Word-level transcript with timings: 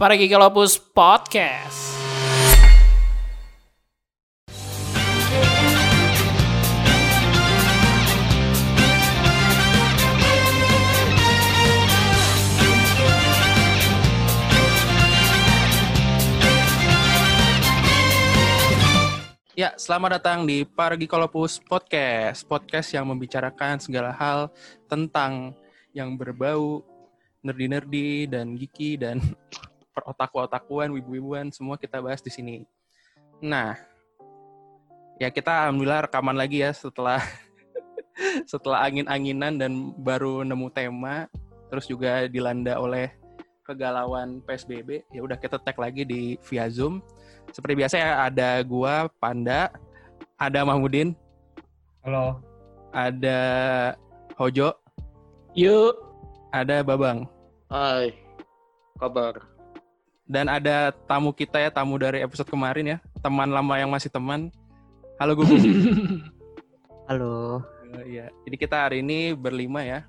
Para 0.00 0.16
Gigalopus 0.16 0.80
Podcast. 0.80 1.92
Ya, 19.52 19.76
selamat 19.76 20.16
datang 20.16 20.48
di 20.48 20.64
Paragikolopus 20.64 21.60
Podcast. 21.60 22.48
Podcast 22.48 22.96
yang 22.96 23.04
membicarakan 23.04 23.76
segala 23.76 24.16
hal 24.16 24.48
tentang 24.88 25.52
yang 25.92 26.16
berbau 26.16 26.80
nerdy-nerdy 27.44 28.32
dan 28.32 28.56
geeky 28.56 28.96
dan 28.96 29.20
perotaku-otakuan, 30.00 30.88
wibu-wibuan, 30.96 31.52
semua 31.52 31.76
kita 31.76 32.00
bahas 32.00 32.24
di 32.24 32.32
sini. 32.32 32.56
Nah, 33.44 33.76
ya 35.20 35.28
kita 35.28 35.68
alhamdulillah 35.68 36.08
rekaman 36.08 36.32
lagi 36.32 36.64
ya 36.64 36.72
setelah 36.72 37.20
setelah 38.50 38.80
angin-anginan 38.88 39.60
dan 39.60 39.92
baru 40.00 40.40
nemu 40.40 40.72
tema, 40.72 41.28
terus 41.68 41.84
juga 41.84 42.24
dilanda 42.24 42.80
oleh 42.80 43.12
kegalauan 43.68 44.40
PSBB. 44.48 45.04
Ya 45.12 45.20
udah 45.20 45.36
kita 45.36 45.60
tag 45.60 45.76
lagi 45.76 46.08
di 46.08 46.40
via 46.48 46.66
Zoom. 46.72 47.04
Seperti 47.52 47.84
biasa 47.84 47.94
ya 48.00 48.10
ada 48.24 48.64
gua 48.64 49.12
Panda, 49.20 49.68
ada 50.40 50.64
Mahmudin, 50.64 51.12
Halo. 52.00 52.40
ada 52.96 53.40
Hojo, 54.40 54.72
Yuk, 55.52 55.94
ada 56.54 56.80
Babang. 56.86 57.26
Hai, 57.66 58.14
kabar? 58.98 59.49
Dan 60.30 60.46
ada 60.46 60.94
tamu 61.10 61.34
kita 61.34 61.58
ya, 61.58 61.74
tamu 61.74 61.98
dari 61.98 62.22
episode 62.22 62.46
kemarin 62.46 62.94
ya. 62.94 62.98
Teman 63.18 63.50
lama 63.50 63.74
yang 63.74 63.90
masih 63.90 64.06
teman. 64.14 64.46
Halo 65.18 65.34
Gugu. 65.34 65.58
Halo. 67.10 67.66
Iya. 68.06 68.30
Jadi 68.46 68.54
kita 68.54 68.86
hari 68.86 69.02
ini 69.02 69.34
berlima 69.34 69.82
ya. 69.82 70.06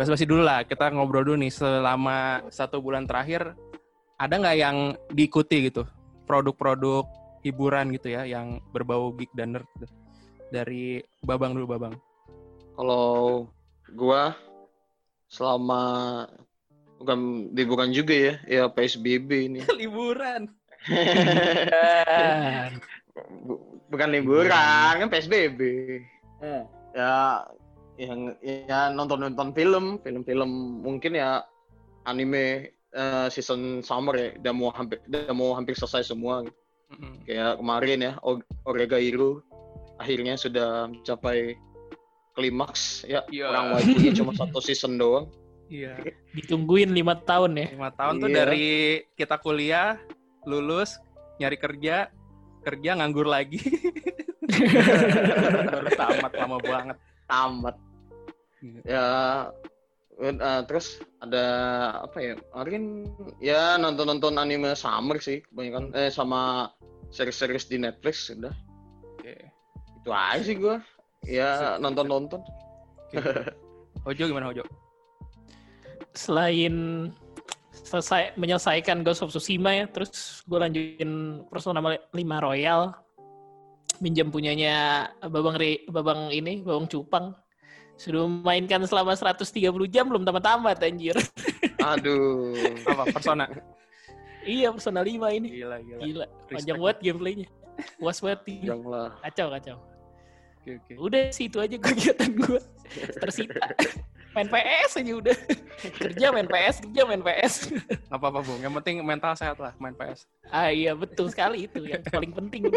Basi-basi 0.00 0.24
dulu 0.24 0.40
lah, 0.40 0.64
kita 0.64 0.88
ngobrol 0.88 1.28
dulu 1.28 1.44
nih 1.44 1.52
selama 1.52 2.48
satu 2.48 2.80
bulan 2.80 3.04
terakhir. 3.04 3.52
Ada 4.16 4.40
nggak 4.40 4.56
yang 4.56 4.96
diikuti 5.12 5.68
gitu? 5.68 5.84
Produk-produk 6.24 7.04
hiburan 7.44 7.92
gitu 7.92 8.08
ya, 8.08 8.24
yang 8.24 8.64
berbau 8.72 9.12
geek 9.12 9.28
dan 9.36 9.60
nerd. 9.60 9.68
gitu. 9.76 9.92
Dari 10.48 11.04
Babang 11.20 11.52
dulu, 11.52 11.76
Babang. 11.76 12.00
Kalau 12.72 13.44
gua 13.92 14.32
selama 15.28 16.24
bukan 16.98 17.18
liburan 17.54 17.90
juga 17.90 18.14
ya, 18.14 18.34
ya 18.44 18.62
PSBB 18.66 19.30
ini. 19.48 19.58
Liburan. 19.80 20.50
Bu- 23.44 23.62
bukan 23.90 24.08
liburan, 24.10 24.92
kan 24.98 25.08
PSBB. 25.08 25.60
Ya 26.94 27.42
yang 27.98 28.38
ya 28.42 28.94
nonton-nonton 28.94 29.50
film, 29.52 29.98
film-film 30.02 30.50
mungkin 30.82 31.18
ya 31.18 31.42
anime 32.06 32.70
eh, 32.94 33.26
season 33.28 33.82
summer 33.82 34.14
ya, 34.14 34.28
udah 34.38 34.52
mau 34.54 34.70
hampir 34.70 35.02
udah 35.10 35.34
mau 35.34 35.50
hampir 35.52 35.74
selesai 35.74 36.06
semua 36.06 36.46
gitu. 36.46 36.54
Mm-mm. 36.88 37.20
kayak 37.28 37.60
kemarin 37.60 37.98
ya 38.00 38.12
O- 38.24 38.40
Orega 38.64 38.96
Hero 38.96 39.44
akhirnya 40.00 40.40
sudah 40.40 40.88
mencapai 40.88 41.52
klimaks 42.32 43.04
ya 43.04 43.20
Iya. 43.28 43.52
orang 43.52 43.76
waifunya 43.76 44.16
cuma 44.16 44.32
satu 44.32 44.56
season 44.64 44.96
doang 44.96 45.28
Iya. 45.68 45.94
ditungguin 46.32 46.90
lima 46.96 47.12
tahun 47.22 47.52
ya. 47.60 47.66
lima 47.76 47.92
tahun 47.92 48.24
tuh 48.24 48.28
Iya. 48.32 48.36
dari 48.40 48.68
kita 49.14 49.36
kuliah 49.36 50.00
lulus 50.48 50.96
nyari 51.36 51.56
kerja 51.60 52.08
kerja 52.64 52.90
nganggur 52.98 53.28
lagi. 53.28 53.60
Baru 55.72 55.88
tamat 55.92 56.32
lama 56.34 56.56
banget. 56.60 56.96
Tamat. 57.28 57.76
Iya. 58.64 58.80
ya 58.88 59.06
eh, 60.34 60.60
terus 60.66 60.98
ada 61.22 61.44
apa 62.02 62.18
ya? 62.18 62.32
Kemarin 62.50 62.84
ya 63.38 63.76
nonton 63.78 64.08
nonton 64.08 64.34
anime 64.40 64.72
summer 64.74 65.20
sih 65.20 65.44
kebanyakan. 65.52 65.92
Eh 65.94 66.10
sama 66.10 66.72
series-series 67.12 67.68
di 67.68 67.76
Netflix 67.80 68.28
udah. 68.32 68.52
Oke. 69.16 69.36
itu 70.00 70.10
aja 70.10 70.42
sih 70.42 70.56
gua. 70.56 70.80
Ya 71.26 71.76
nonton 71.82 72.06
nonton 72.08 72.40
Hojo 74.06 74.22
gimana 74.24 74.48
Hojo 74.52 74.62
Selain 76.14 76.74
selesai 77.72 78.36
menyelesaikan 78.36 79.00
Ghost 79.00 79.24
of 79.24 79.32
Tsushima 79.32 79.72
ya, 79.72 79.84
terus 79.88 80.42
gue 80.44 80.58
lanjutin 80.60 81.42
Persona 81.48 81.80
5 81.80 82.12
Royal. 82.44 82.92
Minjem 83.98 84.30
punyanya 84.30 85.08
Babang 85.26 85.58
Re, 85.58 85.82
Babang 85.90 86.30
ini, 86.30 86.62
Babang 86.62 86.86
Cupang. 86.86 87.34
Sudah 87.98 88.30
mainkan 88.30 88.78
selama 88.86 89.16
130 89.18 89.58
jam 89.90 90.06
belum 90.06 90.22
tamat-tamat 90.22 90.78
anjir. 90.86 91.18
aduh 91.78 92.54
apa 92.90 93.06
persona 93.14 93.46
iya, 94.42 94.70
Persona 94.74 95.02
5 95.02 95.38
ini. 95.38 95.48
gila 95.62 95.78
gila 95.82 96.00
Gila, 96.02 96.26
panjang 96.50 96.78
banget 96.78 96.98
gameplaynya. 97.04 97.48
Puas 97.98 98.18
banget. 98.18 98.40
Kacau, 99.22 99.46
kacau. 99.54 99.76
oke 100.58 100.70
oke 100.82 100.92
Udah 100.98 101.30
sih 101.30 101.46
itu 101.46 101.58
aja 101.62 101.76
kegiatan 101.78 102.30
gue. 102.34 102.60
Tersita. 103.22 103.62
Main 104.38 104.46
PS 104.48 104.90
aja 104.96 105.12
udah. 105.12 105.34
Kerja 105.98 106.26
main 106.30 106.46
PS, 106.46 106.78
kerja 106.80 107.02
main 107.02 107.18
PS. 107.20 107.74
nggak 108.06 108.14
apa-apa 108.14 108.38
bung 108.40 108.58
yang 108.58 108.70
penting 108.72 109.02
mental 109.02 109.34
sehat 109.34 109.58
lah 109.58 109.74
main 109.76 109.90
PS 109.92 110.26
Ah 110.48 110.70
iya 110.70 110.94
betul 110.94 111.26
sekali 111.26 111.66
itu 111.66 111.82
yang 111.82 112.02
paling 112.04 112.30
penting. 112.30 112.70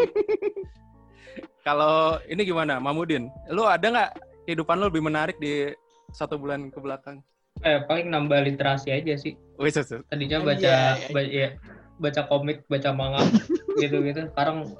kalau 1.62 2.18
ini 2.24 2.42
gimana 2.42 2.76
Mamudin 2.76 3.30
lu 3.46 3.62
ada 3.62 3.82
nggak 3.84 4.10
kehidupan 4.44 4.74
lu 4.76 4.86
lebih 4.86 5.00
menarik 5.00 5.38
di 5.38 5.70
satu 6.10 6.34
bulan 6.34 6.66
ke 6.66 6.78
belakang 6.78 7.22
Eh, 7.60 7.78
paling 7.80 8.08
nambah 8.08 8.42
literasi 8.42 8.90
aja 8.90 9.14
sih. 9.14 9.38
Wih. 9.54 9.70
Tadinya 9.70 10.38
Oh, 10.38 10.44
baca 10.44 10.58
iya, 10.58 10.98
iya. 10.98 11.08
ba- 11.08 11.30
ya, 11.30 11.48
baca 11.96 12.22
komik, 12.26 12.66
baca 12.66 12.90
manga 12.90 13.22
gitu-gitu. 13.78 14.26
Sekarang 14.26 14.74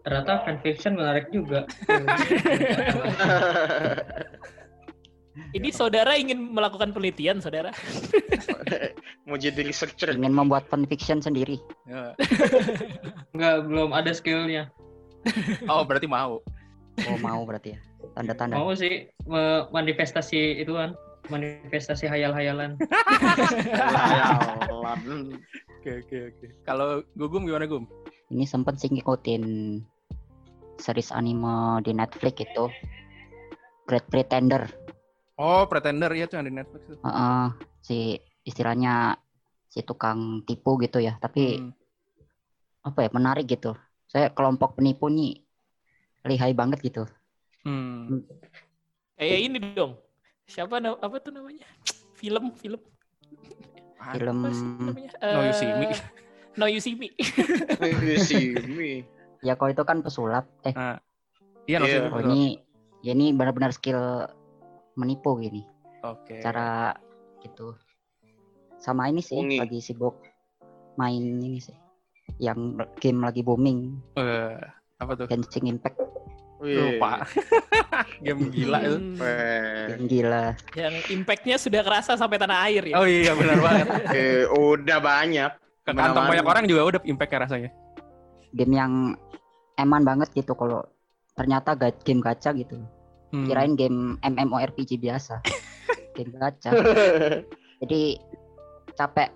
ternyata 0.00 0.32
fanfiction 0.42 0.94
menarik 0.94 1.26
juga. 1.28 1.66
Ini 5.56 5.68
saudara 5.72 6.16
ingin 6.18 6.52
melakukan 6.52 6.92
penelitian 6.92 7.40
saudara. 7.40 7.72
mau 9.28 9.36
jadi 9.36 9.60
researcher 9.60 10.16
Ingin 10.16 10.32
membuat 10.32 10.68
fanfiction 10.68 11.20
sendiri. 11.20 11.60
Ya. 11.84 12.12
Enggak, 13.36 13.68
belum 13.68 13.90
ada 13.92 14.12
skillnya. 14.12 14.72
oh 15.72 15.84
berarti 15.84 16.08
mau 16.08 16.40
Oh 17.06 17.18
mau 17.22 17.46
berarti 17.46 17.76
ya. 17.76 17.78
Tanda-tanda. 18.14 18.58
Mau 18.58 18.74
sih 18.74 19.06
manifestasi 19.70 20.62
itu 20.62 20.74
kan, 20.74 20.98
manifestasi 21.30 22.10
hayal-hayalan. 22.10 22.74
Hayalan. 23.78 25.38
oke 25.78 25.90
oke 26.02 26.16
oke 26.32 26.46
kalau 26.66 27.04
gugum 27.14 27.44
gimana 27.44 27.68
gum 27.68 27.84
Ini 28.32 28.48
sempet 28.48 28.80
sih 28.80 28.88
ngikutin 28.90 29.44
series 30.80 31.10
anime 31.12 31.82
di 31.82 31.92
Netflix 31.92 32.44
itu. 32.44 32.70
Great 33.88 34.04
Pretender. 34.12 34.68
Oh 35.38 35.62
pretender 35.70 36.10
ya 36.12 36.26
tuh 36.26 36.42
yang 36.42 36.46
di 36.46 36.54
Netflix 36.54 36.82
tuh 36.84 36.98
Heeh, 37.00 37.44
si 37.80 37.98
istilahnya 38.42 39.14
si 39.68 39.80
tukang 39.80 40.42
tipu 40.42 40.76
gitu 40.80 40.98
ya. 40.98 41.16
Tapi 41.16 41.60
Hmm. 41.60 41.72
apa 42.82 43.06
ya 43.06 43.10
menarik 43.12 43.46
gitu. 43.46 43.76
Saya 44.08 44.32
kelompok 44.32 44.80
penipu 44.80 45.06
nih 45.08 45.44
lihai 46.24 46.52
banget 46.52 46.80
gitu. 46.80 47.04
Hmm. 47.62 48.24
Kayak 49.14 49.40
ini 49.44 49.58
dong. 49.72 49.96
Siapa 50.48 50.80
apa 50.80 51.16
tuh 51.20 51.32
namanya? 51.32 51.64
Film 52.16 52.50
film 52.56 52.80
Ah, 53.98 54.14
Film 54.14 54.46
apa 54.46 54.54
sih 54.54 54.64
namanya? 54.78 55.10
No 55.20 55.40
You 55.42 55.52
See 55.52 55.70
Me. 55.74 55.86
Eh, 55.90 55.98
No 56.56 56.66
You 56.70 56.80
See 56.80 58.46
Me. 58.64 58.90
ya 59.42 59.54
kalau 59.54 59.70
itu 59.70 59.82
kan 59.84 60.00
pesulap. 60.00 60.46
Eh 60.64 60.72
Ah. 60.72 60.96
Iya, 61.68 61.78
Iya. 61.78 61.78
maksudnya. 61.84 62.10
kalau 62.10 62.22
ini 62.32 62.42
ya 63.04 63.12
ini 63.12 63.26
benar-benar 63.36 63.70
skill 63.70 64.24
menipu 64.98 65.38
gini. 65.38 65.62
Oke. 66.00 66.38
cara 66.38 66.94
gitu 67.40 67.74
sama 68.76 69.06
ini 69.06 69.18
sih 69.18 69.34
Ungi. 69.34 69.58
lagi 69.58 69.78
sibuk 69.78 70.14
main 70.94 71.18
ini 71.18 71.58
sih 71.58 71.74
yang 72.38 72.74
game 72.96 73.18
lagi 73.20 73.42
booming 73.42 73.98
Eh, 74.14 74.58
apa 74.96 75.12
tuh? 75.14 75.26
Genshin 75.26 75.66
Impact 75.68 75.98
Lupa. 76.58 77.22
Game 78.18 78.50
gila 78.50 78.78
itu. 78.82 78.98
Hmm, 78.98 79.86
game 79.88 80.04
gila 80.06 80.44
Yang 80.74 80.94
impactnya 81.08 81.54
sudah 81.54 81.82
kerasa 81.82 82.14
sampai 82.14 82.34
tanah 82.36 82.66
air 82.66 82.82
ya. 82.84 82.98
Oh 82.98 83.06
iya 83.06 83.30
benar 83.32 83.58
banget. 83.58 83.86
Eh, 84.12 84.42
udah 84.44 84.98
banyak. 84.98 85.50
Ke 85.80 85.90
kantong 85.92 86.26
banyak 86.26 86.42
orang 86.44 86.64
juga 86.66 86.82
udah 86.84 87.00
impact 87.04 87.30
rasanya. 87.32 87.70
game 88.50 88.74
yang 88.74 88.92
eman 89.76 90.02
banget 90.02 90.32
gitu 90.32 90.50
kalau 90.52 90.82
ternyata 91.32 91.74
ga- 91.74 91.94
game 92.00 92.18
gacha 92.18 92.50
gitu 92.50 92.74
Hmm. 93.28 93.44
kirain 93.44 93.76
game 93.76 94.16
MMORPG 94.22 94.96
biasa 94.96 95.44
game 96.16 96.32
gacha 96.32 96.72
jadi 97.84 98.00
capek 98.94 99.30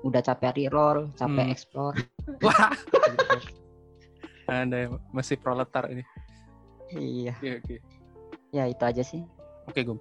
udah 0.00 0.22
capek 0.22 0.54
reroll, 0.54 1.10
capek 1.12 1.42
Hmm. 1.42 1.52
explore. 1.52 1.98
Wah, 2.46 2.70
anda 4.48 4.94
masih 5.10 5.36
proletar 5.36 5.90
ini. 5.90 6.04
iya, 6.94 7.34
Oke, 7.36 7.50
oke. 7.60 7.76
ya 8.48 8.64
itu 8.64 8.80
aja 8.80 9.02
sih. 9.02 9.20
Oke, 9.66 9.84
Gum. 9.84 9.98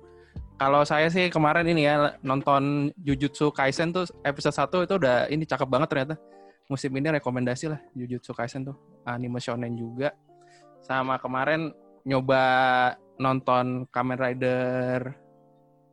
Kalau 0.58 0.86
saya 0.86 1.10
sih 1.10 1.28
kemarin 1.28 1.68
ini 1.68 1.86
ya 1.86 2.16
nonton 2.22 2.90
Jujutsu 2.98 3.50
Kaisen 3.50 3.90
tuh 3.92 4.06
episode 4.22 4.56
1 4.56 4.86
itu 4.86 4.94
udah 4.96 5.28
ini 5.28 5.44
cakep 5.44 5.68
banget 5.68 5.90
ternyata. 5.92 6.16
Musim 6.66 6.94
ini 6.94 7.12
rekomendasi 7.14 7.66
lah 7.70 7.82
Jujutsu 7.92 8.32
Kaisen 8.32 8.66
tuh. 8.66 8.78
Anime 9.04 9.38
shonen 9.38 9.74
juga. 9.74 10.14
Sama 10.80 11.18
kemarin 11.18 11.74
nyoba 12.06 12.42
nonton 13.18 13.86
Kamen 13.90 14.18
Rider 14.18 15.14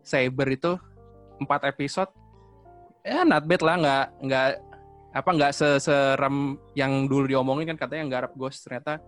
Saber 0.05 0.49
itu 0.53 0.77
empat 1.41 1.65
episode. 1.69 2.13
Ya 3.05 3.25
not 3.25 3.45
bad 3.45 3.61
lah, 3.65 3.77
nggak 3.81 4.05
nggak 4.25 4.49
apa 5.15 5.31
nggak 5.31 5.53
seserem 5.53 6.57
yang 6.77 7.07
dulu 7.09 7.29
diomongin 7.29 7.73
kan 7.73 7.79
katanya 7.89 8.03
nggak 8.09 8.37
Ghost 8.37 8.65
ternyata 8.67 9.01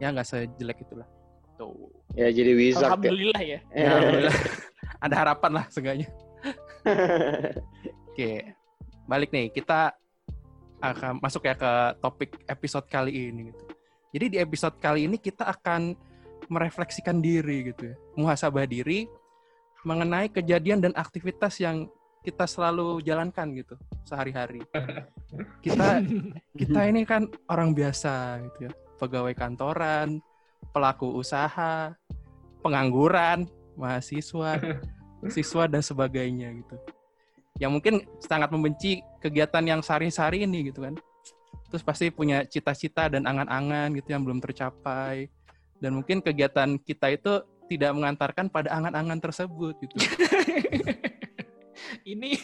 ya 0.00 0.12
nggak 0.12 0.28
sejelek 0.28 0.84
itulah. 0.84 1.08
Tuh. 1.56 1.92
Ya 2.16 2.28
jadi 2.28 2.52
wizard 2.52 2.84
ya. 2.84 2.88
Alhamdulillah 2.92 3.42
ya. 3.42 3.58
Ya, 3.74 3.88
alhamdulillah. 3.96 4.38
ada 5.04 5.14
harapan 5.16 5.50
lah 5.60 5.64
seenggaknya. 5.72 6.08
Oke, 8.12 8.54
balik 9.08 9.30
nih 9.32 9.48
kita 9.50 9.96
akan 10.84 11.16
masuk 11.24 11.48
ya 11.48 11.56
ke 11.56 11.72
topik 12.04 12.36
episode 12.44 12.84
kali 12.88 13.32
ini 13.32 13.48
gitu. 13.52 13.64
Jadi 14.14 14.26
di 14.30 14.38
episode 14.38 14.76
kali 14.78 15.08
ini 15.08 15.16
kita 15.18 15.48
akan 15.48 15.96
merefleksikan 16.48 17.20
diri 17.20 17.72
gitu 17.72 17.92
ya, 17.92 17.96
muhasabah 18.18 18.66
diri 18.68 19.08
mengenai 19.84 20.32
kejadian 20.32 20.80
dan 20.80 20.92
aktivitas 20.96 21.60
yang 21.60 21.86
kita 22.24 22.48
selalu 22.48 23.04
jalankan 23.04 23.52
gitu 23.52 23.76
sehari-hari. 24.08 24.64
Kita 25.60 26.00
kita 26.60 26.80
ini 26.88 27.04
kan 27.04 27.28
orang 27.52 27.76
biasa 27.76 28.40
gitu 28.48 28.58
ya, 28.68 28.72
pegawai 28.96 29.36
kantoran, 29.36 30.24
pelaku 30.72 31.12
usaha, 31.20 31.92
pengangguran, 32.64 33.44
mahasiswa, 33.76 34.56
siswa 35.28 35.64
dan 35.68 35.84
sebagainya 35.84 36.48
gitu. 36.64 36.76
Yang 37.60 37.70
mungkin 37.70 37.94
sangat 38.18 38.48
membenci 38.50 39.04
kegiatan 39.20 39.62
yang 39.62 39.80
sehari-hari 39.84 40.48
ini 40.48 40.72
gitu 40.72 40.82
kan. 40.82 40.96
Terus 41.68 41.84
pasti 41.84 42.08
punya 42.08 42.42
cita-cita 42.48 43.06
dan 43.12 43.28
angan-angan 43.28 43.94
gitu 44.00 44.16
yang 44.16 44.24
belum 44.24 44.40
tercapai. 44.40 45.28
Dan 45.82 46.00
mungkin 46.00 46.22
kegiatan 46.22 46.78
kita 46.80 47.12
itu 47.12 47.42
tidak 47.68 47.90
mengantarkan 47.96 48.46
pada 48.52 48.72
angan-angan 48.76 49.20
tersebut 49.20 49.74
gitu. 49.82 49.96
Ini 52.04 52.30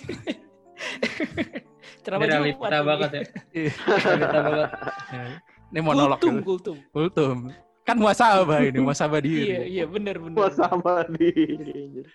ceramah 2.04 2.26
Jumat. 2.26 2.82
banget 2.84 3.10
ya. 3.12 3.22
Iya. 3.60 3.72
Banget. 4.16 4.70
Ya, 5.12 5.24
Ini 5.70 5.80
monolog 5.84 6.18
Kultum, 6.18 6.34
gitu. 6.40 6.44
kultum. 6.44 6.76
Kultum. 6.90 7.38
Kan 7.80 7.96
muasabah 7.98 8.60
ini, 8.62 8.78
muasabah 8.78 9.18
diri. 9.18 9.50
Iya, 9.50 9.60
iya 9.66 9.84
benar 9.88 10.20
benar. 10.20 10.36
Gua 10.36 10.50
sama 10.52 11.02
diri. 11.10 12.06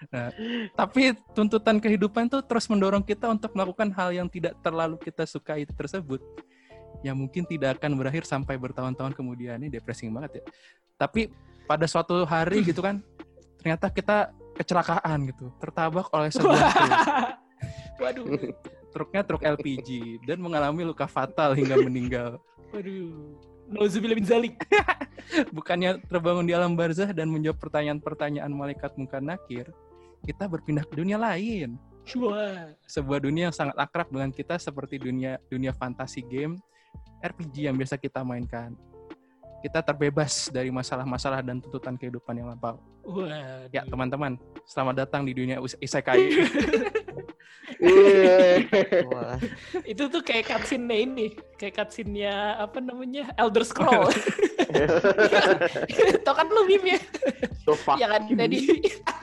Tapi 0.71 1.17
tuntutan 1.35 1.83
kehidupan 1.83 2.31
tuh 2.31 2.39
terus 2.45 2.69
mendorong 2.71 3.03
kita 3.03 3.27
untuk 3.27 3.51
melakukan 3.51 3.91
hal 3.91 4.15
yang 4.15 4.27
tidak 4.31 4.55
terlalu 4.63 4.95
kita 5.01 5.27
sukai 5.27 5.67
tersebut. 5.67 6.21
Yang 7.05 7.17
mungkin 7.21 7.43
tidak 7.45 7.77
akan 7.77 8.01
berakhir 8.01 8.25
sampai 8.25 8.57
bertahun-tahun 8.57 9.13
kemudian. 9.13 9.61
Ini 9.61 9.69
depressing 9.69 10.09
banget 10.09 10.41
ya. 10.41 10.43
Tapi 10.97 11.29
pada 11.69 11.85
suatu 11.85 12.25
hari 12.25 12.65
gitu 12.65 12.81
kan, 12.81 13.05
ternyata 13.61 13.93
kita 13.93 14.33
kecelakaan 14.57 15.29
gitu. 15.29 15.53
Tertabak 15.61 16.09
oleh 16.09 16.33
sebuah 16.33 16.57
truk. 16.73 16.91
Waduh, 18.01 18.25
Truknya 18.89 19.21
truk 19.21 19.43
LPG. 19.45 20.19
Dan 20.25 20.41
mengalami 20.41 20.81
luka 20.81 21.05
fatal 21.05 21.53
hingga 21.53 21.77
meninggal. 21.77 22.41
waduh. 22.73 23.37
Nauzubillah 23.65 24.17
min 24.17 24.27
zalik. 24.27 24.55
Bukannya 25.57 25.97
terbangun 26.05 26.45
di 26.45 26.53
alam 26.53 26.77
barzah 26.77 27.09
dan 27.09 27.33
menjawab 27.33 27.57
pertanyaan-pertanyaan 27.57 28.51
malaikat 28.53 28.93
mungkar 28.93 29.25
nakir, 29.25 29.73
kita 30.21 30.45
berpindah 30.45 30.85
ke 30.85 30.93
dunia 31.01 31.17
lain. 31.17 31.81
Sebuah 32.85 33.19
dunia 33.25 33.49
yang 33.49 33.55
sangat 33.55 33.73
akrab 33.81 34.05
dengan 34.13 34.29
kita 34.29 34.61
seperti 34.61 35.01
dunia 35.01 35.41
dunia 35.49 35.73
fantasi 35.73 36.21
game 36.21 36.61
RPG 37.23 37.67
yang 37.69 37.75
biasa 37.75 37.95
kita 37.95 38.23
mainkan. 38.23 38.75
Kita 39.63 39.81
terbebas 39.81 40.53
dari 40.53 40.69
masalah-masalah 40.69 41.41
dan 41.41 41.57
tuntutan 41.57 41.97
kehidupan 41.97 42.37
yang 42.37 42.53
lampau. 42.53 42.77
Wah. 43.05 43.65
Ya, 43.73 43.81
teman-teman, 43.85 44.37
selamat 44.65 45.05
datang 45.05 45.25
di 45.25 45.33
dunia 45.33 45.57
isekai. 45.81 46.21
Iya. 47.81 48.61
Wah, 49.09 49.37
Itu 49.83 50.07
tuh 50.07 50.21
kayak 50.21 50.47
cutscene 50.47 51.05
ini, 51.05 51.27
kayak 51.57 51.81
cutscene-nya 51.81 52.61
apa 52.61 52.77
namanya? 52.79 53.33
Elder 53.35 53.65
Scroll. 53.65 54.09
Tau 56.25 56.33
kan 56.33 56.47
lu 56.49 56.65
meme 56.69 56.97
ya? 56.97 56.99
So 57.65 57.73
Yang 57.97 58.11
ada 58.21 58.45
di 58.45 58.59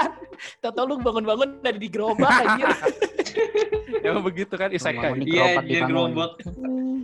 Tau-tau 0.63 0.85
lu 0.91 0.99
bangun-bangun 0.99 1.63
ada 1.63 1.79
di 1.79 1.89
gerobak 1.91 2.31
anjir. 2.31 2.67
Emang 4.07 4.25
begitu 4.25 4.55
kan 4.59 4.71
isekai. 4.73 5.15
Bangun 5.15 5.25
di 5.25 5.33
Iya, 5.37 5.63
dia 5.63 5.81
gerobak. 5.87 6.33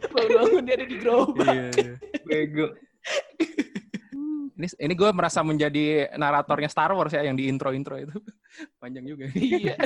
Bangun-bangun 0.02 0.62
dia 0.66 0.74
ada 0.74 0.86
di 0.86 0.96
gerobak. 0.98 1.46
Iya, 1.46 1.66
iya. 1.74 1.94
Bego. 2.26 2.66
Ini 4.58 4.66
ini 4.82 4.94
gue 4.98 5.10
merasa 5.14 5.40
menjadi 5.46 6.10
naratornya 6.18 6.66
Star 6.66 6.90
Wars 6.90 7.14
ya 7.14 7.22
yang 7.22 7.38
di 7.38 7.46
intro-intro 7.46 7.94
itu. 7.94 8.14
Panjang 8.82 9.06
juga. 9.06 9.30
Iya. 9.32 9.78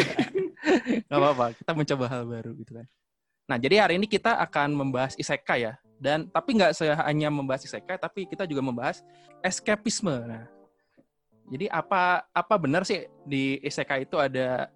Gak 1.13 1.19
apa-apa, 1.21 1.53
kita 1.59 1.73
mencoba 1.77 2.05
hal 2.09 2.23
baru 2.25 2.51
gitu 2.57 2.73
kan. 2.81 2.87
Nah, 3.51 3.59
jadi 3.61 3.85
hari 3.85 4.01
ini 4.01 4.09
kita 4.09 4.39
akan 4.41 4.73
membahas 4.73 5.13
isekai 5.21 5.69
ya. 5.69 5.75
Dan 6.03 6.27
tapi 6.35 6.59
nggak 6.59 6.75
hanya 7.07 7.31
membahas 7.31 7.63
isekai, 7.63 7.95
tapi 7.95 8.27
kita 8.27 8.43
juga 8.43 8.59
membahas 8.59 9.07
escapisme. 9.39 10.11
Nah, 10.11 10.51
jadi 11.53 11.71
apa 11.71 12.27
apa 12.33 12.55
benar 12.59 12.83
sih 12.87 13.07
di 13.23 13.61
isekai 13.63 14.09
itu 14.09 14.19
ada 14.19 14.73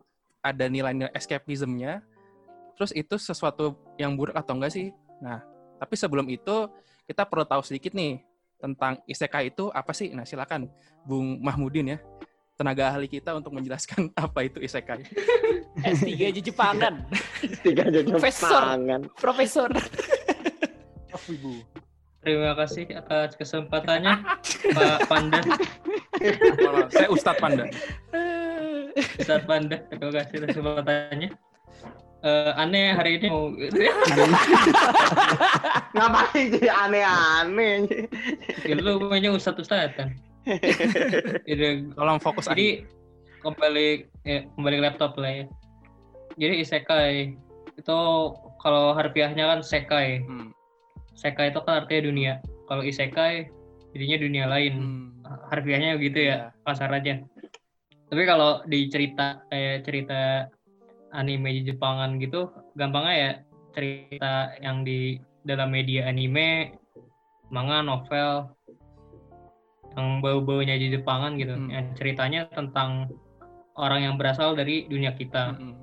ada 0.52 0.70
nilai-nilai 0.70 1.12
escapismnya? 1.16 2.02
Terus 2.76 2.92
itu 2.92 3.16
sesuatu 3.16 3.74
yang 3.96 4.14
buruk 4.14 4.36
atau 4.36 4.54
enggak 4.54 4.72
sih? 4.76 4.92
Nah, 5.18 5.40
tapi 5.80 5.96
sebelum 5.96 6.28
itu 6.28 6.68
kita 7.08 7.24
perlu 7.24 7.48
tahu 7.48 7.64
sedikit 7.64 7.96
nih 7.96 8.20
tentang 8.60 9.00
isekai 9.08 9.50
itu 9.50 9.72
apa 9.72 9.90
sih? 9.96 10.12
Nah, 10.12 10.28
silakan 10.28 10.68
Bung 11.04 11.40
Mahmudin 11.40 11.96
ya, 11.96 11.98
tenaga 12.56 12.92
ahli 12.92 13.06
kita 13.06 13.36
untuk 13.36 13.52
menjelaskan 13.52 14.12
apa 14.24 14.48
itu 14.48 14.58
isekai. 14.60 15.04
S3 15.84 16.08
aja 16.32 16.40
Jepangan. 16.40 16.94
Tiga 17.64 17.84
jadi 17.88 18.08
Profesor. 18.08 18.62
tangan. 18.64 19.00
Profesor. 19.16 19.70
Ibu. 21.26 21.52
Terima 22.26 22.58
kasih 22.58 22.90
atas 22.90 23.38
kesempatannya, 23.38 24.18
Pak 24.74 24.98
Panda. 25.06 25.40
Saya 26.90 27.06
Ustadz 27.06 27.38
Panda. 27.38 27.70
Ustaz 28.96 29.44
Panda, 29.44 29.76
terima 29.92 30.10
kasih 30.12 30.40
atas 30.40 30.48
kesempatannya. 30.56 31.28
Eh, 32.26 32.52
aneh 32.58 32.96
hari 32.96 33.20
ini 33.20 33.28
mau 33.30 33.52
Ngapain 35.94 36.44
jadi 36.58 36.68
aneh-aneh? 36.72 37.86
itu 38.66 38.92
punya 38.98 39.30
Ustadz 39.30 39.62
Ustadz 39.62 39.94
kan. 39.94 40.16
Jadi, 41.46 41.92
Tolong 41.92 42.18
fokus 42.18 42.48
aja. 42.48 42.56
jadi 42.56 42.86
kembali 43.44 43.88
ya, 44.26 44.38
kembali 44.58 44.74
ke 44.80 44.82
laptop 44.82 45.12
lah 45.20 45.44
ya. 45.44 45.46
Jadi 46.40 46.54
isekai 46.66 47.36
itu 47.76 48.00
kalau 48.58 48.96
harfiahnya 48.96 49.44
kan 49.46 49.60
sekai. 49.62 50.24
Hmm. 50.24 50.50
Sekai 51.14 51.52
itu 51.52 51.60
kan 51.62 51.84
artinya 51.84 52.02
dunia. 52.10 52.32
Kalau 52.66 52.82
isekai 52.82 53.46
jadinya 53.94 54.16
dunia 54.18 54.44
lain. 54.50 54.74
Hmm. 54.74 55.06
Harfiahnya 55.52 55.98
gitu 56.02 56.26
ya, 56.32 56.50
kasar 56.66 56.90
aja. 56.90 57.22
Tapi 58.06 58.22
kalau 58.22 58.62
di 58.70 58.86
cerita 58.86 59.42
kayak 59.50 59.82
cerita 59.82 60.46
anime 61.10 61.62
di 61.62 61.62
Jepangan 61.66 62.22
gitu, 62.22 62.50
gampangnya 62.78 63.14
ya 63.14 63.32
cerita 63.74 64.54
yang 64.62 64.86
di 64.86 65.18
dalam 65.42 65.74
media 65.74 66.06
anime, 66.06 66.78
manga, 67.50 67.82
novel, 67.82 68.50
yang 69.96 70.20
bau-baunya 70.20 70.76
di 70.78 70.92
Jepangan 70.92 71.34
gitu. 71.40 71.54
Hmm. 71.56 71.70
Yang 71.72 71.86
ceritanya 71.98 72.40
tentang 72.52 73.10
orang 73.76 74.06
yang 74.06 74.14
berasal 74.16 74.54
dari 74.54 74.86
dunia 74.86 75.12
kita, 75.14 75.56
Hmm. 75.56 75.76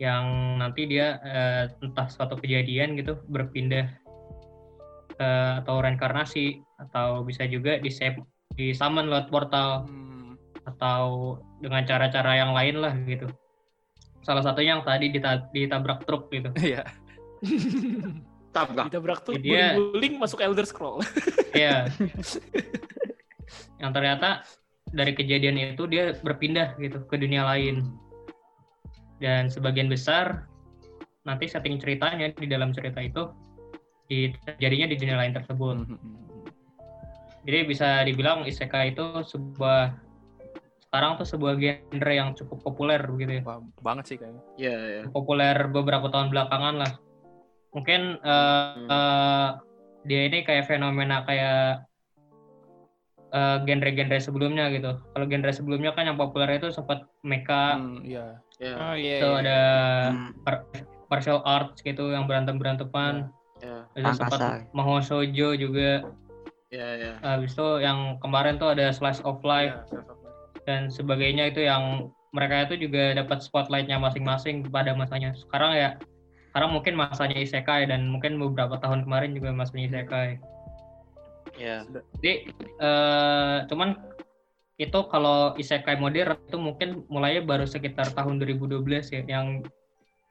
yang 0.00 0.56
nanti 0.56 0.88
dia 0.88 1.20
eh, 1.20 1.64
entah 1.84 2.08
suatu 2.08 2.36
kejadian 2.40 2.96
gitu 2.96 3.20
berpindah 3.28 3.86
eh, 5.20 5.52
atau 5.60 5.84
reinkarnasi 5.84 6.64
atau 6.80 7.20
bisa 7.20 7.44
juga 7.44 7.76
di 7.76 7.92
di 8.56 8.72
summon 8.72 9.12
lewat 9.12 9.28
portal 9.28 9.84
Hmm. 9.84 9.99
Atau 10.66 11.36
dengan 11.60 11.82
cara-cara 11.84 12.36
yang 12.36 12.52
lain 12.52 12.76
lah 12.80 12.94
gitu. 13.04 13.26
Salah 14.20 14.44
satunya 14.44 14.76
yang 14.76 14.84
tadi 14.84 15.08
dita- 15.08 15.48
ditabrak 15.52 16.04
truk 16.04 16.28
gitu. 16.32 16.52
Iya. 16.60 16.84
Tabrak. 18.50 18.90
Ditabrak 18.90 19.20
tuh 19.24 19.38
Dia- 19.40 19.74
guling-guling 19.78 20.14
masuk 20.20 20.42
Elder 20.42 20.66
Scroll. 20.66 21.00
Iya. 21.56 21.90
yang 23.82 23.90
ternyata 23.90 24.46
dari 24.94 25.14
kejadian 25.18 25.74
itu 25.74 25.86
dia 25.90 26.14
berpindah 26.22 26.78
gitu 26.78 27.02
ke 27.10 27.16
dunia 27.18 27.42
lain 27.42 27.90
dan 29.18 29.50
sebagian 29.50 29.90
besar 29.90 30.46
nanti 31.26 31.50
setting 31.50 31.76
ceritanya 31.82 32.30
di 32.32 32.46
dalam 32.46 32.70
cerita 32.70 33.02
itu 33.02 33.30
di 34.10 34.30
terjadinya 34.46 34.86
di 34.90 34.96
dunia 34.98 35.16
lain 35.18 35.34
tersebut. 35.34 35.76
Hmm. 35.86 35.98
Jadi 37.46 37.58
bisa 37.66 38.02
dibilang 38.04 38.44
isekai 38.44 38.92
itu 38.92 39.06
sebuah 39.24 39.94
sekarang 40.90 41.22
tuh 41.22 41.28
sebuah 41.30 41.54
genre 41.54 42.10
yang 42.10 42.34
cukup 42.34 42.66
populer 42.66 42.98
begitu 43.06 43.38
ya. 43.38 43.42
Banget 43.78 44.04
sih 44.10 44.16
kayaknya. 44.18 44.42
Iya, 44.58 44.76
iya. 44.90 45.02
Populer 45.06 45.70
beberapa 45.70 46.10
tahun 46.10 46.34
belakangan 46.34 46.82
lah. 46.82 46.92
Mungkin 47.70 48.18
eh, 48.18 48.74
Hmm. 48.74 48.88
eh, 48.90 49.48
dia 50.02 50.20
ini 50.26 50.42
kayak 50.42 50.66
fenomena 50.66 51.22
kayak 51.22 51.86
eh, 53.30 53.56
genre-genre 53.62 54.18
sebelumnya 54.18 54.66
gitu. 54.74 54.98
Kalau 55.14 55.26
genre 55.30 55.52
sebelumnya 55.54 55.94
kan 55.94 56.10
yang 56.10 56.18
populer 56.18 56.58
itu 56.58 56.74
sempat 56.74 57.06
mecha, 57.22 57.78
Hmm, 57.78 58.02
iya. 58.02 58.42
Iya. 58.58 58.74
Oh 58.74 58.94
iya. 58.98 59.14
itu 59.22 59.28
iya. 59.30 59.40
ada 59.46 59.60
Hmm, 60.10 60.30
par- 60.42 60.66
martial 61.06 61.38
arts 61.46 61.86
gitu 61.86 62.10
yang 62.10 62.26
berantem 62.26 62.58
beranteman. 62.58 63.30
Iya. 63.62 63.86
Ada 63.94 64.10
sempat. 64.18 64.66
Mahou 64.74 64.98
Shoujo 64.98 65.54
juga. 65.54 66.02
Iya, 66.74 66.88
iya. 66.98 67.12
Habis 67.22 67.54
itu 67.54 67.78
yang 67.78 68.18
kemarin 68.18 68.58
tuh 68.58 68.74
ada 68.74 68.90
Slice 68.90 69.22
of 69.22 69.38
Life 69.46 69.78
Iya, 69.78 69.86
self-aware. 69.86 70.18
Dan 70.64 70.92
sebagainya 70.92 71.52
itu 71.52 71.64
yang 71.64 72.12
mereka 72.30 72.70
itu 72.70 72.86
juga 72.86 73.14
dapat 73.18 73.42
spotlightnya 73.42 73.98
masing-masing 73.98 74.62
pada 74.70 74.94
masanya. 74.94 75.34
Sekarang 75.34 75.74
ya, 75.74 75.98
sekarang 76.50 76.70
mungkin 76.74 76.94
masanya 76.94 77.38
isekai 77.38 77.90
dan 77.90 78.06
mungkin 78.10 78.38
beberapa 78.38 78.78
tahun 78.78 79.06
kemarin 79.06 79.34
juga 79.34 79.50
masanya 79.50 79.84
isekai. 79.90 80.38
Iya. 81.58 81.84
Jadi 81.90 82.32
eh, 82.78 83.56
cuman 83.66 83.98
itu 84.80 84.98
kalau 85.12 85.52
isekai 85.60 86.00
modern 86.00 86.40
itu 86.48 86.56
mungkin 86.56 87.04
mulainya 87.12 87.44
baru 87.44 87.68
sekitar 87.68 88.16
tahun 88.16 88.40
2012 88.40 88.80
ya 89.12 89.22
yang 89.28 89.60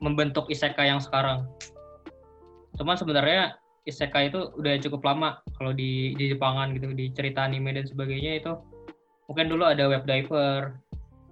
membentuk 0.02 0.50
isekai 0.50 0.90
yang 0.90 1.04
sekarang. 1.04 1.46
Cuman 2.80 2.96
sebenarnya 2.96 3.60
isekai 3.86 4.32
itu 4.34 4.50
udah 4.56 4.80
cukup 4.82 5.02
lama 5.06 5.44
kalau 5.60 5.76
di 5.76 6.16
di 6.16 6.32
Jepangan 6.32 6.74
gitu 6.74 6.92
di 6.96 7.12
cerita 7.14 7.46
anime 7.46 7.76
dan 7.76 7.86
sebagainya 7.86 8.42
itu 8.42 8.54
mungkin 9.30 9.46
dulu 9.48 9.64
ada 9.64 9.86
web 9.86 10.04
diver 10.04 10.74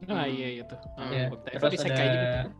Ah 0.06 0.24
iya 0.24 0.62
itu. 0.62 0.76
Ah, 0.94 1.10
ya, 1.10 1.26
Web 1.34 1.42
Diver 1.44 1.68
terus 1.68 1.82
ada 1.82 2.54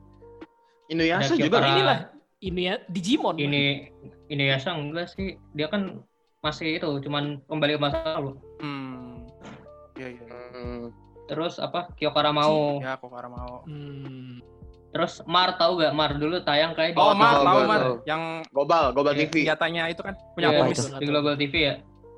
Inuyasha 0.90 1.32
Ada 1.32 1.38
juga. 1.38 1.58
Kyokara. 1.60 1.68
Inilah 1.70 2.00
ini 2.40 2.62
ya 2.64 2.76
Digimon. 2.88 3.36
ini 3.38 3.90
ini 4.28 4.44
ya 4.46 4.58
enggak 4.72 5.10
sih 5.10 5.38
dia 5.54 5.66
kan 5.68 6.02
masih 6.40 6.78
itu 6.78 6.90
cuman 7.02 7.42
kembali 7.46 7.78
ke 7.78 7.82
masa 7.82 7.98
lalu 8.16 8.38
Hmm. 8.58 9.22
Iya, 9.94 10.08
iya. 10.14 10.26
Hmm. 10.52 10.90
terus 11.28 11.58
apa 11.58 11.94
Kyokara 11.94 12.30
mau 12.32 12.78
Ya, 12.80 12.96
kok 12.96 13.06
karena 13.08 13.30
mau. 13.30 13.62
Hmm. 13.66 14.42
terus 14.90 15.22
Mar 15.26 15.54
tahu 15.56 15.78
gak 15.78 15.94
Mar 15.94 16.16
dulu 16.16 16.42
tayang 16.42 16.74
kayak 16.74 16.94
di 16.94 17.00
Oh, 17.00 17.14
Mar, 17.14 17.38
tahu, 17.38 17.62
Mar. 17.64 17.80
tahu. 17.80 17.96
Yang 18.06 18.22
Global, 18.50 18.84
Global 18.94 19.14
Iya, 19.14 19.20
TV. 19.24 19.34
senjatanya 19.44 19.84
itu 19.90 20.02
kan 20.02 20.14
punya 20.34 20.48
itu? 20.66 20.84
di 20.96 21.06
Global 21.06 21.34
TV 21.36 21.54
ya 21.56 21.76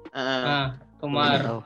Heeh. 0.09 0.41
nah 0.41 0.67
Tumar 0.95 1.39
tahu. 1.41 1.59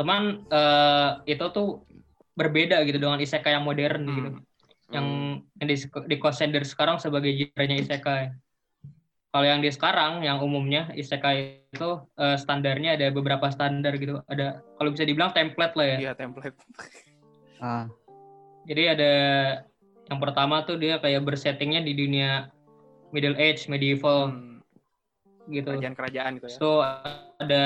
Cuman 0.00 0.48
eh, 0.48 1.10
itu 1.28 1.44
tuh 1.52 1.84
berbeda 2.32 2.80
gitu 2.88 2.96
dengan 2.96 3.20
isekai 3.20 3.52
yang 3.52 3.68
modern 3.68 4.02
Hmm. 4.08 4.16
gitu 4.16 4.30
yang 4.90 5.06
yang 5.60 5.68
di, 5.68 5.76
di 6.08 6.16
consider 6.16 6.64
sekarang 6.64 6.96
sebagai 6.96 7.30
genre 7.30 7.76
isekai 7.76 8.32
kalau 9.30 9.46
yang 9.46 9.60
di 9.62 9.70
sekarang 9.70 10.24
yang 10.24 10.40
umumnya 10.40 10.88
isekai 10.96 11.68
itu 11.70 11.90
eh, 12.16 12.34
standarnya 12.34 12.96
ada 12.96 13.12
beberapa 13.12 13.46
standar 13.52 13.94
gitu 14.00 14.24
ada 14.26 14.64
kalau 14.80 14.90
bisa 14.90 15.04
dibilang 15.04 15.30
template 15.30 15.76
lah 15.76 15.86
ya 15.86 15.98
Iya, 16.00 16.12
template. 16.16 16.56
Ah, 17.60 17.92
Jadi 18.64 18.88
ada 18.88 19.12
yang 20.08 20.16
pertama 20.16 20.64
tuh 20.64 20.80
dia 20.80 20.96
kayak 20.96 21.28
bersettingnya 21.28 21.84
di 21.84 21.92
dunia 21.92 22.48
Middle 23.12 23.36
Age, 23.36 23.68
medieval 23.68 24.32
Hmm. 24.32 24.64
gitu. 25.44 25.68
Kerajaan-kerajaan 25.76 26.40
gitu 26.40 26.46
ya. 26.48 26.56
So 26.56 26.80
ada 27.36 27.64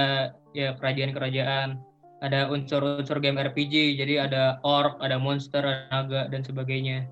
ya 0.50 0.74
kerajaan-kerajaan, 0.74 1.78
ada 2.24 2.48
unsur-unsur 2.48 3.20
game 3.20 3.36
RPG, 3.36 4.00
jadi 4.00 4.24
ada 4.24 4.56
orc, 4.64 4.96
ada 5.04 5.20
monster, 5.20 5.60
ada 5.60 5.84
naga 5.92 6.22
dan 6.32 6.40
sebagainya. 6.40 7.04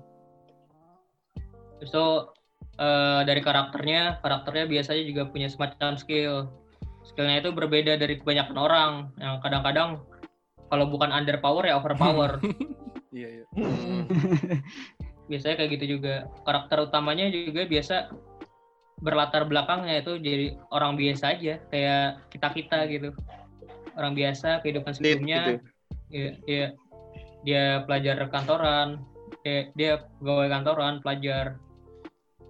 So 1.85 2.33
eh, 2.81 3.21
dari 3.29 3.45
karakternya, 3.45 4.25
karakternya 4.25 4.65
biasanya 4.65 5.03
juga 5.05 5.23
punya 5.29 5.47
semacam 5.53 5.93
skill. 6.01 6.49
Skillnya 7.05 7.45
itu 7.45 7.53
berbeda 7.53 7.99
dari 7.99 8.17
kebanyakan 8.17 8.57
orang 8.57 8.91
yang 9.21 9.37
kadang-kadang 9.45 10.01
kalau 10.73 10.89
bukan 10.89 11.13
underpower 11.13 11.69
ya 11.69 11.77
overpower. 11.77 12.41
Iya, 13.13 13.29
iya. 13.29 13.45
Hmm. 13.53 14.09
biasanya 15.29 15.55
kayak 15.61 15.71
gitu 15.79 15.85
juga 15.97 16.27
karakter 16.43 16.77
utamanya 16.83 17.31
juga 17.31 17.63
biasa 17.63 18.11
berlatar 19.03 19.47
belakangnya 19.47 20.03
itu 20.03 20.19
jadi 20.19 20.45
orang 20.71 20.95
biasa 20.95 21.35
aja 21.35 21.59
kayak 21.71 22.25
kita 22.31 22.47
kita 22.55 22.77
gitu 22.91 23.09
orang 23.97 24.13
biasa 24.13 24.61
kehidupan 24.61 24.93
sebelumnya 24.93 25.41
gitu. 25.45 25.53
ya, 26.09 26.27
ya 26.45 26.65
dia 27.43 27.63
pelajar 27.83 28.17
kantoran 28.31 29.03
dia, 29.43 29.67
dia 29.75 29.91
pegawai 30.21 30.47
kantoran 30.49 30.93
pelajar 31.03 31.45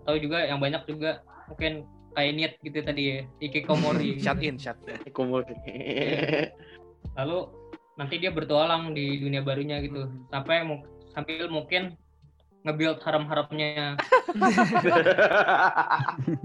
tahu 0.06 0.18
juga 0.20 0.46
yang 0.46 0.60
banyak 0.60 0.84
juga 0.86 1.24
mungkin 1.50 1.88
kayak 2.14 2.34
niat 2.38 2.54
gitu 2.62 2.80
tadi 2.86 3.04
ya 3.04 3.18
ikikomori 3.42 4.18
Shut 4.24 4.40
in, 4.46 4.56
shut 4.62 4.78
in. 4.86 5.00
Kumul. 5.12 5.42
lalu 7.18 7.38
nanti 7.94 8.18
dia 8.18 8.30
bertualang 8.30 8.94
di 8.94 9.18
dunia 9.22 9.42
barunya 9.42 9.82
gitu 9.82 10.06
Hmm. 10.06 10.26
sampai 10.30 10.66
sambil 11.14 11.46
mungkin 11.50 11.98
nge-build 12.64 13.02
harem-haremnya 13.04 13.98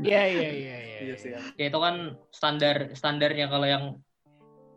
Iya 0.03 0.23
iya 0.29 0.49
iya 0.51 0.77
iya. 0.83 0.99
Iya 1.09 1.15
sih. 1.17 1.31
ya. 1.33 1.39
ya 1.57 1.65
itu 1.71 1.79
kan 1.79 1.95
standar 2.35 2.77
standarnya 2.93 3.47
kalau 3.49 3.67
yang 3.69 3.85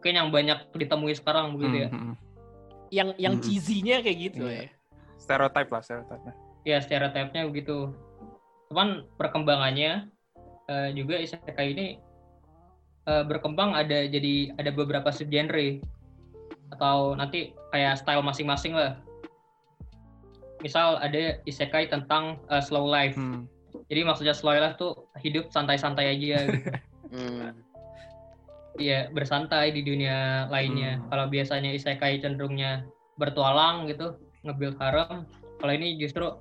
mungkin 0.01 0.17
yang 0.17 0.33
banyak 0.33 0.73
ditemui 0.73 1.13
sekarang 1.13 1.53
begitu 1.53 1.85
ya 1.85 1.89
Hmm, 1.89 2.01
hmm. 2.03 2.15
Yang 2.89 3.09
yang 3.15 3.33
Mm-mm. 3.37 3.45
cheesy-nya 3.45 4.01
kayak 4.01 4.17
gitu 4.19 4.43
Iya. 4.43 4.65
ya. 4.65 4.69
Stereotype 5.15 5.69
lah, 5.69 5.79
stereotype. 5.79 6.33
ya 6.61 6.77
stereotipnya 6.77 7.45
begitu 7.45 7.93
cuman 8.67 9.05
perkembangannya 9.15 10.09
eh, 10.65 10.89
juga 10.91 11.15
isekai 11.15 11.67
ini 11.71 11.87
eh, 13.03 13.23
berkembang 13.23 13.73
ada 13.73 14.01
jadi 14.03 14.57
ada 14.57 14.69
beberapa 14.69 15.09
subgenre 15.09 15.85
atau 16.71 17.13
nanti 17.13 17.53
kayak 17.69 17.95
style 17.95 18.21
masing-masing 18.21 18.73
lah 18.73 18.97
misal 20.59 20.97
ada 20.97 21.37
isekai 21.43 21.85
tentang 21.87 22.41
eh, 22.47 22.59
slow 22.59 22.85
life 22.85 23.13
Hmm. 23.13 23.45
jadi 23.87 24.01
maksudnya 24.03 24.33
slow 24.33 24.51
life 24.51 24.75
tuh 24.75 25.05
hidup 25.17 25.49
santai-santai 25.49 26.09
aja 26.11 26.37
gitu 26.47 26.69
Hmm. 27.11 27.53
Iya, 28.79 29.11
bersantai 29.11 29.75
di 29.75 29.83
dunia 29.83 30.47
lainnya. 30.47 30.99
Hmm. 30.99 31.03
Kalau 31.11 31.25
biasanya 31.27 31.75
isekai 31.75 32.23
cenderungnya 32.23 32.87
bertualang 33.19 33.89
gitu, 33.91 34.15
nge-build 34.47 34.79
harem. 34.79 35.27
Kalau 35.59 35.73
ini 35.75 35.99
justru 35.99 36.39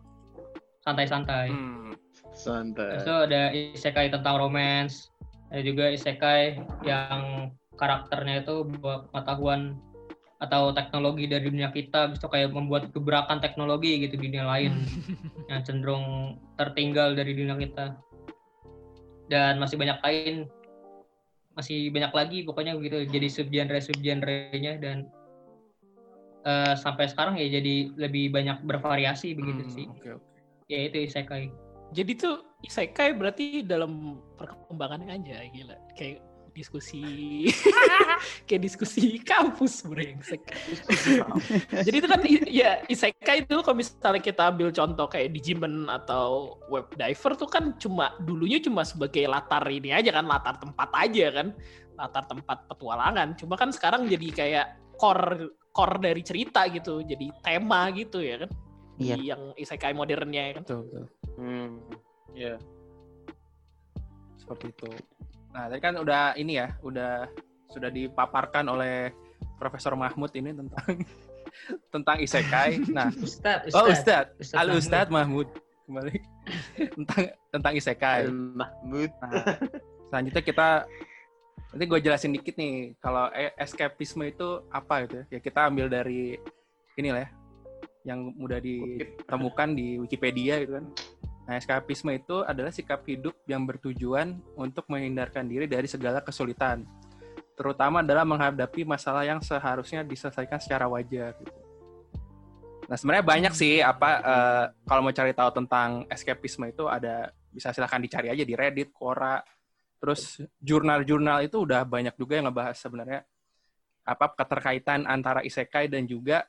santai-santai. 0.87 1.51
Hmm. 1.51 1.93
Santai. 2.31 2.95
Terus 2.95 3.05
itu 3.05 3.17
ada 3.31 3.43
isekai 3.51 4.07
tentang 4.15 4.39
romance. 4.39 5.11
Ada 5.51 5.63
juga 5.67 5.91
isekai 5.91 6.63
yang 6.87 7.51
karakternya 7.75 8.47
itu 8.47 8.63
bawa 8.79 9.11
pengetahuan 9.11 9.75
atau 10.41 10.73
teknologi 10.73 11.29
dari 11.29 11.53
dunia 11.53 11.69
kita, 11.69 12.17
bisa 12.17 12.25
kayak 12.31 12.57
membuat 12.57 12.89
gebrakan 12.97 13.45
teknologi 13.45 14.01
gitu 14.01 14.17
di 14.17 14.33
dunia 14.33 14.49
lain 14.49 14.89
yang 15.53 15.61
cenderung 15.67 16.39
tertinggal 16.57 17.13
dari 17.13 17.37
dunia 17.37 17.61
kita. 17.61 17.99
Dan 19.29 19.61
masih 19.61 19.77
banyak 19.77 20.01
lain, 20.01 20.49
masih 21.61 21.93
banyak 21.93 22.13
lagi 22.17 22.39
pokoknya 22.49 22.73
begitu. 22.75 23.05
Jadi 23.07 23.29
subgenre 23.29 23.79
subgenrenya 23.79 24.81
dan 24.81 25.07
eh, 26.49 26.75
sampai 26.75 27.07
sekarang 27.07 27.37
ya 27.37 27.61
jadi 27.61 27.93
lebih 28.01 28.33
banyak 28.33 28.65
bervariasi 28.65 29.37
begitu 29.37 29.63
Hmm, 29.69 29.73
sih. 29.73 29.87
Oke, 29.93 30.09
oke. 30.17 30.29
Ya 30.73 30.89
itu 30.89 31.05
isekai. 31.05 31.53
Jadi 31.93 32.13
tuh 32.17 32.47
isekai 32.65 33.19
berarti 33.19 33.67
dalam 33.67 34.23
perkembangannya 34.39 35.11
aja 35.21 35.45
gila. 35.51 35.77
Kayak 35.99 36.23
diskusi 36.53 37.49
kayak 38.47 38.63
diskusi 38.63 39.19
kampus 39.23 39.87
brengsek. 39.87 40.43
Jadi 41.71 41.97
itu 41.97 42.09
kan 42.09 42.21
ya 42.49 42.85
isekai 42.87 43.47
itu 43.49 43.61
kalau 43.63 43.77
misalnya 43.79 44.21
kita 44.23 44.53
ambil 44.53 44.69
contoh 44.75 45.07
kayak 45.09 45.33
Digimon 45.35 45.89
atau 45.89 46.57
Web 46.69 46.95
Diver 46.95 47.33
tuh 47.39 47.49
kan 47.49 47.75
cuma 47.79 48.15
dulunya 48.23 48.61
cuma 48.61 48.83
sebagai 48.83 49.25
latar 49.27 49.63
ini 49.71 49.95
aja 49.95 50.11
kan 50.15 50.27
latar 50.27 50.59
tempat 50.59 50.89
aja 50.95 51.27
kan 51.33 51.49
latar 52.01 52.25
tempat 52.25 52.59
petualangan. 52.69 53.37
Cuma 53.37 53.55
kan 53.61 53.71
sekarang 53.71 54.09
jadi 54.09 54.29
kayak 54.33 54.67
core 54.97 55.53
core 55.71 56.03
dari 56.03 56.23
cerita 56.25 56.67
gitu, 56.73 57.05
jadi 57.05 57.31
tema 57.45 57.93
gitu 57.95 58.25
ya 58.25 58.47
kan. 58.47 58.51
Iya. 59.01 59.15
Di 59.17 59.21
yang 59.33 59.43
isekai 59.57 59.93
modernnya 59.97 60.43
ya 60.51 60.53
kan. 60.61 60.65
Betul, 60.65 60.81
betul. 60.89 61.05
Hmm. 61.41 61.71
Iya. 62.37 62.57
Seperti 64.41 64.67
itu. 64.73 64.89
Nah, 65.51 65.67
tadi 65.67 65.81
kan 65.83 65.95
udah 65.99 66.39
ini 66.39 66.63
ya, 66.63 66.75
udah 66.83 67.27
sudah 67.71 67.91
dipaparkan 67.91 68.67
oleh 68.71 69.11
Profesor 69.59 69.95
Mahmud 69.99 70.31
ini 70.35 70.55
tentang 70.55 70.91
tentang 71.95 72.17
isekai. 72.23 72.87
Nah, 72.91 73.11
Ustad, 73.27 73.67
oh 73.75 73.91
Ustadz, 73.91 74.39
Ustadz 74.39 74.59
Halo 74.59 74.73
Mahmud. 74.75 74.83
Ustadz 74.83 75.11
Mahmud. 75.11 75.49
Kembali. 75.87 76.17
tentang 76.97 77.23
tentang 77.51 77.73
isekai. 77.75 78.31
Mahmud. 78.31 79.11
Nah, 79.23 79.31
selanjutnya 80.11 80.43
kita 80.43 80.69
nanti 81.71 81.85
gue 81.87 82.01
jelasin 82.03 82.35
dikit 82.35 82.59
nih 82.59 82.99
kalau 82.99 83.31
e- 83.31 83.55
escapisme 83.59 84.27
itu 84.27 84.63
apa 84.71 85.07
gitu 85.07 85.23
ya. 85.23 85.39
Ya 85.39 85.41
kita 85.43 85.67
ambil 85.67 85.91
dari 85.91 86.39
ini 86.99 87.11
lah 87.11 87.27
ya 87.27 87.31
yang 88.01 88.33
mudah 88.33 88.57
ditemukan 88.65 89.77
di 89.77 90.01
Wikipedia 90.01 90.63
gitu 90.65 90.81
kan. 90.81 90.87
Nah, 91.49 91.59
eskapisme 91.59 92.15
itu 92.15 92.43
adalah 92.47 92.71
sikap 92.71 93.03
hidup 93.09 93.35
yang 93.49 93.67
bertujuan 93.67 94.39
untuk 94.55 94.87
menghindarkan 94.87 95.49
diri 95.49 95.67
dari 95.67 95.91
segala 95.91 96.23
kesulitan, 96.23 96.87
terutama 97.59 98.05
dalam 98.05 98.29
menghadapi 98.29 98.87
masalah 98.87 99.27
yang 99.27 99.43
seharusnya 99.43 100.07
diselesaikan 100.07 100.63
secara 100.63 100.87
wajar. 100.87 101.35
Gitu. 101.41 101.61
Nah, 102.87 102.97
sebenarnya 102.99 103.27
banyak 103.27 103.53
sih 103.55 103.79
apa 103.83 104.11
eh, 104.19 104.65
kalau 104.87 105.01
mau 105.07 105.15
cari 105.15 105.31
tahu 105.31 105.51
tentang 105.63 106.07
eskapisme 106.11 106.71
itu 106.71 106.91
ada 106.91 107.31
bisa 107.51 107.75
silahkan 107.75 108.03
dicari 108.03 108.31
aja 108.31 108.43
di 108.47 108.55
Reddit, 108.55 108.95
Quora, 108.95 109.43
terus 109.99 110.43
jurnal-jurnal 110.59 111.45
itu 111.45 111.63
udah 111.67 111.83
banyak 111.87 112.15
juga 112.17 112.39
yang 112.39 112.51
ngebahas 112.51 112.79
sebenarnya 112.79 113.21
apa 114.03 114.33
keterkaitan 114.33 115.05
antara 115.05 115.45
isekai 115.45 115.87
dan 115.87 116.09
juga 116.09 116.49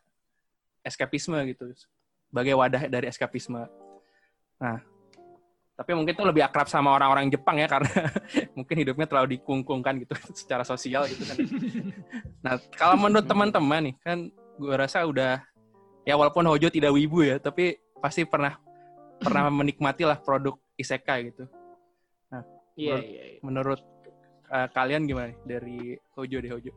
eskapisme 0.82 1.38
gitu 1.52 1.70
sebagai 2.32 2.56
wadah 2.58 2.88
dari 2.88 3.06
eskapisme. 3.12 3.68
Nah, 4.62 4.78
tapi 5.74 5.98
mungkin 5.98 6.14
itu 6.14 6.22
lebih 6.22 6.46
akrab 6.46 6.70
sama 6.70 6.94
orang-orang 6.94 7.28
Jepang 7.28 7.58
ya 7.58 7.66
karena 7.66 7.90
mungkin 8.58 8.76
hidupnya 8.78 9.10
terlalu 9.10 9.42
dikungkungkan 9.42 9.98
gitu 10.06 10.14
secara 10.46 10.62
sosial 10.62 11.10
gitu 11.10 11.26
kan. 11.26 11.38
Nah, 12.46 12.58
kalau 12.74 12.98
menurut 12.98 13.26
teman-teman 13.26 13.90
nih 13.90 13.96
kan 14.02 14.18
gue 14.58 14.74
rasa 14.74 15.06
udah 15.06 15.42
ya 16.02 16.14
walaupun 16.14 16.42
Hojo 16.46 16.70
tidak 16.70 16.90
wibu 16.90 17.22
ya, 17.22 17.38
tapi 17.38 17.78
pasti 17.98 18.26
pernah 18.26 18.58
pernah 19.18 19.50
menikmati 19.62 20.06
lah 20.06 20.18
produk 20.18 20.58
isekai 20.74 21.30
gitu. 21.34 21.46
Iya, 22.72 22.98
Menurut- 22.98 23.06
iya. 23.06 23.24
iya. 23.28 23.40
Menurut 23.44 23.82
eh, 24.48 24.68
kalian 24.74 25.06
gimana 25.06 25.28
nih 25.30 25.38
dari 25.46 25.78
Hojo 26.16 26.38
deh 26.40 26.50
Hojo? 26.50 26.72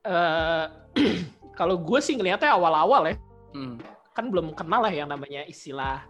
Eh, 0.00 0.64
kalau 1.58 1.76
gue 1.76 2.00
sih 2.00 2.16
ngelihatnya 2.16 2.52
awal-awal 2.52 3.10
ya, 3.10 3.16
Hmm. 3.52 3.76
kan 4.12 4.28
belum 4.28 4.52
kenal 4.52 4.80
lah 4.80 4.92
yang 4.92 5.08
namanya 5.08 5.44
istilah 5.44 6.04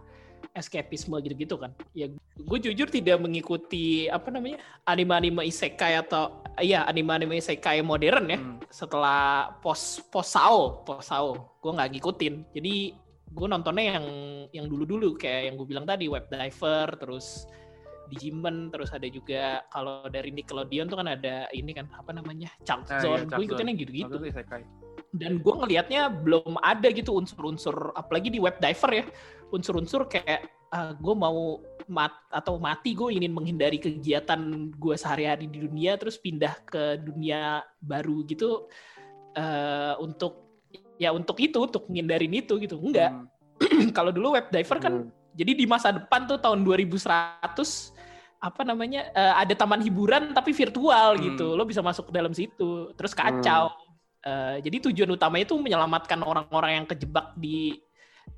escapisme 0.57 1.13
gitu-gitu 1.21 1.55
kan. 1.61 1.71
Ya 1.93 2.09
gue 2.37 2.57
jujur 2.59 2.89
tidak 2.89 3.21
mengikuti 3.21 4.09
apa 4.09 4.33
namanya 4.33 4.57
anime-anime 4.89 5.45
isekai 5.45 6.01
atau 6.01 6.41
iya 6.57 6.83
anime-anime 6.89 7.37
isekai 7.37 7.85
modern 7.85 8.25
ya. 8.33 8.39
Hmm. 8.41 8.57
Setelah 8.73 9.53
pos 9.61 10.01
posao 10.09 10.81
posao 10.81 11.57
gue 11.61 11.71
nggak 11.71 11.89
ngikutin. 11.97 12.33
Jadi 12.57 12.75
gue 13.27 13.47
nontonnya 13.47 13.99
yang 13.99 14.05
yang 14.49 14.65
dulu-dulu 14.65 15.13
kayak 15.19 15.51
yang 15.51 15.55
gue 15.61 15.67
bilang 15.67 15.85
tadi 15.85 16.09
web 16.09 16.25
diver 16.31 16.97
terus 16.97 17.45
Digimon 18.07 18.71
terus 18.71 18.95
ada 18.95 19.03
juga 19.11 19.67
kalau 19.67 20.07
dari 20.07 20.31
Nickelodeon 20.31 20.87
tuh 20.87 20.95
kan 20.95 21.11
ada 21.11 21.51
ini 21.51 21.75
kan 21.75 21.91
apa 21.91 22.15
namanya 22.15 22.47
Chunk 22.63 22.87
Ah, 22.87 23.03
iya, 23.03 23.03
Zone. 23.03 23.27
Gue 23.27 23.45
ikutin 23.51 23.67
yang 23.67 23.79
gitu-gitu. 23.83 24.15
Dan 25.15 25.39
gue 25.39 25.53
ngelihatnya 25.53 26.11
belum 26.11 26.59
ada 26.59 26.91
gitu 26.91 27.15
unsur-unsur 27.15 27.95
apalagi 27.95 28.33
di 28.33 28.39
web 28.41 28.59
diver 28.59 28.91
ya. 28.91 29.05
Unsur-unsur 29.51 30.11
kayak 30.11 30.57
gue 30.99 31.15
mau 31.15 31.63
mat 31.87 32.11
atau 32.27 32.59
mati 32.59 32.91
gue 32.91 33.15
ingin 33.15 33.31
menghindari 33.31 33.79
kegiatan 33.79 34.71
gue 34.75 34.95
sehari-hari 34.99 35.47
di 35.47 35.63
dunia 35.63 35.95
terus 35.95 36.19
pindah 36.19 36.59
ke 36.67 36.99
dunia 36.99 37.63
baru 37.79 38.27
gitu 38.27 38.67
eh, 39.31 39.95
untuk 40.03 40.59
ya 40.99 41.15
untuk 41.15 41.39
itu 41.39 41.63
untuk 41.63 41.87
menghindarin 41.87 42.33
itu 42.35 42.59
gitu. 42.59 42.75
Enggak. 42.83 43.15
Hmm. 43.15 43.89
kalau 43.97 44.11
dulu 44.11 44.35
web 44.35 44.51
diver 44.51 44.77
kan 44.83 44.93
jadi 45.37 45.55
di 45.55 45.65
masa 45.65 45.95
depan 45.95 46.27
tuh 46.27 46.37
tahun 46.43 46.67
2100 46.67 47.95
apa 48.37 48.61
namanya 48.67 49.07
eh, 49.15 49.33
ada 49.47 49.53
taman 49.55 49.81
hiburan 49.81 50.35
tapi 50.35 50.51
virtual 50.51 51.15
Hmm. 51.15 51.23
gitu 51.31 51.55
lo 51.55 51.63
bisa 51.63 51.79
masuk 51.79 52.11
ke 52.11 52.13
dalam 52.13 52.35
situ. 52.35 52.91
Terus 52.99 53.15
kacau 53.15 53.71
Eh, 54.25 54.57
jadi 54.65 54.89
tujuan 54.89 55.13
utama 55.13 55.37
itu 55.37 55.53
menyelamatkan 55.55 56.19
orang-orang 56.25 56.83
yang 56.83 56.85
kejebak 56.89 57.37
di 57.37 57.77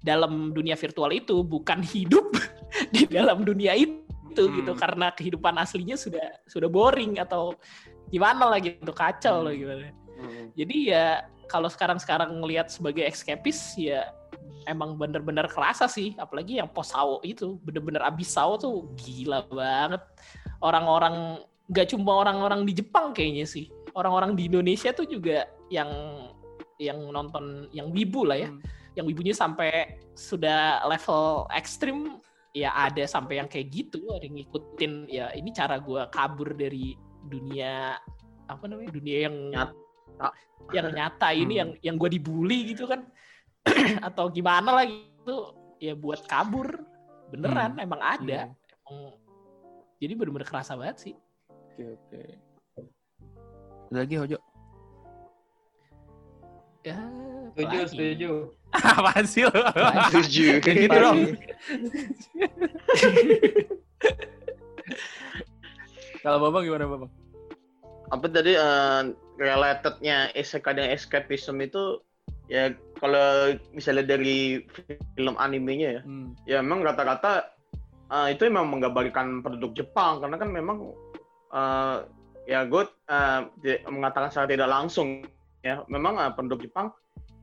dalam 0.03 0.53
dunia 0.53 0.77
virtual 0.77 1.09
itu 1.09 1.41
bukan 1.41 1.81
hidup 1.81 2.29
di 2.93 3.07
dalam 3.09 3.41
dunia 3.41 3.73
itu 3.73 3.97
Hmm. 4.29 4.61
gitu 4.61 4.77
karena 4.77 5.09
kehidupan 5.09 5.57
aslinya 5.57 5.97
sudah 5.97 6.21
sudah 6.45 6.69
boring 6.69 7.17
atau 7.17 7.57
gimana 8.13 8.45
lah 8.45 8.61
gitu 8.61 8.93
kacau 8.93 9.41
Hmm. 9.41 9.45
loh 9.49 9.53
gimana 9.57 9.89
Hmm. 10.21 10.53
jadi 10.53 10.75
ya 10.85 11.05
kalau 11.49 11.65
sekarang-sekarang 11.65 12.37
ngelihat 12.37 12.69
sebagai 12.69 13.09
escapist 13.09 13.73
ya 13.73 14.13
emang 14.69 14.93
bener-bener 15.01 15.49
kerasa 15.49 15.89
sih 15.89 16.13
apalagi 16.21 16.61
yang 16.61 16.69
posao 16.69 17.25
itu 17.25 17.57
bener-bener 17.65 18.05
abis 18.05 18.29
sao 18.29 18.53
tuh 18.61 18.93
gila 19.01 19.49
banget 19.49 20.05
orang-orang 20.61 21.41
nggak 21.65 21.89
cuma 21.89 22.21
orang-orang 22.21 22.61
di 22.69 22.77
Jepang 22.77 23.09
kayaknya 23.17 23.49
sih 23.49 23.73
orang-orang 23.97 24.37
di 24.37 24.45
Indonesia 24.45 24.93
tuh 24.93 25.09
juga 25.09 25.49
yang 25.69 25.89
yang 26.77 26.99
nonton 27.09 27.67
yang 27.71 27.89
wibu 27.91 28.23
lah 28.25 28.37
ya 28.37 28.49
Hmm. 28.49 28.61
yang 28.95 29.05
wibunya 29.05 29.31
sampai 29.31 29.99
sudah 30.13 30.83
level 30.83 31.45
ekstrim 31.53 32.19
ya 32.51 32.73
ada 32.73 33.05
sampai 33.05 33.37
yang 33.37 33.47
kayak 33.47 33.69
gitu 33.69 34.01
ada 34.09 34.25
yang 34.25 34.35
ngikutin 34.41 34.93
ya 35.07 35.29
ini 35.31 35.53
cara 35.53 35.77
gua 35.77 36.09
kabur 36.09 36.57
dari 36.57 36.97
dunia 37.21 37.93
apa 38.49 38.63
namanya 38.65 38.89
dunia 38.89 39.17
yang 39.29 39.35
Nyata. 39.53 40.29
yang 40.73 40.87
nyata 40.89 41.29
ini 41.31 41.53
Hmm. 41.53 41.61
yang 41.61 41.69
yang 41.83 41.95
gue 41.95 42.09
dibully 42.09 42.73
gitu 42.73 42.89
kan 42.89 43.05
atau 44.07 44.31
gimana 44.31 44.73
lah 44.73 44.85
gitu 44.87 45.53
ya 45.77 45.93
buat 45.93 46.25
kabur 46.25 46.79
beneran 47.29 47.77
emang 47.77 48.01
ada 48.01 48.49
Iya. 48.49 48.55
Emang- 48.89 49.15
jadi 49.99 50.13
bener-bener 50.15 50.47
kerasa 50.47 50.73
banget 50.73 50.97
sih 51.11 51.15
Oke, 51.79 51.95
oke. 51.95 52.21
Ada 53.89 53.99
lagi 54.03 54.15
Hojo? 54.19 54.37
Ya 56.81 56.97
Setuju, 57.49 57.77
setuju. 57.87 58.31
Apaan 58.71 59.25
sih 59.25 59.43
lo? 59.43 59.51
Setuju. 60.13 60.45
Gitu 60.63 60.87
dong. 60.87 61.19
Kalau 66.19 66.37
Babang 66.41 66.63
gimana 66.63 66.85
Babang? 66.85 67.11
apa 68.09 68.25
tadi 68.25 68.57
eh, 68.57 69.01
relatednya 69.37 70.33
isekai 70.33 70.73
dan 70.73 70.89
escapism 70.89 71.61
itu 71.61 72.01
ya 72.49 72.73
kalau 72.97 73.53
misalnya 73.69 74.09
dari 74.09 74.65
film 75.13 75.37
animenya 75.37 75.89
ya 75.93 76.01
Hmm. 76.01 76.33
ya 76.43 76.57
memang 76.65 76.81
rata-rata 76.81 77.53
eh, 78.09 78.33
itu 78.33 78.49
memang 78.49 78.73
menggambarkan 78.73 79.45
penduduk 79.45 79.77
Jepang 79.77 80.19
karena 80.19 80.41
kan 80.41 80.49
memang 80.49 80.77
eh, 81.53 81.97
ya 82.49 82.65
gue 82.65 82.83
eh, 82.89 83.39
di- 83.61 83.81
mengatakan 83.85 84.33
secara 84.33 84.49
tidak 84.49 84.67
langsung 84.67 85.21
ya 85.61 85.83
memang 85.87 86.15
eh, 86.17 86.31
penduduk 86.33 86.63
Jepang 86.63 86.91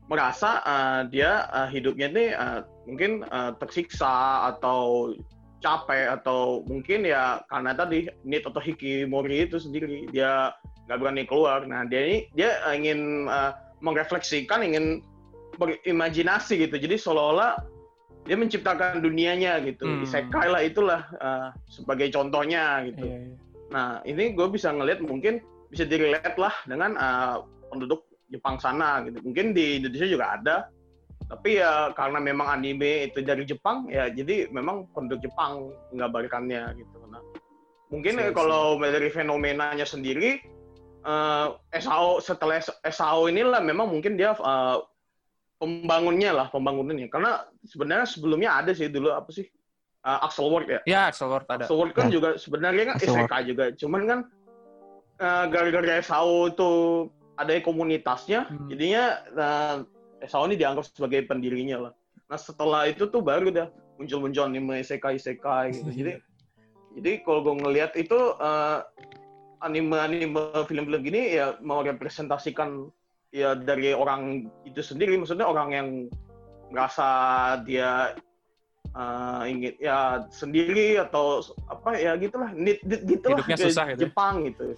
merasa 0.07 0.63
eh, 0.63 1.01
dia 1.11 1.51
eh, 1.51 1.69
hidupnya 1.71 2.07
ini 2.11 2.25
eh, 2.31 2.61
mungkin 2.87 3.27
eh, 3.27 3.53
tersiksa 3.59 4.47
atau 4.55 5.13
capek 5.61 6.21
atau 6.21 6.61
mungkin 6.69 7.03
ya 7.03 7.41
karena 7.49 7.73
tadi 7.73 8.07
need 8.23 8.45
atau 8.45 8.61
hikimori 8.61 9.49
itu 9.49 9.57
sendiri 9.57 10.05
dia 10.13 10.53
nggak 10.87 10.99
berani 11.01 11.25
keluar 11.27 11.65
nah 11.67 11.83
dia 11.83 12.01
ini 12.07 12.19
dia 12.37 12.55
ingin 12.71 13.27
eh, 13.27 13.53
merefleksikan 13.83 14.63
ingin 14.63 15.01
berimajinasi 15.57 16.69
gitu 16.69 16.77
jadi 16.77 16.97
seolah-olah 17.01 17.57
dia 18.27 18.37
menciptakan 18.37 19.01
dunianya 19.01 19.63
gitu 19.65 19.87
Hmm. 19.87 20.05
isekai 20.05 20.47
lah 20.51 20.63
itulah 20.63 21.03
eh, 21.17 21.49
sebagai 21.67 22.13
contohnya 22.13 22.85
gitu 22.87 23.05
Iya, 23.07 23.17
iya. 23.17 23.35
nah 23.73 23.89
ini 24.05 24.37
gue 24.37 24.47
bisa 24.53 24.71
ngeliat 24.71 25.01
mungkin 25.03 25.41
bisa 25.73 25.83
direlate 25.89 26.37
lah 26.39 26.53
dengan 26.69 26.95
eh, 26.95 27.37
penduduk 27.71 28.07
Jepang 28.27 28.59
sana 28.59 29.03
gitu. 29.07 29.23
Mungkin 29.23 29.55
di 29.55 29.79
Indonesia 29.83 30.09
juga 30.09 30.27
ada. 30.39 30.57
Tapi 31.27 31.59
ya 31.59 31.91
karena 31.91 32.23
memang 32.23 32.47
anime 32.55 33.11
itu 33.11 33.19
dari 33.19 33.43
Jepang 33.43 33.91
ya 33.91 34.07
jadi 34.07 34.47
memang 34.55 34.87
penduduk 34.95 35.27
Jepang 35.27 35.75
menggambarkannya 35.91 36.79
gitu. 36.79 36.97
Nah 37.11 37.19
mungkin 37.91 38.19
Siap, 38.19 38.31
eh, 38.31 38.35
kalau 38.35 38.79
dari 38.79 39.11
fenomenanya 39.11 39.83
sendiri 39.83 40.39
eh 41.07 41.47
SAO 41.83 42.23
setelah 42.23 42.63
SAO 42.87 43.27
inilah 43.27 43.59
memang 43.59 43.91
mungkin 43.91 44.15
dia 44.15 44.39
eh, 44.39 44.77
pembangunnya 45.59 46.31
lah 46.31 46.47
pembangunannya. 46.55 47.11
Karena 47.11 47.43
sebenarnya 47.67 48.07
sebelumnya 48.07 48.63
ada 48.63 48.71
sih 48.71 48.87
dulu 48.87 49.11
apa 49.11 49.31
sih 49.35 49.51
Eh, 50.07 50.19
Axel 50.23 50.47
World 50.47 50.71
ya? 50.71 50.81
Ya, 50.87 51.01
Axel 51.11 51.27
Lord 51.27 51.51
ada. 51.51 51.67
Kan 51.67 52.07
Ya. 52.07 52.15
juga 52.15 52.39
sebenarnya 52.39 52.95
kan 52.95 52.97
isekai 53.03 53.43
juga, 53.51 53.75
cuman 53.75 54.03
kan 54.07 54.19
eh, 55.19 55.45
gara-gara 55.51 55.99
SAO 55.99 56.55
tuh 56.55 57.11
ada 57.37 57.53
komunitasnya, 57.61 58.49
Hmm. 58.49 58.69
jadinya 58.69 59.03
eh, 59.29 59.77
SAO 60.25 60.49
ini 60.49 60.57
dianggap 60.57 60.89
sebagai 60.89 61.29
pendirinya 61.29 61.89
lah. 61.89 61.93
Nah 62.27 62.39
setelah 62.41 62.89
itu 62.89 63.07
tuh 63.07 63.21
baru 63.21 63.53
dah 63.53 63.69
muncul-muncul 63.97 64.49
anime 64.49 64.81
isekai 64.81 65.17
isekai 65.17 65.73
gitu. 65.73 65.91
jadi 65.93 66.13
jadi 66.97 67.11
kalau 67.23 67.45
gue 67.45 67.55
ngelihat 67.61 67.93
itu 67.95 68.17
eh, 68.41 68.79
anime-anime 69.61 70.37
film-film 70.69 71.01
gini 71.01 71.37
ya 71.37 71.57
mau 71.65 71.81
representasikan 71.81 72.89
ya 73.33 73.57
dari 73.57 73.93
orang 73.93 74.49
itu 74.65 74.81
sendiri, 74.81 75.17
maksudnya 75.17 75.49
orang 75.49 75.69
yang 75.73 75.89
merasa 76.73 77.09
dia 77.65 78.17
eh, 78.97 79.43
ingin 79.53 79.73
ya 79.77 80.25
sendiri 80.33 80.97
atau 81.01 81.45
apa 81.69 82.01
ya 82.01 82.17
gitulah 82.17 82.49
need, 82.57 82.81
need 82.85 83.05
gitulah 83.05 83.45
Hidupnya 83.45 83.57
susah 83.61 83.85
gitu? 83.93 84.09
Jepang 84.09 84.49
gitu 84.49 84.73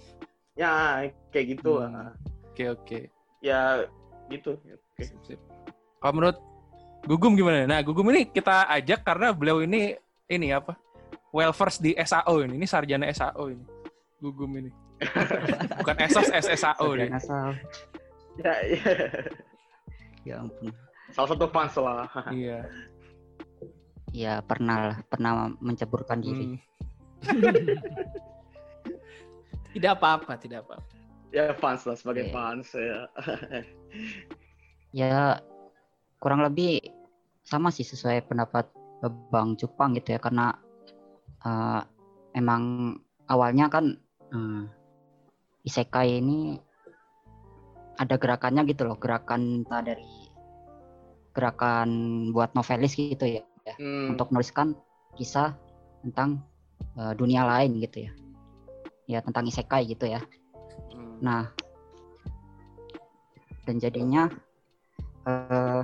ya 0.59 1.07
kayak 1.31 1.55
gitu 1.55 1.79
Hmm. 1.79 1.87
lah 1.87 2.11
Oke 2.59 2.75
oke. 2.75 2.99
ya 3.39 3.87
gitu 4.27 4.51
Oke. 4.59 4.99
Sip, 4.99 5.15
sip. 5.23 5.39
Kalau 6.03 6.11
menurut 6.11 6.35
Gugum 7.07 7.31
gimana? 7.31 7.63
Nah, 7.63 7.79
Gugum 7.79 8.11
ini 8.11 8.27
kita 8.27 8.67
ajak 8.67 9.07
karena 9.07 9.31
beliau 9.31 9.63
ini 9.63 9.95
ini 10.27 10.51
apa? 10.51 10.75
Well 11.31 11.55
first 11.55 11.79
di 11.79 11.95
SAO 11.95 12.43
ini. 12.43 12.59
Ini 12.59 12.67
sarjana 12.67 13.07
SAO 13.09 13.47
ini. 13.47 13.63
Gugum 14.19 14.59
ini. 14.59 14.67
Bukan 15.79 15.95
ESOS, 16.03 16.27
SSAO 16.35 16.99
nih. 16.99 17.07
asal 17.15 17.55
ya, 18.35 18.51
ya. 18.67 18.91
ya 20.27 20.35
ampun 20.43 20.75
salah 21.15 21.29
satu 21.31 21.47
fans 21.47 21.75
lah 21.79 22.03
Iya. 22.27 22.59
ya 24.11 24.33
pernah 24.43 24.91
lah 24.91 24.97
pernah 25.07 25.47
menceburkan 25.63 26.19
Hmm. 26.19 26.25
diri 26.27 26.47
Tidak 29.69 29.91
apa-apa, 29.95 30.33
tidak 30.35 30.65
apa-apa. 30.67 30.98
Ya 31.29 31.53
fans 31.57 31.85
lah 31.85 31.95
sebagai 31.97 32.29
Oke. 32.29 32.33
fans 32.33 32.67
ya 32.73 32.99
ya 34.89 35.37
kurang 36.17 36.41
lebih 36.41 36.81
sama 37.45 37.69
sih 37.69 37.85
sesuai 37.85 38.25
pendapat 38.25 38.69
Bang 39.31 39.55
Cupang 39.55 39.95
gitu 39.95 40.17
ya 40.17 40.19
karena 40.19 40.57
eh, 41.45 41.81
emang 42.35 42.95
awalnya 43.29 43.69
kan 43.69 43.95
eh, 44.33 44.63
isekai 45.65 46.19
ini 46.19 46.57
ada 47.99 48.15
gerakannya 48.15 48.63
gitu 48.67 48.87
loh 48.87 48.97
gerakan 48.97 49.63
entah 49.63 49.83
dari 49.83 50.07
gerakan 51.35 51.89
buat 52.33 52.51
novelis 52.57 52.97
gitu 52.97 53.25
ya 53.27 53.43
Hmm. 53.77 54.17
untuk 54.17 54.33
menuliskan 54.33 54.73
kisah 55.13 55.53
tentang 56.01 56.41
eh, 56.97 57.13
dunia 57.13 57.45
lain 57.45 57.77
gitu 57.77 58.09
ya 58.09 58.11
ya 59.09 59.19
tentang 59.21 59.45
isekai 59.45 59.89
gitu 59.89 60.05
ya. 60.09 60.21
Nah, 61.19 61.45
dan 63.63 63.75
jadinya 63.77 64.27
eh 65.23 65.83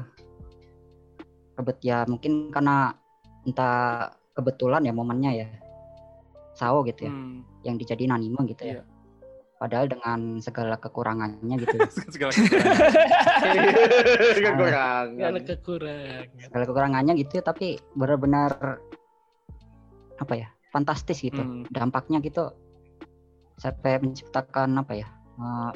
kebet 1.56 1.78
ya 1.82 2.04
mungkin 2.06 2.50
karena 2.50 2.92
entah 3.46 4.10
kebetulan 4.34 4.84
ya 4.84 4.92
momennya 4.92 5.32
ya 5.32 5.48
Sao 6.56 6.84
gitu 6.84 7.08
ya 7.08 7.12
Hmm. 7.12 7.44
yang 7.68 7.76
dijadiin 7.76 8.12
anime 8.12 8.48
gitu 8.48 8.64
ya. 8.64 8.74
Iya. 8.80 8.84
Padahal 9.56 9.88
dengan 9.88 10.40
segala 10.40 10.76
kekurangannya 10.76 11.56
gitu. 11.60 11.76
ya. 11.76 11.88
Segala 12.16 12.32
kekurangan. 12.36 12.92
kekurangan 14.36 15.06
Gak 15.16 15.30
ada 15.32 15.42
kekurangan. 15.48 16.24
segala 16.40 16.64
kekurangannya 16.64 17.14
gitu 17.20 17.32
ya, 17.40 17.44
tapi 17.44 17.68
benar-benar 17.94 18.52
apa 20.16 20.34
ya? 20.36 20.48
fantastis 20.72 21.24
gitu. 21.24 21.40
Hmm. 21.40 21.64
Dampaknya 21.72 22.20
gitu 22.20 22.52
sampai 23.56 23.96
menciptakan 24.04 24.76
apa 24.76 24.94
ya? 24.96 25.08
Eh, 25.36 25.72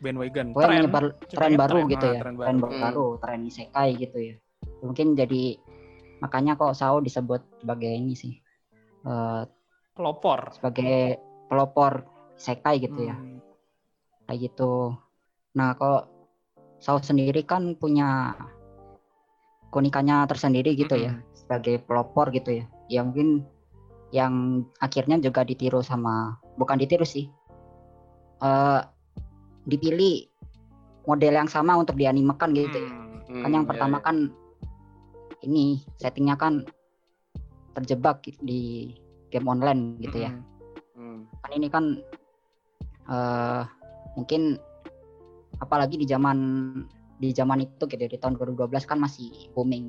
Bandwagon. 0.00 0.46
pokoknya 0.56 0.64
Tren. 0.66 0.78
menyebar 0.80 1.04
tren 1.28 1.28
Jadinya 1.28 1.60
baru 1.60 1.76
tren, 1.76 1.92
gitu 1.92 2.06
ah, 2.06 2.12
ya 2.16 2.20
tren 2.24 2.34
tren 2.40 2.56
baru. 2.56 2.80
baru, 2.80 3.06
tren 3.20 3.40
isekai 3.44 3.90
gitu 3.96 4.18
ya 4.18 4.34
mungkin 4.80 5.06
jadi 5.12 5.42
makanya 6.20 6.52
kok 6.56 6.72
Sao 6.72 7.00
disebut 7.00 7.40
sebagai 7.60 7.92
ini 7.92 8.14
sih 8.16 8.34
eh, 9.04 9.42
Pelopor. 9.92 10.56
sebagai 10.56 11.20
pelopor 11.46 11.92
isekai 12.36 12.80
gitu 12.80 13.00
ya 13.04 13.16
Hmm. 13.16 13.40
kayak 14.24 14.40
gitu 14.48 14.96
nah 15.52 15.76
kok 15.76 16.08
Sao 16.80 16.96
sendiri 16.96 17.44
kan 17.44 17.76
punya 17.76 18.32
keunikannya 19.68 20.24
tersendiri 20.24 20.72
gitu 20.74 20.96
ya 20.96 21.12
Mm-mm. 21.12 21.36
sebagai 21.36 21.76
pelopor 21.84 22.32
gitu 22.32 22.62
ya 22.62 22.64
yang 22.88 23.12
mungkin 23.12 23.44
yang 24.10 24.34
akhirnya 24.80 25.20
juga 25.20 25.44
ditiru 25.44 25.84
sama 25.84 26.40
bukan 26.56 26.80
ditiru 26.80 27.04
sih 27.04 27.28
eh 28.40 28.80
dipilih 29.64 30.26
model 31.04 31.32
yang 31.36 31.48
sama 31.48 31.76
untuk 31.76 31.94
dianimekan 31.94 32.52
gitu 32.52 32.80
ya 32.80 32.92
Hmm. 33.30 33.40
kan 33.40 33.50
yang 33.52 33.64
Hmm, 33.64 33.70
pertama 33.70 33.96
ya, 33.96 34.00
ya. 34.00 34.06
kan 34.06 34.16
ini 35.40 35.64
settingnya 35.96 36.36
kan 36.36 36.66
terjebak 37.72 38.20
di 38.42 38.92
game 39.30 39.46
online 39.46 39.96
gitu 40.00 40.26
ya 40.26 40.32
Hmm. 40.32 40.44
Hmm. 40.96 41.20
kan 41.40 41.50
ini 41.54 41.68
kan 41.68 41.84
eh 43.06 43.62
mungkin 44.14 44.58
apalagi 45.58 45.96
di 45.96 46.06
zaman 46.06 46.38
di 47.20 47.30
zaman 47.30 47.60
itu 47.60 47.84
gitu 47.84 48.00
ya, 48.00 48.08
di 48.08 48.16
tahun 48.16 48.34
2012 48.34 48.88
kan 48.88 48.96
masih 48.96 49.28
booming 49.52 49.86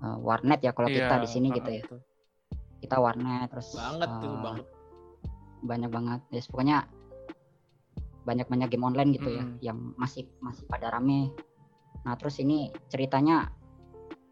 eh, 0.00 0.16
warnet 0.18 0.60
ya 0.60 0.72
kalau 0.72 0.88
kita 0.88 1.14
Iya, 1.16 1.22
di 1.22 1.28
sini 1.28 1.48
ah, 1.48 1.54
gitu 1.56 1.70
ya 1.70 1.82
kita 2.80 2.96
warnet 2.96 3.48
terus 3.52 3.76
Banget 3.76 4.08
tuh, 4.18 4.32
eh, 4.32 4.40
banget. 4.40 4.64
banyak 5.60 5.90
banget 5.92 6.20
ya 6.32 6.40
pokoknya 6.48 6.76
banyak 8.22 8.46
banyak 8.46 8.68
game 8.68 8.84
online 8.84 9.10
gitu 9.12 9.30
ya 9.30 9.42
Mm. 9.42 9.56
yang 9.60 9.78
masih 9.94 10.28
masih 10.38 10.64
pada 10.64 10.90
rame 10.90 11.32
nah 12.00 12.14
terus 12.14 12.36
ini 12.36 12.58
ceritanya 12.86 13.48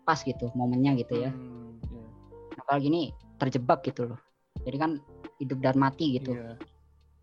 pas 0.03 0.19
gitu 0.19 0.49
momennya 0.53 0.97
gitu 0.97 1.19
ya 1.19 1.29
Hmm, 1.29 1.77
iya. 1.85 2.05
apalagi 2.57 2.87
ini 2.87 3.03
terjebak 3.37 3.81
gitu 3.83 4.09
loh 4.09 4.21
jadi 4.61 4.77
kan 4.79 4.91
hidup 5.37 5.59
dan 5.61 5.77
mati 5.77 6.17
gitu 6.17 6.33
Iya. 6.33 6.57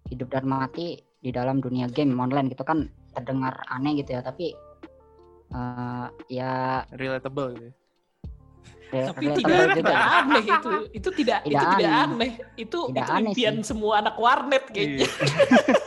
hidup 0.08 0.30
dan 0.30 0.46
mati 0.46 0.96
di 1.18 1.30
dalam 1.30 1.58
dunia 1.58 1.86
game 1.88 2.14
online 2.14 2.48
gitu 2.48 2.62
kan 2.62 2.86
terdengar 3.12 3.58
aneh 3.68 3.98
gitu 3.98 4.14
ya 4.14 4.22
tapi 4.22 4.54
eh, 5.48 6.08
ya 6.30 6.52
Relatable 6.92 7.50
gitu. 7.54 7.66
ya. 7.66 7.74
re- 8.92 9.08
Tapi 9.08 9.24
relatable 9.24 9.40
tidak, 9.40 9.58
juga 9.58 9.76
tidak 9.76 9.98
aneh 9.98 10.44
itu. 10.46 10.70
Itu 10.94 11.10
tidak, 11.12 11.40
Tidak 11.42 11.58
itu 11.58 11.66
tidak 11.74 11.90
aneh. 11.90 12.06
aneh. 12.06 12.32
Itu 12.56 12.80
Tidak 12.86 13.02
itu 13.02 13.12
aneh 13.12 13.32
impian 13.32 13.56
sih. 13.58 13.66
semua 13.66 13.94
anak 13.98 14.16
warnet 14.16 14.64
kayaknya. 14.70 15.04
Iya. 15.04 15.10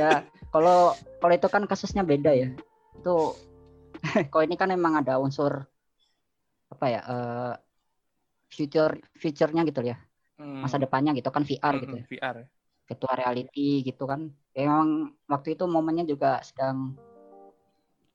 ya 0.00 0.10
kalau 0.48 0.96
kalau 1.20 1.32
itu 1.32 1.46
kan 1.46 1.62
kasusnya 1.64 2.00
beda 2.02 2.32
ya 2.32 2.48
itu 2.96 3.16
kalau 4.32 4.42
ini 4.42 4.56
kan 4.56 4.72
emang 4.72 4.96
ada 4.96 5.20
unsur 5.20 5.68
apa 6.70 6.86
ya 6.86 7.00
eh 7.04 7.54
future 8.48 8.96
future-nya 9.14 9.62
gitu 9.68 9.84
ya 9.84 10.00
Hmm. 10.40 10.64
masa 10.64 10.80
depannya 10.80 11.12
gitu 11.12 11.28
kan 11.28 11.44
VR 11.44 11.76
Hmm, 11.76 11.82
gitu 11.84 11.94
ya 12.00 12.04
hmm, 12.04 12.12
VR. 12.16 12.34
ya. 12.40 12.46
virtual 12.88 13.14
reality 13.14 13.84
gitu 13.84 14.08
kan 14.08 14.32
Ya, 14.50 14.66
emang 14.66 14.88
waktu 15.28 15.52
itu 15.52 15.68
momennya 15.68 16.02
juga 16.02 16.40
sedang 16.40 16.96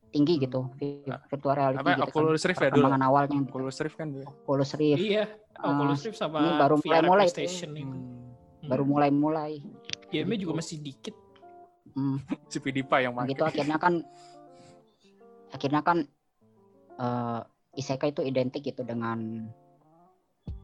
tinggi 0.10 0.41
gitu 0.41 0.74
vi- 0.76 1.06
Ah, 1.06 1.21
virtual 1.30 1.54
reality 1.54 1.86
Apa 1.86 1.91
gitu 1.95 2.10
Oculus 2.10 2.41
kan 2.41 2.50
Rift 2.50 2.62
ya 2.65 2.69
dulu? 2.74 2.88
awalnya 2.89 3.38
gitu. 3.39 3.50
Oculus 3.54 3.78
Rift 3.78 3.95
kan 3.95 4.08
dulu. 4.10 4.26
Oculus 4.26 4.71
Rift 4.74 5.00
Iya, 5.00 5.24
Ah, 5.56 5.69
Oculus 5.69 6.02
Rift 6.02 6.17
sama 6.17 6.38
ini 6.41 6.50
baru 6.58 6.76
VR 6.76 6.84
mulai-mulai 7.06 7.28
itu. 7.30 7.39
Hmm. 7.45 8.65
baru 8.65 8.84
mulai-mulai 8.84 9.54
Game-nya 10.10 10.38
juga 10.41 10.54
masih 10.58 10.78
dikit. 10.80 11.15
Hmm. 11.95 12.19
Si 12.51 12.60
PewDiePie 12.60 13.08
yang 13.10 13.13
pakai. 13.15 13.31
gitu 13.34 13.43
akhirnya 13.43 13.77
kan 13.79 13.93
akhirnya 15.51 15.81
kan 15.81 15.97
eh 16.95 17.41
isekai 17.75 18.15
itu 18.15 18.23
identik 18.23 18.63
gitu 18.63 18.84
dengan 18.88 19.47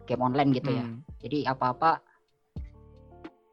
game 0.08 0.24
online 0.24 0.52
gitu 0.56 0.72
ya. 0.72 0.84
Hmm. 0.88 1.04
Jadi 1.20 1.44
apa-apa 1.48 2.00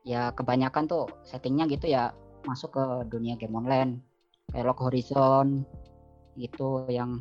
ya 0.06 0.32
kebanyakan 0.32 0.88
tuh 0.88 1.04
settingnya 1.22 1.68
gitu 1.68 1.90
ya 1.90 2.14
masuk 2.46 2.72
ke 2.78 2.84
dunia 3.12 3.36
game 3.36 3.52
online 3.52 4.00
kayak 4.48 4.64
Log 4.64 4.80
Horizon 4.80 5.66
gitu 6.38 6.88
yang 6.88 7.20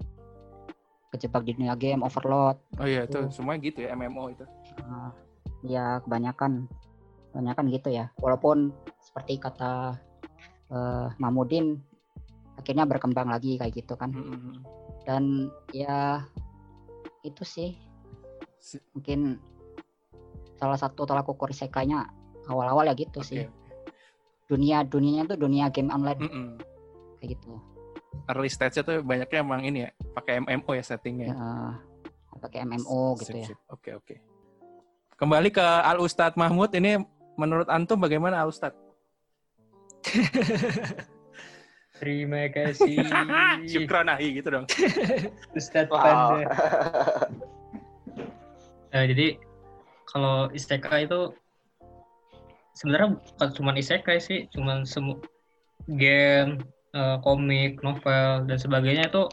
kejebak 1.11 1.43
di 1.43 1.51
dunia 1.57 1.75
game 1.75 1.99
Overload 2.05 2.55
Oh 2.79 2.87
iya 2.87 3.03
itu 3.03 3.11
Tuh. 3.11 3.27
semuanya 3.27 3.59
gitu 3.67 3.83
ya 3.83 3.91
MMO 3.91 4.31
itu. 4.31 4.45
eh, 4.79 5.09
ya 5.67 5.99
kebanyakan 6.05 6.69
kebanyakan 7.33 7.65
gitu 7.73 7.89
ya 7.91 8.07
walaupun 8.23 8.71
seperti 9.03 9.35
kata 9.41 9.97
eh, 10.67 11.07
Mamudin 11.17 11.79
akhirnya 12.57 12.83
berkembang 12.83 13.29
lagi 13.29 13.55
kayak 13.55 13.73
gitu 13.75 13.93
kan 13.93 14.09
Hmm, 14.09 14.25
hmm, 14.27 14.39
hmm. 14.41 14.57
dan 15.03 15.23
ya 15.71 16.25
itu 17.21 17.43
sih 17.43 17.77
Si- 18.57 18.81
mungkin 18.91 19.37
salah 20.57 20.75
satu 20.75 21.05
tolak 21.05 21.29
ukur 21.29 21.47
isekainya 21.47 22.09
awal-awal 22.49 22.83
ya 22.83 22.97
gitu 22.97 23.21
Oke. 23.21 23.27
sih 23.27 23.45
dunia 24.47 24.81
dunianya 24.81 25.27
tuh 25.27 25.39
dunia 25.39 25.69
game 25.69 25.91
online 25.91 26.19
Hmm, 26.19 26.31
hmm. 26.31 26.51
kayak 27.19 27.37
gitu 27.37 27.53
Early 28.27 28.49
stage-nya 28.49 28.83
tuh 28.83 28.97
banyaknya 29.05 29.39
emang 29.39 29.61
ini 29.63 29.87
ya, 29.87 29.89
pakai 30.11 30.41
MMO 30.41 30.71
ya 30.73 30.83
settingnya. 30.83 31.31
ya, 31.31 31.79
pakai 32.43 32.65
MMO 32.65 33.15
gitu 33.15 33.39
Sip, 33.39 33.39
ya. 33.39 33.55
Oke, 33.71 33.89
oke. 33.95 34.15
Kembali 35.15 35.47
ke 35.47 35.63
Al 35.63 35.95
Ustadz 35.97 36.35
Mahmud 36.35 36.67
ini 36.75 36.99
menurut 37.39 37.71
antum 37.71 37.95
bagaimana 37.95 38.43
Al 38.43 38.51
Ustadz? 38.51 38.75
Terima 41.97 42.45
kasih. 42.53 43.01
Syukron 43.71 44.09
ahi 44.09 44.37
gitu 44.37 44.53
dong. 44.53 44.65
Ustadz 45.57 45.89
Wow. 45.89 45.99
Panda. 46.01 46.45
Nah, 48.87 49.03
jadi 49.03 49.35
kalau 50.09 50.47
isekai 50.55 51.05
itu 51.05 51.35
sebenarnya 52.73 53.19
bukan 53.19 53.49
cuma 53.53 53.71
isekai 53.75 54.17
sih, 54.17 54.47
cuma 54.49 54.87
semua 54.87 55.19
game, 55.99 56.63
eh, 56.95 57.17
komik, 57.21 57.83
novel 57.83 58.47
dan 58.47 58.57
sebagainya 58.57 59.11
itu 59.11 59.27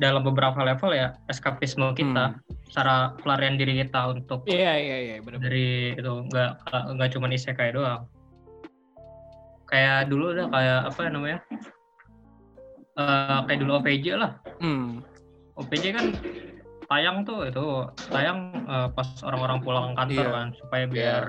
dalam 0.00 0.26
beberapa 0.26 0.58
level 0.64 0.90
ya 0.96 1.14
eskapisme 1.30 1.94
kita, 1.94 2.34
cara 2.74 3.14
pelarian 3.22 3.60
diri 3.60 3.84
kita 3.84 4.10
untuk 4.10 4.42
Iya 4.48 4.74
iya 4.74 4.96
iya 4.98 5.16
benar. 5.22 5.38
dari 5.38 5.94
itu 5.94 6.12
nggak 6.32 6.50
nggak 6.98 7.10
cuma 7.14 7.30
isekai 7.30 7.70
doang. 7.70 8.10
Kayak 9.74 10.06
dulu 10.06 10.38
udah 10.38 10.46
kayak 10.54 10.80
apa 10.86 11.00
namanya? 11.10 11.38
Eh, 12.94 13.38
kayak 13.50 13.58
dulu 13.58 13.82
OPJ 13.82 14.06
lah. 14.14 14.38
Hmm. 14.62 15.02
OPJ 15.58 15.84
kan 15.90 16.14
tayang 16.86 17.26
tuh 17.26 17.50
itu 17.50 17.66
tayang 18.06 18.54
eh, 18.70 18.86
pas 18.94 19.08
orang-orang 19.26 19.58
pulang 19.66 19.98
kantor 19.98 20.30
Iya. 20.30 20.30
kan 20.30 20.48
supaya 20.54 20.84
biar 20.86 21.22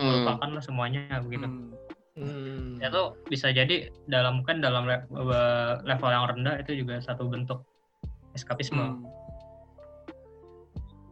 Hmm. 0.00 0.24
melupakan 0.24 0.48
lah 0.56 0.62
semuanya 0.64 1.20
begitu. 1.20 1.44
Hmm. 1.44 1.76
Hmm. 2.16 2.80
Ya 2.80 2.88
tuh 2.88 3.20
bisa 3.28 3.52
jadi 3.52 3.92
dalam 4.08 4.40
kan 4.48 4.64
dalam 4.64 4.88
le- 4.88 5.04
level 5.84 6.08
yang 6.08 6.24
rendah 6.24 6.56
itu 6.56 6.72
juga 6.80 7.04
satu 7.04 7.28
bentuk 7.28 7.68
eskapisme. 8.32 8.80
Hmm. 8.80 9.04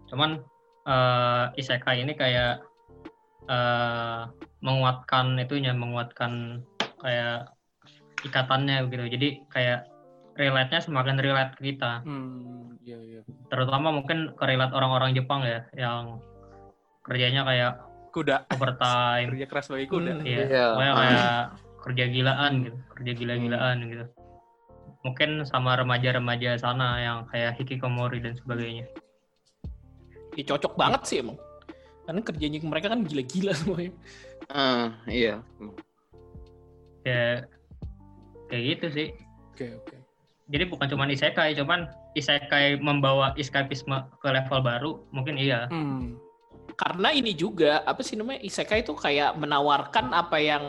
Cuman 0.09 0.41
eh, 0.89 1.45
isekai 1.61 2.01
ini 2.01 2.17
kayak 2.17 2.65
eh, 3.45 4.23
menguatkan 4.65 5.37
itunya, 5.37 5.77
menguatkan 5.77 6.65
kayak 6.99 7.55
ikatannya 8.23 8.87
gitu. 8.91 9.05
Jadi 9.09 9.29
kayak 9.51 9.87
relate-nya 10.39 10.81
semakin 10.83 11.19
relate 11.19 11.53
ke 11.59 11.75
kita. 11.75 12.03
Hmm. 12.07 12.79
Iya 12.83 12.99
iya. 13.03 13.21
Terutama 13.51 13.91
mungkin 13.91 14.33
ke 14.39 14.45
relate 14.47 14.75
orang-orang 14.75 15.13
Jepang 15.13 15.43
ya 15.43 15.67
yang 15.75 16.23
kerjanya 17.03 17.43
kayak 17.43 17.73
Kuda. 18.15 18.47
overtime. 18.55 19.29
Kerja 19.35 19.47
keras 19.47 19.67
bagi 19.69 19.87
kuda. 19.87 20.13
Hmm. 20.19 20.25
Iya, 20.27 20.39
Iya. 20.47 20.65
pokoknya 20.75 20.95
kayak 20.95 21.33
kerja 21.79 22.05
gilaan 22.11 22.53
gitu, 22.67 22.79
kerja 22.97 23.13
gila-gilaan 23.15 23.77
gitu. 23.87 24.05
Mungkin 25.07 25.31
sama 25.47 25.79
remaja-remaja 25.79 26.59
sana 26.59 26.99
yang 27.01 27.19
kayak 27.31 27.55
hikikomori 27.63 28.19
dan 28.19 28.35
sebagainya. 28.35 28.91
Ya, 30.35 30.43
cocok 30.47 30.75
banget 30.75 31.03
sih 31.07 31.19
emang. 31.23 31.39
Karena 32.07 32.21
kerjanya 32.25 32.59
mereka 32.65 32.87
kan 32.91 33.01
gila-gila 33.07 33.53
semuanya. 33.55 33.93
Ah, 34.49 34.97
iya. 35.07 35.45
Ya 37.09 37.25
kayak 38.53 38.65
gitu 38.77 38.87
sih. 38.93 39.09
Oke 39.53 39.67
oke. 39.73 39.97
Jadi 40.49 40.65
bukan 40.65 40.89
cuma 40.89 41.05
isekai, 41.09 41.53
cuman 41.57 41.93
isekai 42.17 42.81
membawa 42.81 43.37
eskapisme 43.37 44.09
ke 44.25 44.29
level 44.33 44.61
baru, 44.65 44.93
mungkin 45.13 45.37
iya. 45.37 45.69
Hmm. 45.69 46.17
Karena 46.81 47.13
ini 47.13 47.37
juga 47.37 47.85
apa 47.85 48.01
sih 48.01 48.17
namanya 48.17 48.41
isekai 48.41 48.81
itu 48.81 48.97
kayak 48.97 49.37
menawarkan 49.37 50.17
apa 50.17 50.41
yang 50.41 50.65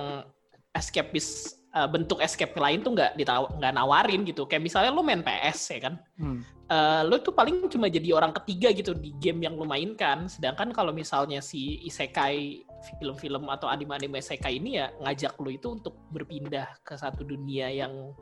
escapist 0.76 1.59
uh, 1.74 1.88
bentuk 1.90 2.20
escape 2.22 2.56
lain 2.58 2.82
tuh 2.82 2.94
nggak 2.96 3.18
ditaw- 3.18 3.52
nggak 3.58 3.74
nawarin 3.74 4.22
gitu. 4.26 4.46
Kayak 4.50 4.64
misalnya 4.66 4.92
lo 4.94 5.02
main 5.02 5.22
PS 5.22 5.60
ya 5.76 5.80
kan, 5.90 5.96
Hmm. 6.20 6.42
Eh, 6.70 7.02
lo 7.10 7.18
tuh 7.18 7.34
paling 7.34 7.66
cuma 7.66 7.90
jadi 7.90 8.14
orang 8.14 8.30
ketiga 8.30 8.70
gitu 8.70 8.94
di 8.94 9.10
game 9.18 9.42
yang 9.42 9.58
lo 9.58 9.66
mainkan. 9.66 10.30
Sedangkan 10.30 10.70
kalau 10.70 10.94
misalnya 10.94 11.42
si 11.42 11.82
isekai 11.82 12.62
film-film 12.94 13.50
atau 13.50 13.66
anime-anime 13.66 14.22
isekai 14.22 14.62
ini 14.62 14.78
ya 14.78 14.94
ngajak 15.02 15.34
lo 15.42 15.50
itu 15.50 15.74
untuk 15.74 15.98
berpindah 16.14 16.70
ke 16.86 16.94
satu 16.94 17.26
dunia 17.26 17.74
yang 17.74 18.14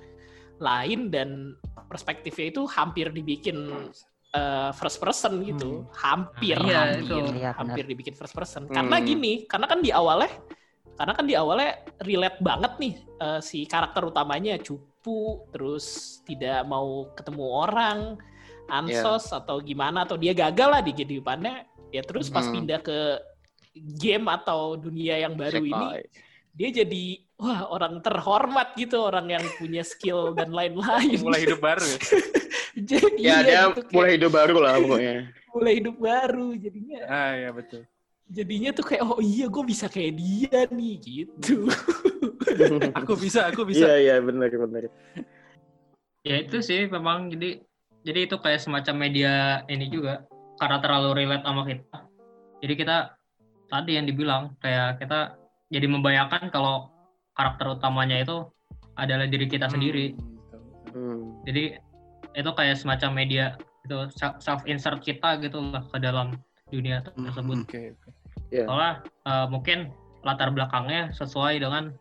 lain 0.63 1.11
dan 1.11 1.59
perspektifnya 1.91 2.55
itu 2.55 2.63
hampir 2.71 3.11
dibikin 3.11 3.67
eh, 4.31 4.71
first 4.79 5.03
person 5.03 5.43
gitu. 5.43 5.83
Hampir, 5.91 6.55
Nah, 6.55 6.71
iya, 6.71 6.79
hampir, 6.87 7.03
itu. 7.03 7.15
Iya, 7.43 7.51
hampir 7.51 7.83
dibikin 7.83 8.15
first 8.15 8.31
person. 8.31 8.63
Hmm. 8.71 8.79
Karena 8.79 8.95
gini, 9.03 9.43
karena 9.43 9.67
kan 9.67 9.83
di 9.83 9.91
awalnya 9.91 10.31
karena 10.97 11.13
kan 11.13 11.23
di 11.23 11.33
awalnya 11.33 11.71
relate 12.01 12.39
banget 12.39 12.73
nih 12.77 12.93
eh, 13.17 13.39
si 13.39 13.63
karakter 13.63 14.03
utamanya 14.03 14.57
cupu 14.57 15.45
terus 15.49 15.85
tidak 16.21 16.65
mau 16.65 17.07
ketemu 17.13 17.45
orang 17.45 17.99
ansos 18.67 19.31
atau 19.31 19.57
gimana 19.59 20.03
atau 20.03 20.15
dia 20.15 20.33
gagal 20.33 20.69
lah 20.69 20.81
di 20.81 20.91
kehidupannya 20.91 21.63
ya 21.89 22.01
terus 22.01 22.27
pas 22.27 22.43
Hmm. 22.43 22.53
pindah 22.57 22.81
ke 22.81 22.99
game 23.95 24.27
atau 24.27 24.75
dunia 24.75 25.15
yang 25.19 25.33
baru 25.33 25.61
ini 25.61 25.71
Isekai. 25.71 26.03
dia 26.51 26.69
jadi 26.75 27.03
wah 27.37 27.69
orang 27.69 28.01
terhormat 28.01 28.73
gitu 28.73 28.97
orang 28.99 29.29
yang 29.29 29.45
punya 29.55 29.85
skill 29.85 30.33
dan 30.33 30.49
lain-lain 30.49 31.21
Mulai 31.21 31.41
hidup 31.45 31.61
baru. 31.61 31.85
ya? 31.85 31.97
jadi 32.89 33.09
Ya, 33.15 33.35
dia 33.39 33.61
gitu, 33.69 33.81
kayak 33.85 33.93
mulai 33.93 34.11
hidup 34.17 34.31
baru 34.33 34.55
lah 34.59 34.73
pokoknya. 34.77 35.15
mulai 35.53 35.73
hidup 35.77 35.95
baru 35.97 36.47
jadinya 36.53 36.99
Ah 37.05 37.31
iya 37.33 37.49
betul. 37.51 37.85
Jadinya 38.27 38.75
tuh 38.75 38.85
kayak 38.85 39.03
oh 39.07 39.23
iya 39.23 39.47
gue 39.47 39.63
bisa 39.63 39.87
kayak 39.87 40.19
dia 40.19 40.67
nih 40.67 40.95
gitu 40.99 41.67
Aku 43.03 43.13
bisa, 43.19 43.49
aku 43.49 43.67
bisa. 43.67 43.85
Iya, 43.85 43.95
iya, 43.99 44.15
benar, 44.23 44.49
benar. 44.49 44.89
Ya 46.25 46.35
itu 46.43 46.59
sih 46.59 46.87
memang 46.89 47.31
jadi 47.31 47.63
jadi 48.03 48.19
itu 48.27 48.35
kayak 48.39 48.63
semacam 48.63 48.95
media 49.07 49.63
ini 49.67 49.87
juga 49.91 50.27
karena 50.59 50.77
terlalu 50.83 51.09
relate 51.23 51.45
sama 51.45 51.63
kita. 51.67 51.97
Jadi 52.63 52.73
kita 52.73 52.97
tadi 53.67 53.91
yang 53.99 54.05
dibilang 54.07 54.55
kayak 54.63 54.99
kita 55.03 55.35
jadi 55.71 55.87
membayangkan 55.87 56.49
kalau 56.49 56.89
karakter 57.35 57.77
utamanya 57.77 58.23
itu 58.23 58.47
adalah 58.97 59.29
diri 59.29 59.45
kita 59.45 59.69
sendiri. 59.69 60.15
Hmm, 60.15 60.23
betul. 60.41 60.61
Hmm. 60.95 61.23
Jadi 61.45 61.63
itu 62.37 62.49
kayak 62.53 62.75
semacam 62.79 63.11
media 63.13 63.45
itu 63.87 63.97
self 64.17 64.61
insert 64.67 64.99
kita 64.99 65.39
gitu 65.39 65.63
lah 65.71 65.83
ke 65.87 65.97
dalam 66.01 66.35
dunia 66.69 67.01
tersebut. 67.01 67.63
Oke 67.63 67.81
oke. 67.93 68.09
Soalnya 68.51 68.93
eh, 69.25 69.45
mungkin 69.47 69.77
latar 70.23 70.51
belakangnya 70.51 71.11
sesuai 71.11 71.59
dengan 71.59 71.91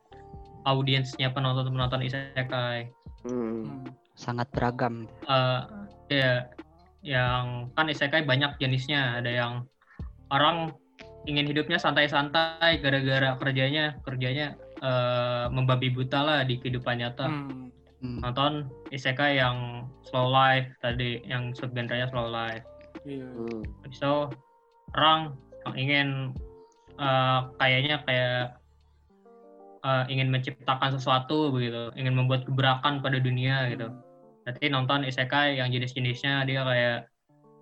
audiensnya 0.64 1.30
penonton-penonton 1.30 2.02
isekai. 2.02 2.90
Hmm. 3.26 3.66
Hmm. 3.66 3.82
sangat 4.16 4.48
beragam. 4.54 5.04
eh 5.28 5.60
ya 6.08 6.46
yang 7.02 7.68
kan 7.74 7.86
isekai 7.86 8.24
banyak 8.24 8.54
jenisnya 8.56 9.18
ada 9.18 9.28
yang 9.28 9.52
orang 10.30 10.72
ingin 11.26 11.44
hidupnya 11.44 11.76
santai-santai 11.76 12.78
gara-gara 12.80 13.34
kerjanya 13.36 13.98
kerjanya 14.02 14.54
eh, 14.78 15.46
membabi 15.50 15.90
buta 15.90 16.22
lah 16.22 16.40
di 16.42 16.56
kehidupan 16.56 17.02
nyata 17.02 17.26
Hmm. 17.28 17.68
Hmm. 18.00 18.20
nonton 18.22 18.52
isekai 18.88 19.36
yang 19.36 19.84
slow 20.06 20.30
life 20.30 20.70
tadi 20.78 21.20
yang 21.26 21.50
subgenrenya 21.52 22.06
slow 22.08 22.30
life 22.30 22.62
Iya. 23.04 23.26
Hmm. 23.26 23.62
Orang 24.96 25.36
yang 25.68 25.76
ingin 25.76 26.08
eh, 26.96 27.40
kayaknya 27.60 27.96
kayak 28.08 28.40
eh, 29.84 30.04
ingin 30.08 30.32
menciptakan 30.32 30.96
sesuatu 30.96 31.52
begitu 31.52 31.92
ingin 31.94 32.16
membuat 32.16 32.48
gebrakan 32.48 33.04
pada 33.04 33.20
dunia 33.20 33.68
gitu 33.70 33.92
Berarti 34.46 34.70
nonton 34.70 35.02
isekai 35.02 35.58
yang 35.58 35.74
jenis-jenisnya 35.74 36.46
dia 36.46 36.62
kayak 36.62 36.98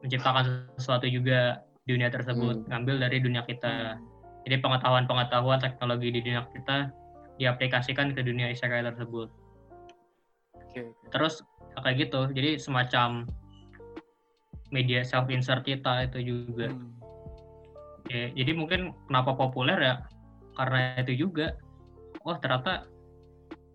menciptakan 0.05 0.69
sesuatu 0.77 1.09
juga 1.09 1.65
di 1.89 1.97
dunia 1.97 2.13
tersebut, 2.13 2.61
Hmm. 2.61 2.69
ngambil 2.69 3.09
dari 3.09 3.25
dunia 3.25 3.41
kita. 3.49 3.97
Jadi 4.45 4.61
pengetahuan-pengetahuan 4.61 5.65
teknologi 5.65 6.13
di 6.13 6.21
dunia 6.21 6.45
kita 6.53 6.93
diaplikasikan 7.41 8.13
ke 8.13 8.21
dunia 8.21 8.53
isekai 8.53 8.85
tersebut. 8.85 9.33
Oke. 10.61 10.93
oke. 10.93 11.09
Terus 11.09 11.41
kayak 11.81 11.97
gitu, 12.05 12.29
jadi 12.37 12.61
semacam 12.61 13.25
media 14.69 15.01
self 15.09 15.33
insert 15.33 15.65
kita 15.65 16.05
itu 16.05 16.37
juga. 16.37 16.69
Hmm. 16.69 16.94
Ya, 18.13 18.29
jadi 18.37 18.53
mungkin 18.53 18.93
kenapa 19.09 19.33
populer 19.33 19.79
ya 19.81 19.95
karena 20.55 21.01
itu 21.01 21.29
juga. 21.29 21.57
Wah 22.25 22.41
ternyata 22.41 22.89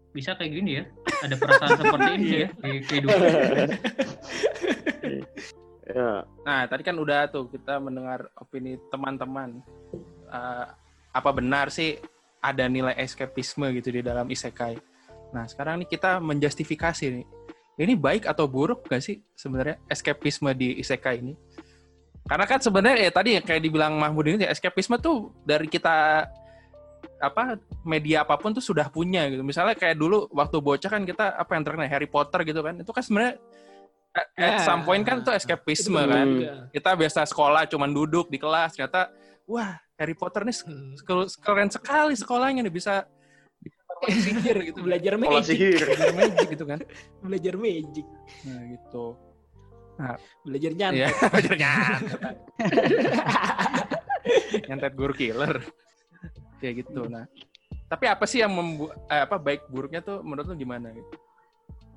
bisa 0.10 0.34
kayak 0.34 0.52
gini 0.54 0.82
ya, 0.82 0.84
ada 1.22 1.36
perasaan 1.38 1.78
seperti 1.80 2.10
ini 2.18 2.30
ya 2.34 2.48
di 2.62 2.72
kehidupan. 2.86 3.20
Ya. 5.90 6.22
Nah, 6.46 6.70
tadi 6.70 6.86
kan 6.86 6.94
udah 7.02 7.26
tuh 7.34 7.50
kita 7.50 7.82
mendengar 7.82 8.30
opini 8.38 8.78
teman-teman. 8.94 9.58
Eh, 10.30 10.66
apa 11.10 11.30
benar 11.34 11.74
sih 11.74 11.98
ada 12.40 12.70
nilai 12.70 12.94
eskapisme 12.94 13.66
gitu 13.74 13.98
di 13.98 14.06
dalam 14.06 14.30
isekai? 14.30 14.78
Nah, 15.34 15.50
sekarang 15.50 15.82
nih 15.82 15.90
kita 15.90 16.22
menjustifikasi 16.22 17.06
nih. 17.10 17.26
Ini 17.80 17.96
baik 17.98 18.30
atau 18.30 18.46
buruk 18.46 18.86
gak 18.86 19.02
sih 19.02 19.24
sebenarnya 19.34 19.82
eskapisme 19.90 20.52
di 20.54 20.78
isekai 20.78 21.26
ini? 21.26 21.34
Karena 22.26 22.46
kan 22.46 22.60
sebenarnya 22.60 23.10
ya 23.10 23.12
tadi 23.12 23.30
yang 23.40 23.46
kayak 23.46 23.62
dibilang 23.62 23.94
Mahmud 23.96 24.26
ini 24.28 24.46
ya, 24.46 24.52
eskapisme 24.52 24.98
tuh 24.98 25.32
dari 25.44 25.66
kita 25.66 26.28
apa 27.20 27.60
media 27.84 28.24
apa 28.24 28.36
pun 28.36 28.52
tuh 28.52 28.64
sudah 28.64 28.88
punya 28.88 29.28
gitu. 29.28 29.42
Misalnya 29.42 29.76
kayak 29.76 29.96
dulu 29.96 30.28
waktu 30.32 30.58
bocah 30.60 30.90
kan 30.90 31.04
kita 31.04 31.36
apa 31.36 31.52
yang 31.56 31.64
terkenal 31.64 31.88
Harry 31.88 32.08
Potter 32.08 32.44
gitu 32.44 32.60
kan. 32.60 32.76
Itu 32.76 32.92
kan 32.92 33.04
sebenarnya 33.04 33.34
at 34.10 34.26
Ya. 34.36 34.66
some 34.66 34.82
point 34.84 35.06
kan 35.06 35.22
tuh 35.22 35.38
Itu 35.38 35.46
kan 35.46 36.28
juga. 36.28 36.54
kita 36.74 36.92
biasa 36.98 37.20
sekolah 37.30 37.70
cuman 37.70 37.94
duduk 37.94 38.26
di 38.28 38.42
kelas 38.42 38.74
ternyata 38.74 39.14
wah 39.46 39.78
Harry 40.02 40.18
Potter 40.18 40.42
nih 40.44 40.56
Hmm. 40.66 40.98
keren 41.38 41.70
sekali 41.70 42.18
sekolahnya 42.18 42.66
nih 42.66 42.74
bisa 42.74 43.06
sihir 44.10 44.58
gitu 44.66 44.80
belajar 44.88 45.14
magic 45.14 45.54
belajar 45.60 46.10
magic 46.16 46.48
gitu 46.58 46.66
kan 46.66 46.80
belajar 47.26 47.54
magic 47.54 48.06
nah 48.48 48.62
gitu 48.66 49.06
belajar 50.48 50.72
ya 50.72 50.78
nyantet 50.80 51.14
belajar 51.32 51.56
nyantet. 51.60 52.38
Nyantet 54.70 54.94
guru 54.96 55.14
killer. 55.14 55.60
Kayak 56.60 56.86
gitu 56.86 57.08
nah. 57.08 57.26
Tapi 57.90 58.06
apa 58.06 58.26
sih 58.30 58.40
yang 58.44 58.54
membuat 58.54 58.96
apa 59.10 59.36
baik 59.36 59.66
buruknya 59.68 60.00
tuh 60.00 60.22
menurut 60.22 60.48
lu 60.50 60.56
gimana? 60.56 60.94
Gitu 60.94 61.16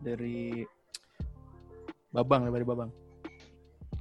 dari 0.03 0.67
Babang 2.12 2.51
dari 2.51 2.67
Babang. 2.67 2.91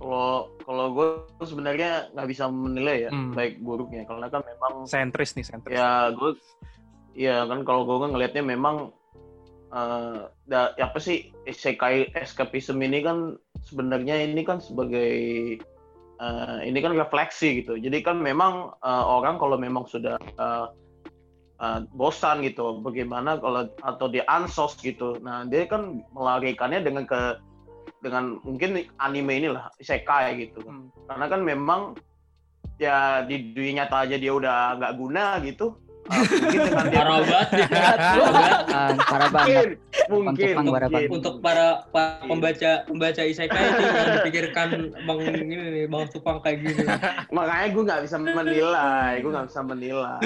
Kalau 0.02 0.50
kalau 0.66 0.86
gue 0.98 1.08
sebenarnya 1.46 2.10
nggak 2.12 2.28
bisa 2.28 2.50
menilai 2.50 3.08
ya 3.08 3.10
Hmm. 3.14 3.32
baik 3.32 3.62
buruknya. 3.62 4.04
Karena 4.10 4.28
kan 4.28 4.42
memang 4.44 4.74
Sentris 4.90 5.38
nih, 5.38 5.46
sentris. 5.46 5.78
ya 5.78 6.10
gue 6.12 6.34
ya 7.14 7.46
kan 7.46 7.62
kalau 7.62 7.86
gue 7.86 8.08
ngelihatnya 8.10 8.44
memang 8.44 8.90
eh 9.72 10.28
da, 10.50 10.76
ya 10.76 10.92
apa 10.92 11.00
sih 11.00 11.32
isekai 11.48 12.12
escapism 12.18 12.76
ini 12.84 13.00
kan 13.00 13.40
sebenarnya 13.66 14.22
ini 14.26 14.42
kan 14.46 14.62
sebagai 14.62 15.12
eh, 16.22 16.58
ini 16.66 16.78
kan 16.82 16.94
refleksi 16.94 17.64
gitu. 17.64 17.78
Jadi 17.78 18.02
kan 18.06 18.20
memang 18.22 18.74
eh, 18.82 19.04
orang 19.06 19.38
kalau 19.42 19.58
memang 19.58 19.86
sudah 19.90 20.18
eh, 20.22 20.68
eh, 21.62 21.80
bosan 21.96 22.46
gitu 22.46 22.82
bagaimana 22.82 23.38
kalau 23.42 23.70
atau 23.82 24.08
dia 24.10 24.26
ansos 24.30 24.78
gitu. 24.82 25.18
Nah 25.22 25.46
dia 25.46 25.66
kan 25.70 26.02
melarikannya 26.14 26.82
dengan 26.82 27.06
ke 27.06 27.38
dengan 28.02 28.42
mungkin 28.42 28.82
anime 28.98 29.46
inilah 29.46 29.70
isekai 29.78 30.50
gitu. 30.50 30.62
Hmm. 30.66 30.90
karena 31.06 31.26
kan 31.30 31.42
memang 31.46 31.82
ya 32.82 33.22
di 33.30 33.54
dunia 33.54 33.86
nyata 33.86 34.10
aja 34.10 34.18
dia 34.18 34.34
udah 34.34 34.82
nggak 34.82 34.94
guna 34.98 35.38
gitu 35.46 35.78
Ah, 36.12 36.20
Parah 36.94 37.20
banget. 37.22 37.48
Parah 39.02 39.30
banget. 39.30 39.66
Mungkin 40.08 40.54
mungkin. 40.60 41.08
Untuk 41.10 41.40
para, 41.40 41.88
para 41.88 42.20
pembaca 42.22 42.72
pembaca 42.84 43.22
isekai 43.22 43.64
itu 43.64 43.82
yang 43.82 44.12
dipikirkan 44.18 44.68
bang 44.94 45.20
ini 45.24 45.56
nih 45.56 45.86
bang 45.88 46.04
Supang 46.08 46.38
kayak 46.40 46.60
gini. 46.62 46.84
makanya 47.30 47.68
gue 47.70 47.84
nggak 47.84 48.02
bisa 48.04 48.18
menilai 48.18 49.12
gue 49.18 49.32
nggak 49.32 49.48
bisa 49.48 49.62
menilai 49.62 50.20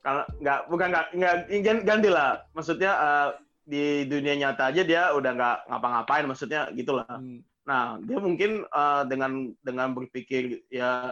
kalau 0.00 0.22
nggak 0.36 0.60
bukan 0.66 0.86
nggak 0.88 1.06
nggak 1.12 1.34
gan- 1.60 1.84
ganti 1.84 2.08
lah 2.08 2.30
maksudnya 2.52 2.92
eh, 2.92 3.28
di 3.62 3.84
dunia 4.04 4.34
nyata 4.36 4.70
aja 4.70 4.82
dia 4.82 5.10
udah 5.10 5.30
nggak 5.32 5.56
ngapa-ngapain 5.66 6.24
maksudnya 6.24 6.70
gitulah 6.72 7.06
Hmm. 7.08 7.42
nah 7.62 7.98
dia 8.00 8.18
mungkin 8.18 8.62
eh, 8.64 9.02
dengan 9.04 9.32
dengan 9.60 9.90
berpikir 9.92 10.62
ya 10.68 11.10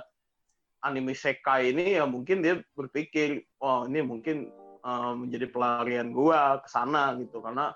anime 0.85 1.17
sekai 1.17 1.73
ini 1.73 1.97
ya 1.97 2.05
mungkin 2.05 2.45
dia 2.45 2.61
berpikir 2.77 3.41
oh 3.65 3.89
ini 3.89 4.05
mungkin 4.05 4.53
eh, 4.85 5.13
menjadi 5.17 5.49
pelarian 5.49 6.13
gua 6.13 6.61
ke 6.61 6.69
sana 6.69 7.17
gitu. 7.17 7.41
Karena 7.41 7.73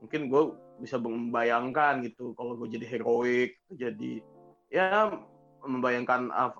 mungkin 0.00 0.32
gue 0.32 0.56
bisa 0.80 0.96
membayangkan 0.96 2.00
gitu 2.08 2.32
kalau 2.32 2.56
gue 2.56 2.72
jadi 2.72 2.96
heroik 2.96 3.60
jadi 3.68 4.24
ya 4.72 5.12
membayangkan 5.60 6.32
ah, 6.32 6.56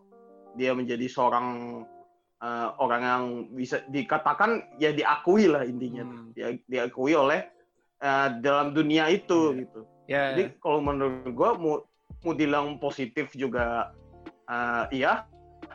dia 0.61 0.77
menjadi 0.77 1.09
seorang 1.09 1.81
eh, 2.45 2.69
orang 2.77 3.03
yang 3.03 3.25
bisa 3.57 3.81
dikatakan 3.89 4.77
ya 4.77 4.93
diakui 4.93 5.49
lah 5.49 5.65
intinya. 5.65 6.05
Hmm. 6.05 6.37
dia 6.37 6.53
diakui 6.69 7.17
oleh 7.17 7.49
eh, 8.05 8.29
dalam 8.45 8.77
dunia 8.77 9.09
itu 9.09 9.57
Iya. 9.57 9.61
gitu. 9.65 9.81
Ya, 10.11 10.23
jadi 10.37 10.45
kalau 10.61 10.83
menurut 10.85 11.25
gue 11.33 11.51
mau 11.57 11.77
mau 12.21 12.35
bilang 12.37 12.77
positif 12.77 13.33
juga 13.33 13.97
eh, 14.53 15.01
iya, 15.01 15.25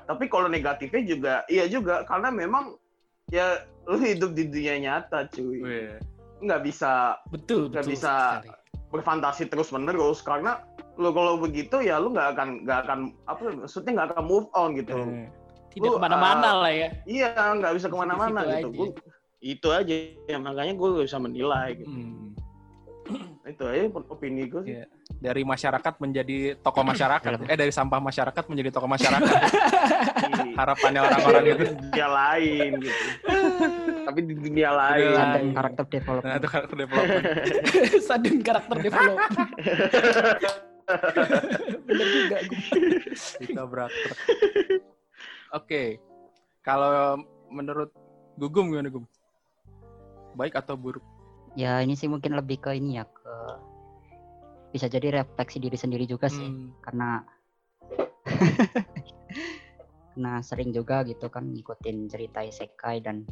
tapi 0.05 0.25
kalau 0.27 0.45
negatifnya 0.45 1.01
juga 1.03 1.33
iya 1.47 1.65
juga 1.65 2.05
karena 2.05 2.29
memang 2.29 2.77
ya 3.29 3.61
lu 3.85 3.97
hidup 3.97 4.33
di 4.33 4.49
dunia 4.49 4.75
nyata 4.77 5.29
cuy, 5.29 5.61
wih. 5.61 5.97
nggak 6.41 6.61
bisa 6.61 7.17
Betul, 7.29 7.69
Nggak 7.69 7.85
betul. 7.85 7.93
bisa. 7.93 8.13
sekali. 8.41 8.49
berfantasi 8.85 9.43
terus 9.51 9.69
menerus 9.69 10.23
karena 10.23 10.63
lu 10.95 11.11
kalau 11.11 11.35
begitu 11.35 11.83
ya 11.83 11.99
lu 11.99 12.15
nggak 12.15 12.37
akan 12.37 12.63
nggak 12.63 12.79
akan 12.87 12.99
apa 13.27 13.41
maksudnya 13.59 13.91
nggak 13.91 14.07
akan 14.15 14.23
move 14.23 14.47
on 14.55 14.71
gitu. 14.79 14.95
Eh, 14.95 15.27
Tidak 15.75 15.91
Lu, 15.91 15.99
ke 15.99 16.03
mana-mana 16.07 16.47
uh, 16.55 16.55
lah 16.63 16.71
ya. 16.71 16.89
Iya 17.03 17.35
nggak 17.59 17.73
bisa 17.75 17.91
ke 17.91 17.97
mana-mana 17.99 18.39
gitu. 18.47 18.55
aja. 18.55 18.67
Gua- 18.71 18.95
itu 19.43 19.67
aja 19.69 19.93
ya, 20.25 20.37
makanya 20.39 20.73
gue 20.73 21.03
bisa 21.03 21.19
menilai 21.19 21.75
gitu. 21.77 21.91
hmm. 21.91 22.24
Itu 23.45 23.61
aja 23.69 23.85
opini 24.09 24.49
gue 24.49 24.61
sih. 24.65 24.73
Iya. 24.73 24.85
Dari 25.21 25.45
masyarakat 25.45 25.93
menjadi 26.01 26.57
tokoh 26.59 26.81
masyarakat. 26.81 27.29
Dalam- 27.29 27.45
eh 27.45 27.53
dari 27.53 27.69
sampah 27.69 28.01
masyarakat 28.01 28.43
menjadi 28.49 28.69
tokoh 28.73 28.89
masyarakat. 28.89 29.21
Iya. 30.25 30.57
Harapannya 30.57 30.99
orang-orang 31.05 31.43
Tapi 31.43 31.51
itu. 31.53 31.61
di 31.61 31.75
dunia 31.77 32.07
lain 32.09 32.71
gitu. 32.81 33.03
Tapi 34.01 34.19
di 34.25 34.33
dunia 34.33 34.69
lain. 34.73 35.05
Lain. 35.13 35.45
karakter 35.53 35.85
Nah, 35.85 35.91
development. 35.93 36.33
itu 36.39 36.47
karakter 36.49 36.75
development. 36.75 37.23
Sudden 38.01 38.35
karakter 38.41 38.77
development. 38.81 39.29
Bener 41.85 42.07
juga. 42.09 42.37
gue. 42.41 42.59
Kita 43.37 43.61
berakter. 43.67 44.15
Oke. 45.53 45.83
Kalau 46.61 47.21
menurut 47.53 47.93
Gugum 48.35 48.73
gimana 48.73 48.89
Gum? 48.89 49.05
Baik 50.33 50.57
atau 50.57 50.73
buruk? 50.73 51.05
Ya 51.55 51.79
ini 51.79 51.95
sih 51.95 52.07
mungkin 52.07 52.35
lebih 52.35 52.59
ke 52.59 52.75
ini 52.75 52.99
ya 52.99 53.07
ke 53.07 53.35
bisa 54.69 54.91
jadi 54.91 55.23
refleksi 55.23 55.55
diri 55.57 55.79
sendiri 55.79 56.03
juga 56.03 56.27
sih 56.27 56.43
Hmm. 56.43 56.75
karena 56.83 57.23
karena 60.11 60.33
sering 60.41 60.71
juga 60.71 61.03
gitu 61.03 61.27
kan 61.27 61.47
ngikutin 61.47 62.07
cerita 62.07 62.43
isekai 62.43 62.99
dan 62.99 63.23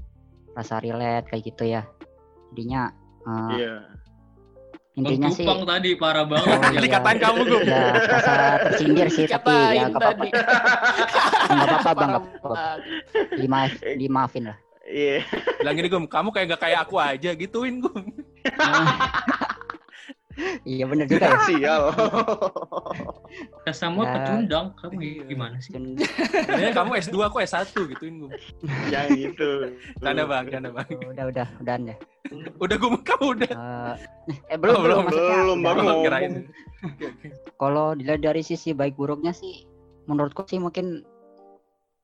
rasa 0.53 0.79
relate 0.79 1.27
kayak 1.27 1.43
gitu 1.45 1.63
ya 1.65 1.83
jadinya 2.51 2.95
eh, 3.23 3.51
Iya. 3.59 3.75
intinya 4.93 5.27
Bang 5.27 5.36
sih 5.36 5.47
tadi 5.65 5.89
parah 5.97 6.23
banget. 6.23 6.53
Oh, 6.53 6.69
ya. 6.69 6.79
Dikatain 6.79 7.17
kamu, 7.17 7.41
Gum. 7.43 7.62
ya 7.65 7.83
rasa 7.97 8.33
tersindir 8.63 9.07
sih 9.09 9.25
tapi 9.25 9.49
ya 9.73 9.89
nggak 9.89 9.99
apa-apa 9.99 10.23
nggak 11.49 11.67
apa-apa 11.67 11.91
bang 11.91 12.09
nggak 12.13 12.23
apa-apa. 12.23 12.65
Dimaaf, 13.36 13.71
dimaafin 13.97 14.43
lah 14.47 14.57
Iya. 14.93 15.25
Bilang 15.58 15.75
gini 15.75 15.88
Gum, 15.89 16.06
kamu 16.06 16.29
kayak 16.29 16.47
gak 16.53 16.62
kayak 16.62 16.79
aku 16.84 16.95
aja 16.95 17.34
gituin 17.34 17.82
Gum. 17.82 18.06
iya 20.65 20.86
bener 20.86 21.06
juga 21.06 21.29
ya 21.29 21.38
Sial. 21.45 21.84
Kita 23.62 23.71
sama 23.71 24.01
Ya. 24.03 24.12
pecundang. 24.15 24.65
Kamu 24.75 24.97
Iya. 24.97 25.23
gimana 25.25 25.56
sih? 25.58 25.73
Sebenarnya 25.73 26.73
kamu 26.73 26.91
S2, 26.99 27.15
aku 27.23 27.38
S1 27.39 27.65
gituin 27.88 28.13
Gum. 28.19 28.32
Jangan 28.88 29.10
gitu. 29.13 29.49
Canda 29.97 30.23
bang, 30.23 30.45
canda 30.47 30.69
bang. 30.69 30.88
udah 31.08 31.25
udah 31.27 31.47
udah 31.60 31.75
ya 31.84 31.95
Udah 32.58 32.77
Gum, 32.77 32.93
kamu 32.99 33.25
udah. 33.36 33.51
Eh, 33.51 33.95
eh 34.47 34.58
belum 34.58 34.73
Oh, 34.73 34.82
belum 34.82 34.86
belum, 34.86 35.03
maksudnya 35.06 35.38
belum. 35.39 35.58
Oh, 35.60 35.73
ngomong. 35.73 36.01
kirain. 36.03 36.32
Oke, 36.84 37.06
oke. 37.08 37.27
kalau 37.56 37.86
dilihat 37.93 38.19
dari 38.19 38.41
sisi 38.41 38.75
baik 38.75 38.93
buruknya 38.93 39.32
sih 39.32 39.63
menurutku 40.03 40.43
sih 40.43 40.60
mungkin 40.60 41.01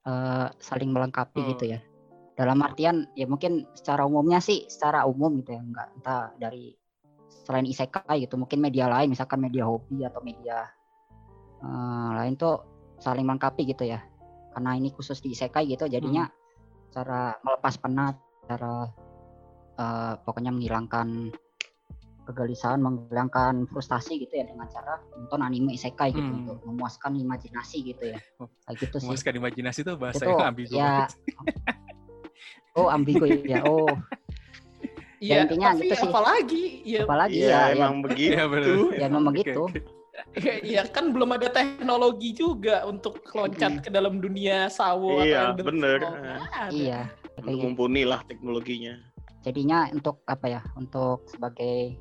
eh, 0.02 0.48
saling 0.58 0.90
melengkapi 0.90 1.36
Hmm. 1.38 1.50
gitu 1.52 1.66
ya 1.68 1.80
dalam 2.40 2.56
artian 2.64 3.04
ya 3.20 3.28
mungkin 3.28 3.68
secara 3.76 4.08
umumnya 4.08 4.40
sih 4.40 4.64
secara 4.72 5.04
umum 5.04 5.44
gitu 5.44 5.52
ya 5.52 5.60
enggak 5.60 5.92
entah 6.00 6.32
dari 6.40 6.72
selain 7.44 7.68
isekai 7.68 8.24
gitu 8.24 8.40
mungkin 8.40 8.64
media 8.64 8.88
lain 8.88 9.12
misalkan 9.12 9.44
media 9.44 9.68
hobi 9.68 10.08
atau 10.08 10.24
media 10.24 10.64
eh, 11.60 12.10
lain 12.16 12.40
tuh 12.40 12.64
saling 13.04 13.28
melengkapi 13.28 13.68
gitu 13.68 13.84
ya 13.84 14.00
karena 14.56 14.80
ini 14.80 14.88
khusus 14.96 15.20
di 15.20 15.36
isekai 15.36 15.68
gitu 15.68 15.92
jadinya 15.92 16.32
cara 16.96 17.36
melepas 17.44 17.76
penat 17.76 18.16
cara 18.48 18.88
eh, 19.76 20.14
pokoknya 20.24 20.56
menghilangkan 20.56 21.36
kegelisahan 22.24 22.80
menghilangkan 22.80 23.68
frustasi 23.68 24.22
gitu 24.22 24.38
ya 24.40 24.48
dengan 24.48 24.70
cara 24.72 25.02
nonton 25.18 25.44
anime 25.44 25.76
isekai 25.76 26.16
gitu 26.16 26.24
Hmm. 26.24 26.40
untuk 26.46 26.58
memuaskan 26.64 27.20
imajinasi 27.20 27.84
gitu 27.84 28.16
ya 28.16 28.20
kayak 28.64 28.78
gitu 28.80 28.96
sih 29.02 29.10
Memuaskan 29.12 29.34
imajinasi 29.44 29.80
tuh 29.84 30.00
bahasa 30.00 30.24
Itu, 30.24 30.32
yang 30.38 30.48
ambigu 30.48 30.74
ya. 30.78 31.10
oh 32.76 32.88
ambigu 32.88 33.26
ya 33.46 33.64
oh 33.64 33.90
Iya, 35.20 35.44
intinya 35.44 35.76
tapi 35.76 35.84
gitu 35.84 35.96
sih. 35.98 36.08
apalagi 36.08 36.64
ya, 36.88 37.00
apalagi 37.04 37.36
Iya, 37.36 37.52
ya, 37.52 37.60
ya 37.60 37.76
emang 37.76 37.96
begitu. 38.00 38.32
Iya 38.32 38.44
benar. 38.48 38.68
ya 38.96 39.06
memang 39.06 39.24
Oke, 39.26 39.32
begitu 39.36 39.62
oke. 39.68 40.52
ya 40.64 40.82
kan 40.88 41.06
belum 41.12 41.30
ada 41.36 41.48
teknologi 41.50 42.30
juga 42.32 42.88
untuk 42.88 43.20
loncat 43.30 43.84
ke 43.84 43.90
dalam 43.90 44.20
dunia 44.20 44.68
sawo 44.70 45.20
Iya, 45.20 45.52
atau 45.52 45.66
bener. 45.66 46.00
Iya 46.72 47.12
Belum 47.36 47.52
gitu. 47.52 47.64
mumpuni 47.68 48.04
lah 48.04 48.24
teknologinya. 48.26 48.96
jadinya 49.40 49.88
untuk 49.90 50.24
apa 50.26 50.48
ya 50.50 50.62
untuk 50.76 51.24
sebagai 51.26 51.96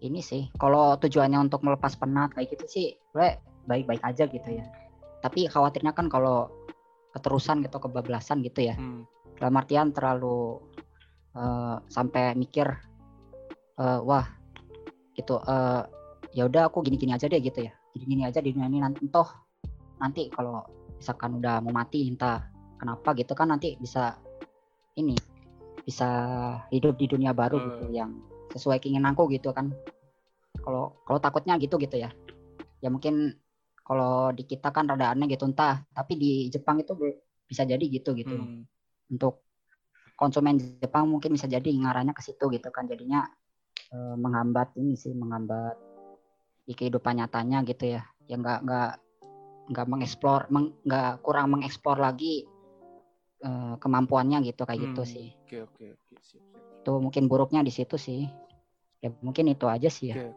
ini 0.00 0.20
sih 0.20 0.48
kalau 0.56 0.96
tujuannya 0.96 1.36
untuk 1.38 1.60
melepas 1.60 1.96
penat 1.96 2.32
kayak 2.32 2.48
gitu 2.50 2.64
sih 2.66 2.86
gue 3.12 3.36
baik-baik 3.64 4.00
aja 4.00 4.24
gitu 4.24 4.48
ya 4.50 4.64
tapi 5.20 5.44
khawatirnya 5.46 5.92
kan 5.92 6.08
kalau 6.08 6.48
keterusan 7.12 7.60
gitu 7.60 7.76
kebablasan 7.78 8.40
gitu 8.40 8.60
ya 8.62 8.76
Hmm. 8.76 9.04
Dalam 9.36 9.54
artian 9.56 9.92
terlalu 9.92 10.60
eh, 11.36 11.76
sampai 11.88 12.32
mikir 12.36 12.66
eh, 13.78 14.00
wah 14.00 14.26
gitu 15.16 15.40
eh, 15.40 15.82
ya 16.36 16.44
udah 16.44 16.68
aku 16.68 16.84
gini-gini 16.84 17.16
aja 17.16 17.28
deh 17.28 17.40
gitu 17.40 17.64
ya. 17.64 17.72
Gini-gini 17.96 18.28
aja 18.28 18.44
di 18.44 18.52
dunia 18.52 18.68
ini 18.68 18.80
nanti 18.84 19.08
toh 19.08 19.28
nanti 19.96 20.28
kalau 20.28 20.60
misalkan 20.96 21.40
udah 21.40 21.64
mau 21.64 21.72
mati 21.72 22.08
entah 22.08 22.44
kenapa 22.76 23.16
gitu 23.16 23.32
kan 23.32 23.48
nanti 23.48 23.76
bisa 23.80 24.20
ini 25.00 25.16
bisa 25.84 26.08
hidup 26.68 27.00
di 27.00 27.06
dunia 27.08 27.32
baru 27.32 27.56
Hmm. 27.56 27.66
gitu 27.72 27.84
yang 27.94 28.10
sesuai 28.52 28.80
keinginanku 28.80 29.28
gitu 29.32 29.52
kan. 29.52 29.72
Kalau 30.60 30.98
kalau 31.06 31.18
takutnya 31.20 31.56
gitu 31.56 31.78
gitu 31.80 31.96
ya. 32.00 32.10
Ya 32.84 32.88
mungkin 32.92 33.36
kalau 33.86 34.34
di 34.34 34.42
kita 34.44 34.74
kan 34.74 34.88
rada 34.90 35.14
aneh 35.14 35.30
gitu 35.30 35.46
entah. 35.46 35.84
Tapi 35.94 36.12
di 36.18 36.32
Jepang 36.50 36.82
itu 36.82 36.92
bisa 37.46 37.62
jadi 37.62 37.84
gitu 37.86 38.12
gitu. 38.18 38.34
Hmm. 38.34 38.66
Untuk 39.10 39.42
konsumen 40.16 40.56
Jepang 40.80 41.06
mungkin 41.06 41.36
bisa 41.36 41.46
jadi 41.46 41.66
ngarahnya 41.66 42.16
ke 42.16 42.22
situ 42.24 42.48
gitu 42.50 42.68
kan 42.72 42.88
jadinya 42.88 43.26
eh, 43.92 44.16
menghambat 44.16 44.72
ini 44.80 44.96
sih 44.96 45.12
menghambat 45.12 45.76
di 46.66 46.72
kehidupan 46.74 47.22
nyatanya 47.22 47.62
gitu 47.62 47.94
ya 47.94 48.02
yang 48.26 48.42
nggak 48.42 48.60
nggak 48.66 48.90
nggak 49.70 49.86
mengeksplor 49.86 50.50
meng- 50.50 50.74
nggak 50.82 51.22
kurang 51.22 51.52
mengeksplor 51.54 51.98
lagi 52.00 52.42
eh, 53.44 53.74
kemampuannya 53.78 54.42
gitu 54.42 54.64
kayak 54.66 54.80
gitu 54.90 55.02
Hmm. 55.04 55.12
sih 55.12 55.28
Oke 55.46 55.56
oke 55.62 55.84
oke. 55.94 56.14
Siap, 56.24 56.42
siap. 56.42 56.42
itu 56.82 56.92
mungkin 56.98 57.24
buruknya 57.30 57.60
di 57.62 57.70
situ 57.70 57.94
sih 57.94 58.26
ya 58.98 59.12
mungkin 59.22 59.52
itu 59.52 59.66
aja 59.70 59.86
sih 59.86 60.10
ya 60.10 60.16
Oke. 60.18 60.32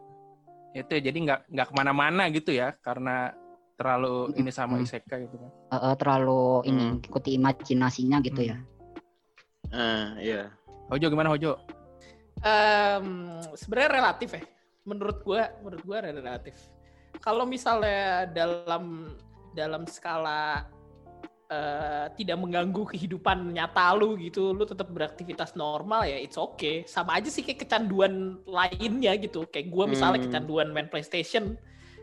Itu 0.70 0.94
jadi 1.02 1.18
nggak 1.18 1.40
nggak 1.50 1.66
ke 1.66 1.74
mana-mana 1.74 2.30
gitu 2.30 2.54
ya 2.54 2.70
karena 2.78 3.34
terlalu 3.80 4.36
ini 4.36 4.52
sama 4.52 4.76
Hmm. 4.76 4.84
isekai 4.84 5.24
gitu 5.24 5.40
kan. 5.40 5.50
Eh, 5.72 5.76
eh, 5.80 5.94
terlalu 5.96 6.42
ini 6.68 6.84
Hmm. 6.92 7.00
ikuti 7.00 7.30
imajinasinya 7.40 8.20
gitu 8.20 8.44
ya 8.44 8.56
Hmm. 8.60 8.68
Ah, 9.72 10.08
iya. 10.20 10.52
Hojo 10.92 11.06
gimana 11.08 11.30
Hojo? 11.30 11.56
Em, 12.42 13.06
sebenarnya 13.54 13.90
relatif 14.02 14.34
ya. 14.34 14.42
Menurut 14.82 15.22
gua, 15.22 15.46
menurut 15.62 15.84
gua 15.86 15.98
relatif. 16.02 16.56
Kalau 17.20 17.46
misalnya 17.46 18.26
dalam 18.28 19.14
dalam 19.52 19.86
skala 19.86 20.66
eh, 21.50 22.06
tidak 22.14 22.38
mengganggu 22.38 22.94
kehidupan 22.94 23.50
nyata 23.50 23.90
lu 23.98 24.14
gitu, 24.22 24.54
lu 24.54 24.62
tetap 24.62 24.86
beraktivitas 24.86 25.58
normal 25.58 26.06
ya, 26.06 26.14
it's 26.14 26.38
okay. 26.38 26.86
Sama 26.86 27.18
aja 27.18 27.26
sih 27.26 27.42
kayak 27.42 27.66
kecanduan 27.66 28.38
lainnya 28.46 29.18
gitu. 29.18 29.42
Kayak 29.50 29.66
gua 29.66 29.90
misalnya 29.90 30.22
Hmm. 30.22 30.26
kecanduan 30.30 30.70
main 30.70 30.86
PlayStation. 30.86 31.58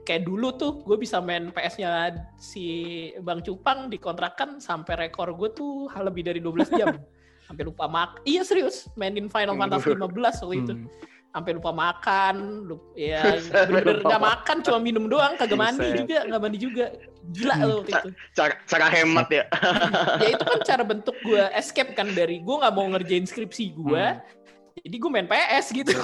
Kayak 0.08 0.24
dulu 0.24 0.56
tuh 0.56 0.72
gue 0.82 0.96
bisa 0.96 1.20
main 1.20 1.52
PS-nya 1.52 2.16
si 2.34 2.66
Bang 3.20 3.44
Cupang 3.44 3.92
dikontrakan 3.92 4.58
sampai 4.58 4.96
rekor 5.06 5.36
gue 5.36 5.52
tuh 5.52 5.92
lebih 5.92 6.24
dari 6.24 6.40
12 6.40 6.72
jam. 6.74 6.96
sampai 7.44 7.64
lupa 7.64 7.88
mak 7.88 8.20
iya 8.24 8.44
serius 8.44 8.92
mainin 8.94 9.28
Final 9.28 9.56
Fantasy 9.56 9.92
15 9.92 10.04
waktu 10.44 10.56
itu 10.58 10.74
Hmm. 10.76 10.88
sampai 11.30 11.52
lupa 11.54 11.72
makan 11.72 12.36
lupa, 12.68 12.88
ya 12.92 13.24
bener-bener 13.64 14.04
nggak 14.04 14.20
makan 14.22 14.58
cuma 14.60 14.80
minum 14.82 15.08
doang 15.08 15.32
kagak 15.36 15.56
mandi 15.56 15.80
Buset. 15.86 16.00
juga 16.02 16.18
nggak 16.26 16.42
mandi 16.42 16.58
juga 16.58 16.86
gila 17.30 17.56
Hmm. 17.56 17.64
loh 17.64 17.80
itu 17.84 18.10
Cara, 18.32 18.52
cara 18.64 18.88
hemat 18.90 19.28
ya. 19.30 19.44
ya 20.24 20.28
itu 20.30 20.44
kan 20.44 20.60
cara 20.62 20.84
bentuk 20.84 21.16
gue 21.22 21.44
escape 21.54 21.92
kan 21.94 22.12
dari 22.12 22.40
gue 22.40 22.56
nggak 22.58 22.74
mau 22.74 22.84
ngerjain 22.90 23.24
skripsi 23.24 23.66
gue 23.74 24.04
Hmm. 24.04 24.20
Jadi 24.88 24.96
gue 24.96 25.12
main 25.12 25.28
PS 25.28 25.66
gitu. 25.76 25.92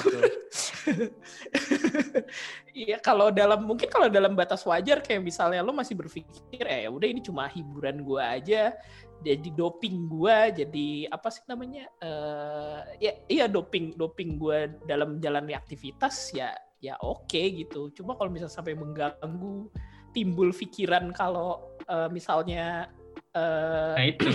Iya 2.74 2.98
kalau 2.98 3.30
dalam 3.30 3.70
mungkin 3.70 3.86
kalau 3.86 4.10
dalam 4.10 4.34
batas 4.34 4.66
wajar 4.66 5.06
kayak 5.06 5.22
misalnya 5.22 5.62
lo 5.62 5.78
masih 5.78 5.94
berpikir 5.94 6.66
eh 6.66 6.90
udah 6.90 7.06
ini 7.06 7.22
cuma 7.22 7.46
hiburan 7.46 8.02
gua 8.02 8.34
aja 8.34 8.74
jadi 9.22 9.50
doping 9.54 10.10
gua 10.10 10.50
jadi 10.50 11.06
apa 11.14 11.30
sih 11.30 11.46
namanya 11.46 11.86
eh 12.02 12.82
ya 12.98 13.14
iya 13.30 13.46
doping 13.46 13.94
doping 13.94 14.42
gua 14.42 14.66
dalam 14.90 15.22
menjalani 15.22 15.54
aktivitas 15.54 16.34
ya 16.34 16.50
ya 16.82 16.98
oke 16.98 17.38
gitu 17.38 17.94
cuma 17.94 18.18
kalau 18.18 18.34
misalnya 18.34 18.58
sampai 18.58 18.74
mengganggu 18.74 19.70
timbul 20.10 20.50
pikiran 20.50 21.14
kalau 21.14 21.78
eh, 21.86 22.10
misalnya 22.10 22.90
eh, 23.38 23.94
Nah 23.94 24.06
itu. 24.10 24.30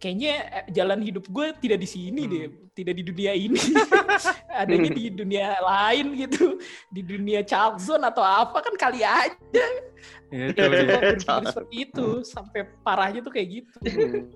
Kayaknya 0.00 0.34
eh, 0.48 0.64
jalan 0.72 1.04
hidup 1.04 1.28
gue 1.28 1.52
tidak 1.60 1.78
di 1.84 1.88
sini 1.88 2.22
Hmm. 2.24 2.32
deh, 2.32 2.44
tidak 2.72 2.94
di 2.96 3.04
dunia 3.04 3.32
ini, 3.36 3.60
adanya 4.64 4.90
di 4.90 5.04
dunia 5.12 5.60
lain 5.60 6.16
gitu, 6.16 6.56
di 6.88 7.04
dunia 7.04 7.44
child 7.44 7.76
zone 7.78 8.08
atau 8.08 8.24
apa 8.24 8.64
kan 8.64 8.74
kali 8.80 9.04
aja 9.04 9.36
berpikir 10.30 11.20
seperti 11.20 11.74
itu 11.90 12.06
sampai 12.24 12.64
parahnya 12.80 13.20
tuh 13.20 13.34
kayak 13.34 13.60
gitu. 13.60 13.76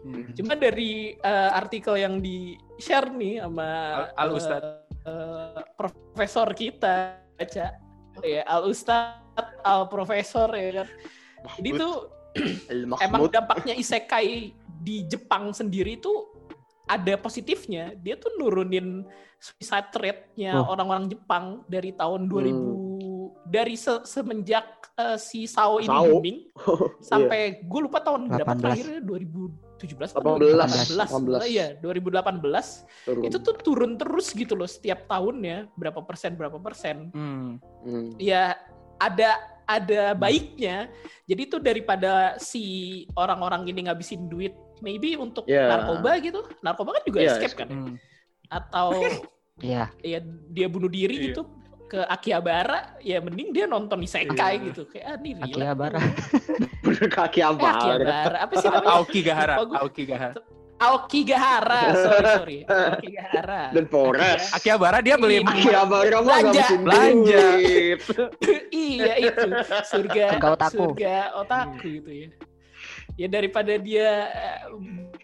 Hmm. 0.05 0.37
Cuma 0.37 0.53
dari 0.53 1.17
eh, 1.17 1.51
artikel 1.57 1.97
yang 1.97 2.21
di 2.21 2.61
share 2.77 3.09
nih 3.09 3.41
sama 3.41 3.69
Al- 4.12 4.12
Al 4.21 4.29
eh, 4.29 4.37
Ustad. 4.37 4.62
eh, 5.09 5.61
profesor 5.81 6.49
kita, 6.53 6.95
baca 7.41 7.67
ya 8.21 8.43
Al 8.45 8.62
Ustad, 8.69 9.23
Al 9.65 9.89
Profesor 9.89 10.53
ya 10.53 10.85
kan. 10.85 10.89
Jadi 11.57 11.71
tuh 11.79 11.95
emang 13.07 13.31
dampaknya 13.31 13.79
isekai 13.79 14.51
di 14.85 15.09
Jepang 15.09 15.51
sendiri 15.51 15.97
itu 15.97 16.12
ada 16.85 17.16
positifnya. 17.16 17.97
Dia 17.97 18.14
tuh 18.14 18.37
nurunin 18.37 19.09
suicide 19.39 19.89
rate-nya 19.95 20.53
Oh. 20.59 20.68
orang-orang 20.70 21.09
Jepang 21.09 21.45
dari 21.66 21.93
tahun 21.93 22.28
2000 22.28 22.93
dari 23.47 23.74
se- 23.74 24.05
semenjak 24.05 24.64
eh, 24.95 25.16
si 25.16 25.45
Sao 25.45 25.76
ini 25.78 25.89
Sao. 25.89 26.05
booming 26.07 26.39
sampai 27.03 27.41
gue 27.62 27.80
lupa 27.82 28.01
tahun 28.01 28.28
berapa 28.30 28.53
18. 28.53 28.61
terakhirnya 28.62 29.01
2017 29.03 30.12
atau 30.12 30.32
18. 30.37 31.45
2018 31.45 31.45
iya 31.47 31.66
2018 31.76 32.41
itu 33.20 33.37
tuh 33.39 33.55
turun 33.59 33.93
terus 33.95 34.32
gitu 34.32 34.55
loh 34.55 34.64
setiap 34.66 35.05
tahunnya 35.07 35.68
berapa 35.74 36.01
persen 36.01 36.35
berapa 36.35 36.57
persen 36.59 37.11
Hmm. 37.11 37.61
Hmm. 37.85 38.16
ya 38.16 38.57
ada 38.97 39.37
ada 39.65 40.12
baiknya. 40.15 40.89
Jadi 41.25 41.43
tuh 41.49 41.61
daripada 41.61 42.37
si 42.37 42.65
orang-orang 43.17 43.65
ini 43.69 43.89
ngabisin 43.89 44.29
duit 44.29 44.53
maybe 44.85 45.17
untuk 45.17 45.49
Ya. 45.49 45.69
narkoba 45.73 46.21
gitu. 46.21 46.41
Narkoba 46.61 47.01
kan 47.01 47.03
juga 47.09 47.19
Iya, 47.25 47.31
escape 47.41 47.57
kan. 47.65 47.69
Hmm. 47.69 47.95
Atau 48.53 48.89
Iya, 49.62 49.87
ya 50.03 50.19
dia 50.51 50.67
bunuh 50.67 50.91
diri 50.91 51.15
Iya. 51.15 51.25
gitu 51.31 51.43
ke 51.87 52.03
Akihabara 52.11 52.99
ya 52.99 53.23
mending 53.23 53.55
dia 53.55 53.71
nonton 53.71 54.03
isekai 54.03 54.59
Iya. 54.59 54.67
gitu. 54.73 54.83
Kayak 54.91 55.07
ah, 55.07 55.17
nih 55.23 55.33
Akihabara. 55.39 56.01
Bener 56.85 57.09
kaki 57.09 57.41
Eh, 57.41 57.47
apa? 57.49 57.67
Akihabara. 57.71 58.39
Apa 58.45 58.53
sih 58.59 58.69
namanya? 58.69 58.89
Gahara. 59.23 59.55
Aoki 59.81 60.03
Gahara. 60.05 60.35
Aokigahara. 60.79 61.83
Sorry, 62.05 62.27
sorry. 62.27 62.59
Aokigahara. 62.66 63.62
Dan 63.70 63.87
Polres. 63.87 64.51
Akihabara 64.57 64.99
dia 65.01 65.14
beli. 65.14 65.41
Akihabara 65.41 66.18
mah 66.20 66.41
Belanja. 66.43 66.66
Belanja. 66.83 67.45
iya 68.75 69.12
itu 69.22 69.49
surga 69.87 70.25
Surga 70.37 70.49
otaku. 70.55 70.77
surga 70.95 71.16
otaku 71.39 71.89
itu 72.03 72.11
ya 72.11 72.29
ya 73.14 73.31
daripada 73.31 73.79
dia 73.79 74.27
eh, 74.29 74.61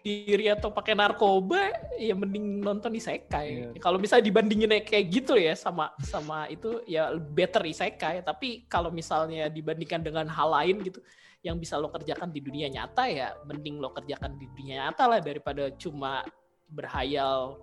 diri 0.01 0.47
atau 0.47 0.71
pakai 0.71 0.95
narkoba 0.95 1.75
ya 1.99 2.15
mending 2.15 2.63
nonton 2.63 2.95
isekai 2.95 3.49
Iya. 3.51 3.83
kalau 3.83 3.99
misalnya 3.99 4.31
dibandingin 4.31 4.71
kayak 4.87 5.11
gitu 5.11 5.35
ya 5.35 5.59
sama 5.59 5.91
sama 6.07 6.47
itu 6.47 6.81
ya 6.87 7.11
better 7.19 7.67
isekai 7.67 8.23
tapi 8.23 8.63
kalau 8.71 8.95
misalnya 8.95 9.51
dibandingkan 9.51 10.01
dengan 10.01 10.31
hal 10.31 10.55
lain 10.55 10.79
gitu 10.87 11.03
yang 11.41 11.57
bisa 11.57 11.81
lo 11.81 11.89
kerjakan 11.89 12.29
di 12.29 12.41
dunia 12.45 12.69
nyata 12.69 13.09
ya 13.09 13.33
mending 13.49 13.81
lo 13.81 13.91
kerjakan 13.97 14.37
di 14.37 14.45
dunia 14.53 14.89
nyata 14.89 15.09
lah 15.09 15.21
daripada 15.25 15.73
cuma 15.75 16.21
berhayal 16.69 17.57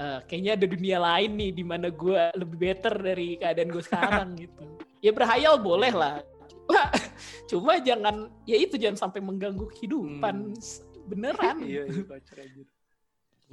eh, 0.00 0.18
kayaknya 0.24 0.52
ada 0.56 0.66
dunia 0.66 0.98
lain 0.98 1.30
nih 1.36 1.50
di 1.52 1.64
mana 1.64 1.92
gue 1.92 2.22
lebih 2.34 2.56
better 2.56 2.94
dari 2.96 3.36
keadaan 3.36 3.68
gue 3.68 3.84
sekarang 3.84 4.28
gitu 4.42 4.64
ya 5.04 5.12
berhayal 5.12 5.60
boleh 5.60 5.92
lah 5.92 6.24
cuma, 6.64 6.82
cuma 7.48 7.72
jangan 7.84 8.32
ya 8.48 8.56
itu 8.56 8.80
jangan 8.80 8.96
sampai 9.08 9.20
mengganggu 9.20 9.68
kehidupan 9.76 10.56
S- 10.56 10.80
beneran 11.04 11.60
Iya, 11.68 11.82
iya, 11.84 12.04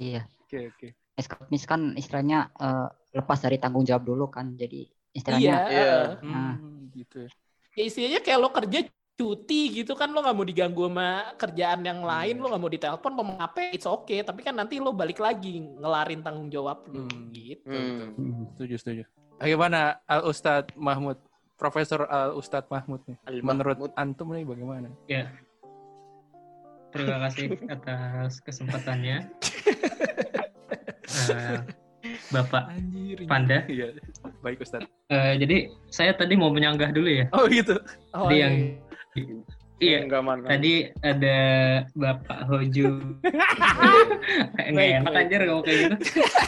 iya. 0.00 0.22
Oke, 0.46 0.72
oke. 0.72 0.88
Eskapisme 1.14 1.68
kan 1.68 1.80
istilahnya 1.94 2.48
eh, 2.56 2.88
lepas 3.12 3.38
dari 3.38 3.60
tanggung 3.60 3.84
jawab 3.84 4.02
dulu 4.08 4.32
kan. 4.32 4.56
Jadi 4.56 4.88
iya 4.88 5.12
istilahnya 5.12 5.56
Iya. 5.68 5.84
eh, 5.84 6.06
Nah. 6.24 6.54
Hmm, 6.56 6.88
gitu 6.90 7.16
ya. 7.26 7.30
ya 7.76 7.82
istilahnya 7.86 8.20
kayak 8.24 8.38
lo 8.40 8.48
kerja 8.50 8.78
cuti 9.20 9.60
gitu 9.74 9.92
kan 9.92 10.08
lo 10.08 10.18
nggak 10.18 10.32
mau 10.32 10.42
diganggu 10.42 10.88
sama 10.88 11.08
kerjaan 11.36 11.84
yang 11.84 12.00
lain 12.00 12.34
Iya. 12.34 12.40
lo 12.40 12.46
nggak 12.48 12.62
mau 12.62 12.72
ditelepon 12.72 13.12
mau 13.12 13.24
ngapain 13.28 13.70
it's 13.70 13.84
okay 13.84 14.20
tapi 14.20 14.40
kan 14.40 14.54
nanti 14.54 14.80
lo 14.80 14.90
balik 14.90 15.20
lagi 15.20 15.60
ngelarin 15.60 16.20
tanggung 16.20 16.48
jawab 16.48 16.88
lo 16.88 17.04
Hmm. 17.04 17.28
gitu 17.30 17.68
Hmm. 17.68 18.48
Setuju, 18.50 18.74
setuju. 18.76 19.02
Bagaimana 19.36 20.00
Al 20.04 20.24
Ustadz 20.24 20.72
Mahmud, 20.74 21.20
Profesor 21.54 22.04
Al 22.06 22.32
Ustadz 22.32 22.68
Mahmud 22.68 23.04
nih? 23.04 23.16
Al 23.22 23.40
Menurut 23.40 23.76
Mahmud. 23.78 23.92
antum 23.94 24.28
nih 24.30 24.42
bagaimana? 24.42 24.88
Ya. 25.06 25.28
Terima 26.90 27.20
kasih 27.22 27.46
atas 27.68 28.40
kesempatannya. 28.40 29.16
Eh, 31.10 31.58
Bapak 32.30 32.70
anjir 32.70 33.26
Panda. 33.26 33.66
Iya, 33.66 33.92
baik 34.40 34.62
Ustadz. 34.62 34.86
Eh, 35.08 35.34
jadi 35.36 35.56
saya 35.88 36.14
tadi 36.14 36.32
mau 36.32 36.48
menyanggah 36.48 36.90
dulu 36.90 37.10
ya. 37.12 37.26
Oh 37.30 37.44
gitu. 37.46 37.76
oh, 38.14 38.30
iya. 38.30 38.46
yang 38.46 38.54
Iya, 39.80 40.04
Enggak 40.04 40.22
mana. 40.22 40.44
tadi 40.44 40.92
ada 41.00 41.38
Bapak 41.96 42.44
Hoju. 42.46 43.00
Nggak 44.60 44.76
Baik, 44.76 44.92
enak 45.00 45.14
anjir 45.16 45.40
ngomong 45.48 45.64
kayak 45.64 45.78
gitu. 45.80 45.96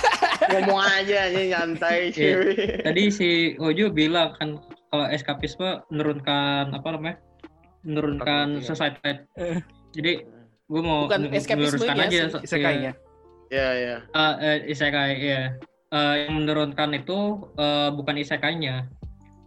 Ngomong 0.52 0.80
aja 0.84 1.16
aja 1.32 1.40
nyantai 1.56 2.12
Iya. 2.12 2.16
cuy. 2.36 2.52
Tadi 2.84 3.02
si 3.08 3.28
Hoju 3.56 3.88
bilang 3.88 4.36
kan 4.36 4.60
kalau 4.92 5.08
eskapisme 5.08 5.80
menurunkan 5.88 6.76
apa 6.76 6.88
namanya? 6.92 7.16
Menurunkan 7.82 8.60
Kognitif. 8.60 8.68
society. 8.68 9.12
Eh. 9.40 9.58
Jadi 9.96 10.12
gue 10.68 10.82
mau 10.84 11.08
Bukan 11.08 11.32
meluruskan 11.32 11.96
aja 11.98 12.28
Isekainya. 12.36 12.92
Ya 13.48 13.68
ya. 13.72 13.96
Eh, 14.04 14.34
eh, 14.40 14.56
isekai 14.68 15.16
ya. 15.16 15.42
Eh, 15.88 16.14
yang 16.24 16.36
menurunkan 16.36 16.92
itu 16.92 17.18
eh, 17.56 17.88
bukan 17.96 18.20
isekainya. 18.20 18.92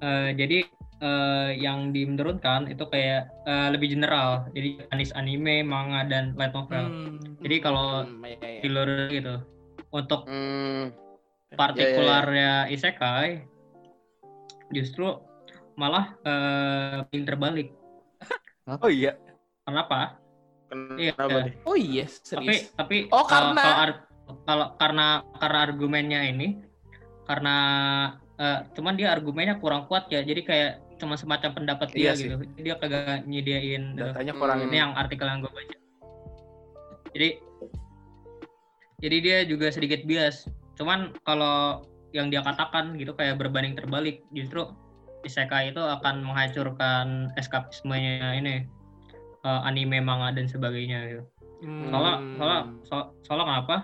Eh, 0.02 0.30
jadi 0.34 0.66
eh, 0.98 1.50
yang 1.58 1.92
dimenurunkan 1.92 2.68
itu 2.68 2.86
kayak 2.86 3.28
eh, 3.44 3.68
lebih 3.70 3.92
general. 3.92 4.48
Jadi 4.52 4.84
jenis 4.88 5.12
anime, 5.12 5.62
manga 5.62 6.06
dan 6.06 6.32
light 6.34 6.52
novel. 6.52 6.86
Hmm. 6.86 7.18
Jadi 7.40 7.56
kalau 7.60 8.04
Hmm, 8.04 8.24
iya. 8.24 8.62
dilurus 8.62 9.10
gitu. 9.10 9.36
Untuk 9.92 10.28
Hmm. 10.28 10.92
partikularnya 11.56 12.68
isekai 12.68 13.48
justru 14.70 15.08
malah 15.76 16.16
eh 16.22 17.04
yang 17.12 17.24
terbalik. 17.24 17.72
Oh 18.66 18.90
iya. 18.90 19.14
Kenapa? 19.64 20.20
Iya. 20.98 21.14
Oh 21.64 21.78
iya, 21.78 22.04
Tapi 22.10 22.26
serius. 22.26 22.74
tapi 22.74 22.98
Oh, 23.08 23.24
eh, 23.24 23.28
karena- 23.30 23.62
kalau, 23.62 23.78
ar- 23.78 24.04
kalau 24.44 24.68
karena 24.76 25.08
karena 25.38 25.60
argumennya 25.62 26.22
ini 26.26 26.48
karena 27.24 27.56
eh, 28.36 28.60
cuman 28.74 28.98
dia 28.98 29.14
argumennya 29.14 29.62
kurang 29.62 29.86
kuat 29.88 30.10
ya. 30.10 30.20
Jadi 30.20 30.42
kayak 30.44 30.72
cuma 30.96 31.16
semacam 31.16 31.52
pendapat 31.54 31.92
dia 31.92 32.02
Iya 32.02 32.12
sih. 32.14 32.28
gitu. 32.28 32.36
Dia 32.58 32.76
kagak 32.76 33.24
nyediain 33.26 33.94
gitu. 33.94 34.06
Datanya 34.06 34.34
kurang 34.34 34.58
Hmm. 34.60 34.68
ini 34.68 34.78
yang 34.78 34.92
artikel 34.94 35.26
yang 35.26 35.40
gue 35.40 35.50
baca 35.50 35.76
jadi 37.12 37.30
jadi 38.98 39.18
dia 39.20 39.38
juga 39.44 39.68
sedikit 39.70 40.04
bias 40.04 40.48
cuman 40.76 41.16
kalau 41.22 41.84
yang 42.12 42.28
dia 42.28 42.40
katakan 42.42 42.96
gitu 42.96 43.12
kayak 43.12 43.36
berbanding 43.36 43.72
terbalik 43.72 44.24
justru 44.32 44.68
isekai 45.22 45.72
itu 45.72 45.80
akan 45.80 46.22
menghancurkan 46.22 47.32
eskapismenya 47.36 48.36
ini 48.36 48.68
eh, 49.42 49.62
anime 49.64 50.00
manga 50.00 50.32
dan 50.32 50.46
sebagainya 50.46 51.00
gitu 51.10 51.24
Hmm. 51.58 51.88
soalnya 51.88 52.16
soalnya 52.36 52.62
so- 52.84 53.10
soalnya 53.22 53.46
kenapa 53.48 53.76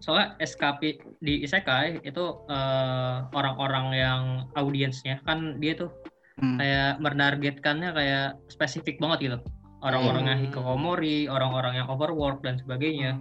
soalnya 0.00 0.34
eskapi 0.40 0.96
di 1.20 1.44
isekai 1.44 2.00
itu 2.02 2.24
eh, 2.48 3.16
orang-orang 3.30 3.86
yang 3.92 4.22
audiensnya 4.56 5.20
kan 5.22 5.60
dia 5.60 5.76
tuh 5.76 5.92
Hmm. 6.40 6.56
kayak 6.56 7.04
menargetkannya 7.04 7.92
kayak 7.92 8.28
spesifik 8.48 8.96
banget 8.96 9.18
gitu 9.28 9.38
orang-orang 9.84 10.24
yang 10.24 10.38
Hmm. 10.40 10.44
hikikomori 10.48 11.28
orang-orang 11.28 11.84
yang 11.84 11.88
overwork 11.92 12.40
dan 12.40 12.56
sebagainya 12.56 13.20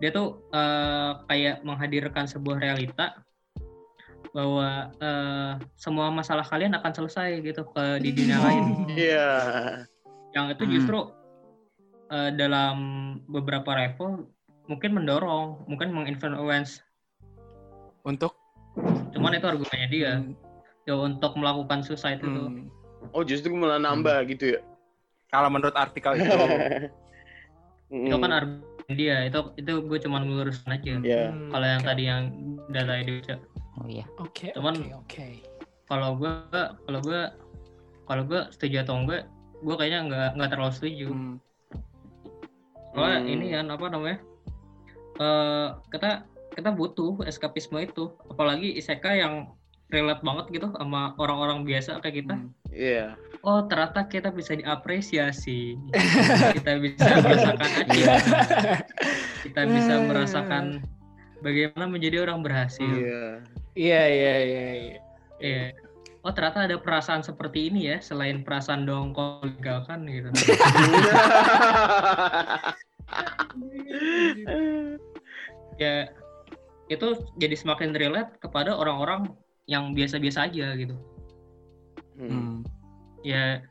dia 0.00 0.10
tuh 0.10 0.40
eh, 0.48 1.12
kayak 1.28 1.60
menghadirkan 1.60 2.24
sebuah 2.24 2.56
realita 2.56 3.20
bahwa 4.32 4.88
eh, 4.96 5.52
semua 5.76 6.08
masalah 6.08 6.40
kalian 6.42 6.72
akan 6.72 6.92
selesai 6.96 7.44
gitu 7.44 7.68
ke 7.68 8.00
di 8.00 8.10
dunia 8.16 8.40
lain 8.40 8.64
Iya. 8.96 9.32
yang 10.32 10.48
itu 10.48 10.64
Hmm. 10.64 10.72
justru 10.72 10.98
eh, 12.08 12.30
dalam 12.32 12.76
beberapa 13.28 13.76
level 13.76 14.24
mungkin 14.64 14.90
mendorong 14.92 15.66
mungkin 15.66 15.90
menginfluence 15.90 16.80
Untuk 18.02 18.34
cuman 19.12 19.36
itu 19.36 19.46
argumennya 19.46 19.88
dia 19.88 20.12
Hmm. 20.16 20.34
ya 20.82 20.94
untuk 20.96 21.34
melakukan 21.34 21.80
suicide 21.80 22.18
itu 22.18 22.42
hmm, 22.42 22.66
Oh 23.10 23.22
justru 23.22 23.50
malah 23.52 23.78
nambah 23.78 24.26
gitu 24.26 24.56
ya? 24.56 24.60
kalau 25.28 25.46
menurut 25.48 25.74
artikel 25.74 26.14
itu 26.14 26.26
itu 28.08 28.16
kan 28.16 28.32
argumen 28.32 28.64
dia 28.90 29.24
itu 29.24 29.38
itu 29.54 29.72
gue 29.80 29.98
cuman 30.00 30.22
meluruskan 30.24 30.74
aja 30.74 30.98
Ya. 31.00 31.30
Hmm, 31.30 31.48
kalau 31.48 31.66
yang 31.66 31.80
oke. 31.80 31.88
tadi 31.88 32.02
yang 32.04 32.22
data 32.68 32.92
dibaca 32.98 33.36
Oh 33.72 33.88
iya. 33.88 34.04
Oke, 34.18 34.52
Cuman- 34.52 34.78
oke, 34.78 34.92
oke. 35.00 35.26
kalau 35.86 36.14
gue 36.14 36.32
kalau 36.84 37.00
gue 37.00 37.20
kalau 38.04 38.22
gue 38.24 38.40
setuju 38.50 38.82
atau 38.82 38.94
enggak 38.96 39.22
gue 39.58 39.74
kayaknya 39.76 40.00
nggak 40.06 40.28
nggak 40.36 40.50
terlalu 40.50 40.72
setuju 40.72 41.08
Hmm. 41.08 41.36
soalnya 42.92 43.18
Hmm. 43.20 43.30
ini 43.30 43.46
kan 43.50 43.66
apa 43.68 43.84
namanya 43.86 44.18
eh 45.18 45.68
kita 45.90 46.24
kita 46.52 46.70
butuh 46.70 47.20
eskapisme 47.24 47.80
itu 47.80 48.12
apalagi 48.28 48.76
isekai 48.76 49.20
yang 49.20 49.48
relate 49.88 50.20
banget 50.20 50.46
gitu 50.52 50.68
sama 50.72 51.12
orang-orang 51.16 51.64
biasa 51.64 52.00
kayak 52.00 52.24
kita 52.24 52.34
Hmm. 52.36 52.48
Iya. 52.72 53.12
oh 53.44 53.68
ternyata 53.68 54.08
kita 54.08 54.32
bisa 54.32 54.56
diapresiasi 54.56 55.76
kita 56.56 56.80
bisa 56.80 57.04
merasakan 57.20 57.68
Iya. 57.92 58.14
kita 59.44 59.62
bisa 59.68 59.94
merasakan 60.00 60.64
bagaimana 61.40 61.84
menjadi 61.88 62.24
orang 62.24 62.40
berhasil 62.40 62.88
Iya. 62.88 63.44
Iya, 63.72 64.02
iya, 64.06 64.34
iya, 64.40 64.66
iya. 64.72 64.98
Iya. 65.40 65.64
Oh 66.22 66.30
ternyata 66.30 66.64
ada 66.64 66.76
perasaan 66.78 67.20
seperti 67.20 67.66
ini 67.66 67.90
ya 67.90 67.98
selain 67.98 68.46
perasaan 68.46 68.86
dongkol 68.86 69.42
legalkan 69.42 70.06
gitu. 70.06 70.28
ya 75.82 75.94
itu 76.86 77.18
jadi 77.40 77.58
semakin 77.58 77.90
relate 77.98 78.38
kepada 78.38 78.78
orang-orang 78.78 79.34
yang 79.66 79.90
biasa-biasa 79.94 80.46
aja 80.46 80.74
gitu. 80.78 80.94
Hmm. 82.18 82.62
Ya 83.26 83.62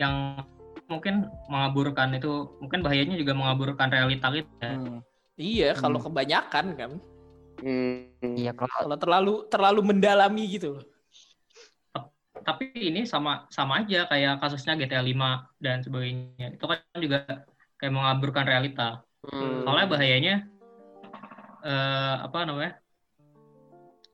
yang 0.00 0.42
mungkin 0.90 1.30
mengaburkan 1.48 2.12
itu 2.16 2.52
mungkin 2.60 2.84
bahayanya 2.84 3.16
juga 3.16 3.32
mengaburkan 3.32 3.88
realita 3.88 4.28
kita. 4.28 4.70
Hmm. 4.76 5.00
Iya, 5.40 5.72
kalau 5.78 5.96
Hmm. 6.02 6.06
kebanyakan 6.12 6.66
kan. 6.76 6.92
Hmm. 7.62 8.10
Iya 8.20 8.52
kalau 8.52 8.68
Kalau 8.68 8.96
terlalu 8.98 9.34
terlalu 9.48 9.80
mendalami 9.80 10.44
gitu. 10.50 10.82
Tapi 12.42 12.74
ini 12.74 13.06
sama 13.06 13.46
sama 13.54 13.86
aja 13.86 14.10
kayak 14.10 14.42
kasusnya 14.42 14.74
GTA 14.74 14.98
5 14.98 15.46
dan 15.62 15.78
sebagainya. 15.78 16.58
Itu 16.58 16.66
kan 16.66 16.82
juga 16.98 17.46
kayak 17.78 17.94
mengaburkan 17.94 18.44
realita. 18.50 19.06
Hmm. 19.22 19.62
soalnya 19.62 19.86
bahayanya 19.86 20.34
eh, 21.62 22.16
apa 22.26 22.38
namanya 22.42 22.72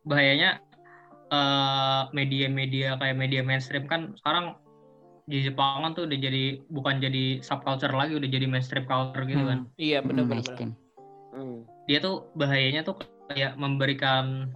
bahayanya 0.05 0.61
eh, 1.29 2.03
media-media 2.13 2.97
kayak 2.97 3.17
media 3.17 3.41
mainstream 3.41 3.89
kan 3.89 4.13
sekarang 4.21 4.57
di 5.29 5.45
Jepangan 5.45 5.93
tuh 5.93 6.09
udah 6.09 6.19
jadi 6.19 6.45
bukan 6.69 7.01
jadi 7.01 7.41
subculture 7.41 7.93
lagi 7.93 8.17
udah 8.17 8.29
jadi 8.29 8.49
mainstream 8.49 8.85
culture 8.85 9.25
gitu 9.25 9.45
kan 9.45 9.69
Iya, 9.77 10.01
hmm, 10.01 10.09
benar-benar. 10.09 10.77
Hmm. 11.33 11.65
dia 11.85 11.99
tuh 12.01 12.29
bahayanya 12.33 12.85
tuh 12.85 12.97
kayak 13.29 13.57
memberikan 13.57 14.53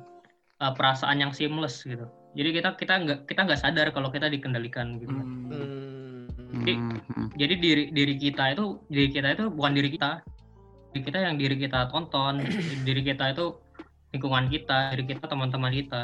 eh, 0.61 0.72
perasaan 0.72 1.20
yang 1.20 1.32
seamless 1.32 1.84
gitu 1.84 2.09
jadi 2.32 2.48
kita 2.57 2.68
kita 2.76 2.94
nggak 3.05 3.18
kita 3.28 3.40
nggak 3.44 3.61
sadar 3.61 3.92
kalau 3.92 4.09
kita 4.09 4.28
dikendalikan 4.28 4.96
gitu 4.96 5.12
kan. 5.12 5.26
Hmm. 5.28 5.48
Hmm. 5.48 6.61
Jadi- 6.64 6.76
Hmm, 6.80 7.00
hmm. 7.09 7.26
jadi 7.36 7.55
diri 7.57 7.84
diri 7.92 8.14
kita 8.16 8.53
itu 8.53 8.80
diri 8.88 9.09
kita 9.09 9.32
itu 9.32 9.48
bukan 9.48 9.72
diri 9.72 9.88
kita 9.92 10.20
kita 10.95 11.18
yang 11.18 11.36
diri 11.36 11.57
kita 11.57 11.88
tonton 11.88 12.45
diri 12.86 13.01
kita 13.03 13.32
itu 13.32 13.57
lingkungan 14.11 14.47
kita 14.47 14.93
diri 14.93 15.05
kita 15.09 15.24
teman-teman 15.24 15.72
kita 15.72 16.03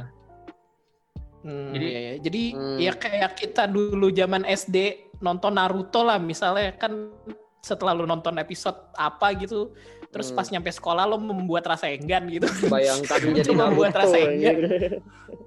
Hmm, 1.38 1.70
Jadi- 1.70 1.86
iya, 1.86 2.00
iya. 2.02 2.14
jadi 2.18 2.42
Hmm. 2.50 2.78
ya 2.78 2.92
kayak 2.92 3.32
kita 3.36 3.62
dulu 3.64 4.10
zaman 4.10 4.42
SD 4.42 4.76
nonton 5.20 5.54
Naruto 5.54 6.02
lah 6.02 6.18
misalnya 6.18 6.74
kan 6.74 7.14
setelah 7.62 7.94
lu 7.94 8.04
nonton 8.04 8.34
episode 8.36 8.74
apa 8.92 9.38
gitu 9.38 9.70
terus 10.10 10.30
Hmm. 10.30 10.36
pas 10.36 10.50
nyampe 10.50 10.66
sekolah 10.68 11.06
lo 11.06 11.14
membuat 11.16 11.68
rasa 11.68 11.86
enggan 11.86 12.26
gitu 12.26 12.50
Bayangkan 12.66 13.18
jadi 13.38 13.46
Cuma 13.46 13.70
buat 13.70 13.94
Naruto, 13.94 14.02
rasa 14.02 14.16
anjir. 14.18 14.56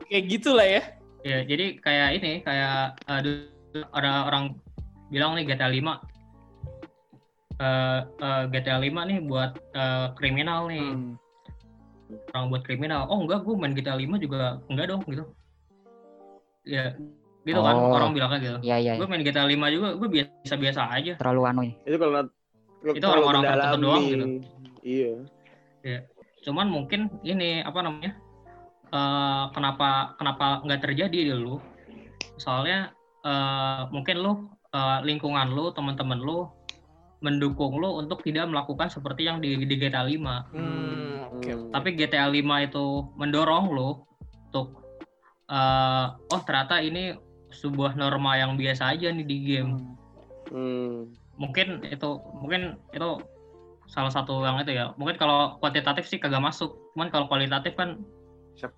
kayak 0.07 0.23
gitulah 0.29 0.63
ya 0.63 0.81
ya 1.21 1.37
jadi 1.43 1.65
kayak 1.77 2.09
ini 2.17 2.31
kayak 2.39 2.73
dulu 3.19 3.51
ada 3.91 4.11
orang 4.25 4.55
bilang 5.07 5.35
nih 5.35 5.43
GTA 5.45 5.67
5 5.67 5.91
eh, 7.61 7.99
eh, 8.19 8.43
GTA 8.49 8.77
5 8.77 9.01
nih 9.05 9.17
buat 9.21 9.51
eh, 9.71 10.07
kriminal 10.17 10.65
nih 10.67 10.89
Hmm. 10.91 11.13
orang 12.33 12.45
buat 12.51 12.63
kriminal 12.65 13.07
oh 13.07 13.23
enggak 13.23 13.45
gue 13.45 13.55
main 13.55 13.71
GTA 13.71 13.95
5 13.95 14.19
juga 14.19 14.59
enggak 14.67 14.91
dong 14.91 15.01
gitu 15.07 15.23
ya 16.65 16.91
gitu 17.41 17.57
kan 17.57 17.73
Oh. 17.73 17.95
orang 17.95 18.11
bilangnya 18.11 18.39
gitu 18.39 18.57
Iya 18.61 18.75
iya. 18.77 18.93
gue 18.97 19.07
main 19.07 19.23
GTA 19.23 19.47
5 19.47 19.65
juga 19.69 19.87
gue 19.95 20.09
biasa-biasa 20.11 20.81
aja 20.91 21.13
Terlalu 21.17 21.41
anu 21.47 21.61
ya. 21.63 21.73
Itu 21.87 21.97
kalau 21.97 22.29
Itu 22.81 23.05
orang-orang 23.05 23.41
tertentu 23.45 23.77
doang 23.79 24.03
gitu. 24.03 24.25
Iya. 24.81 25.13
cuman 26.41 26.67
mungkin 26.67 27.05
ini 27.21 27.61
apa 27.61 27.79
namanya 27.79 28.17
eh, 28.89 29.43
kenapa 29.53 30.17
kenapa 30.17 30.65
nggak 30.65 30.81
terjadi 30.81 31.37
dulu 31.37 31.61
soalnya 32.35 32.91
eh, 33.21 33.81
mungkin 33.89 34.19
lu 34.19 34.31
eh, 34.73 34.99
lingkungan 35.05 35.53
lu 35.53 35.69
teman-teman 35.71 36.17
lu 36.17 36.49
mendukung 37.21 37.77
lu 37.77 38.01
untuk 38.01 38.25
tidak 38.25 38.49
melakukan 38.49 38.89
seperti 38.89 39.29
yang 39.29 39.37
di, 39.37 39.53
di 39.61 39.75
GTA 39.77 40.03
5 40.05 40.17
hmm, 40.57 41.37
oke 41.37 41.51
Hmm. 41.51 41.69
tapi 41.73 41.93
GTA 41.97 42.27
5 42.29 42.67
itu 42.67 42.85
mendorong 43.17 43.65
lu 43.71 43.89
untuk 44.49 44.81
eh, 45.49 46.05
oh 46.11 46.41
ternyata 46.43 46.81
ini 46.81 47.13
sebuah 47.51 47.99
norma 47.99 48.39
yang 48.39 48.55
biasa 48.55 48.95
aja 48.95 49.11
nih 49.11 49.27
di 49.27 49.37
game. 49.43 49.75
Hmm. 50.51 51.15
mungkin 51.39 51.81
itu 51.87 52.21
mungkin 52.37 52.75
itu 52.91 53.23
salah 53.87 54.11
satu 54.11 54.43
yang 54.43 54.59
itu 54.63 54.75
ya. 54.75 54.95
Mungkin 54.95 55.19
kalau 55.19 55.59
kuantitatif 55.59 56.07
sih 56.07 56.19
kagak 56.19 56.43
masuk. 56.43 56.75
Cuman 56.95 57.11
kalau 57.11 57.27
kualitatif 57.27 57.75
kan 57.75 57.99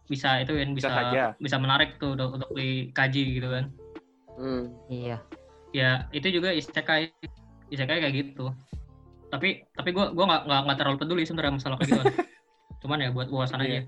bisa 0.07 0.39
itu 0.41 0.53
kan 0.55 0.69
Bisa 0.73 0.89
bisa 0.89 1.23
bisa 1.37 1.57
menarik 1.59 1.97
tuh 1.97 2.17
untuk, 2.17 2.39
untuk 2.41 2.49
dikaji 2.53 3.41
gitu 3.41 3.47
kan. 3.49 3.65
Hmm. 4.33 4.73
Iya. 4.89 5.17
ya 5.73 6.05
itu 6.13 6.29
juga 6.29 6.53
isekai 6.53 7.09
isekai 7.73 7.99
kayak 7.99 8.13
gitu 8.15 8.53
tapi 9.33 9.65
tapi 9.73 9.89
gue 9.89 10.05
gua 10.13 10.25
nggak 10.29 10.41
nggak 10.45 10.61
nggak 10.69 10.77
terlalu 10.77 10.97
peduli 11.01 11.23
sebenarnya 11.25 11.57
masalah 11.57 11.77
kayak 11.81 11.89
gitu 11.89 12.05
cuman 12.85 13.01
ya 13.01 13.09
buat 13.09 13.27
wawasan 13.33 13.63
aja 13.65 13.81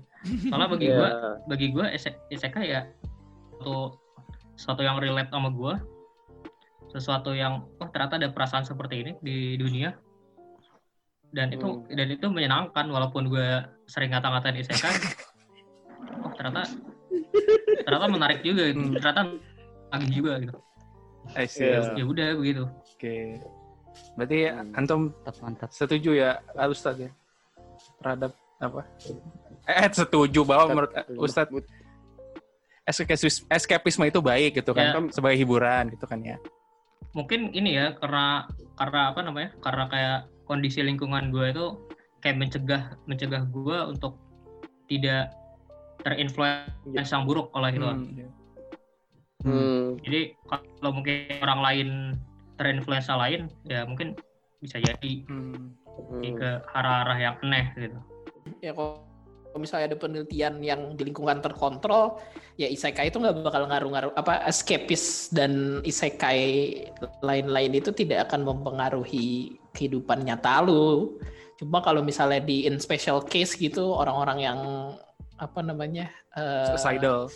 soalnya 0.50 0.68
bagi 0.68 0.86
Iya. 0.90 0.96
gue 0.98 1.10
bagi 1.46 1.66
gue 1.70 1.86
isekai 2.34 2.66
ya 2.66 2.80
satu 3.60 3.94
sesuatu 4.58 4.82
yang 4.82 4.98
relate 4.98 5.30
sama 5.30 5.52
gue 5.52 5.74
sesuatu 6.90 7.30
yang 7.30 7.62
oh 7.78 7.88
ternyata 7.92 8.16
ada 8.16 8.28
perasaan 8.32 8.64
seperti 8.64 9.04
ini 9.06 9.12
di 9.20 9.36
dunia 9.54 9.94
dan 11.30 11.52
itu 11.52 11.62
Hmm. 11.62 11.84
dan 11.92 12.08
itu 12.08 12.26
menyenangkan 12.26 12.88
walaupun 12.88 13.28
gue 13.28 13.46
sering 13.86 14.16
ngata-ngatain 14.16 14.56
isekai 14.56 14.96
oh 16.24 16.32
ternyata 16.34 16.64
ternyata 16.66 17.84
ternyata 17.84 18.06
menarik 18.08 18.40
juga 18.42 18.62
gitu. 18.72 18.80
Hmm. 18.82 18.94
Ternyata 18.98 19.22
lagi 19.92 20.08
juga 20.10 20.32
gitu. 20.42 20.54
Iya. 21.36 21.78
Ya 21.94 22.04
udah 22.06 22.28
begitu. 22.34 22.64
Oke. 22.66 23.38
Berarti 24.14 24.38
Hmm. 24.48 24.72
antum 24.74 25.00
Mantap, 25.12 25.36
mantap. 25.40 25.68
setuju 25.70 26.10
ya 26.12 26.30
Al 26.54 26.72
Ustadz 26.72 27.00
ya 27.04 27.10
terhadap 28.00 28.32
apa? 28.58 28.82
Eh 29.66 29.88
setuju 29.90 30.40
bahwa 30.42 30.64
menurut 30.72 30.92
Ustadz 31.16 31.52
escapisme, 32.86 33.28
escapisme 33.50 34.04
itu 34.06 34.20
baik 34.22 34.62
gitu 34.62 34.70
kan 34.70 34.94
Ya. 34.94 35.00
sebagai 35.10 35.36
hiburan 35.36 35.90
gitu 35.90 36.06
kan 36.06 36.22
ya. 36.22 36.38
Mungkin 37.12 37.50
ini 37.50 37.74
ya 37.74 37.96
karena 37.96 38.46
karena 38.76 39.00
apa 39.10 39.20
namanya? 39.24 39.50
Karena 39.58 39.84
kayak 39.88 40.18
kondisi 40.46 40.80
lingkungan 40.80 41.34
gue 41.34 41.50
itu 41.50 41.66
kayak 42.22 42.36
mencegah 42.38 42.82
mencegah 43.04 43.42
gue 43.48 43.78
untuk 43.90 44.16
tidak 44.86 45.34
terinfluence 46.00 47.10
yang 47.10 47.26
buruk 47.26 47.50
oleh 47.52 47.74
itu. 47.74 47.82
Hmm, 47.82 48.06
iya. 48.14 48.28
Hmm. 49.42 49.98
Jadi 50.02 50.20
kalau 50.46 50.90
mungkin 50.94 51.16
orang 51.42 51.60
lain 51.62 51.88
terinfluensa 52.56 53.16
lain 53.16 53.48
ya 53.64 53.84
mungkin 53.84 54.16
bisa 54.58 54.80
jadi 54.80 55.12
Hmm. 55.28 55.76
pergi 56.10 56.30
ke 56.34 56.50
arah-arah 56.72 57.18
yang 57.20 57.36
aneh 57.40 57.66
gitu. 57.76 57.98
ya 58.60 58.72
kalau 58.72 59.00
kalau 59.46 59.64
misalnya 59.64 59.86
ada 59.88 59.96
penelitian 59.96 60.54
yang 60.60 60.80
di 60.94 61.08
lingkungan 61.08 61.40
terkontrol 61.40 62.20
ya 62.60 62.68
isekai 62.68 63.08
itu 63.08 63.16
nggak 63.16 63.40
bakal 63.40 63.64
ngaruh-ngaruh 63.64 64.12
apa 64.12 64.44
escapist 64.44 65.32
dan 65.32 65.80
isekai 65.80 66.76
lain-lain 67.24 67.72
itu 67.72 67.88
tidak 67.88 68.28
akan 68.28 68.44
mempengaruhi 68.44 69.56
kehidupan 69.72 70.28
nyata 70.28 70.60
lu 70.60 71.16
cuma 71.56 71.80
kalau 71.80 72.04
misalnya 72.04 72.44
di 72.44 72.68
in 72.68 72.76
special 72.76 73.24
case 73.24 73.56
gitu 73.56 73.96
orang-orang 73.96 74.44
yang 74.44 74.60
apa 75.40 75.64
namanya 75.64 76.12
eh, 76.36 76.76
Suicidal. 76.76 77.32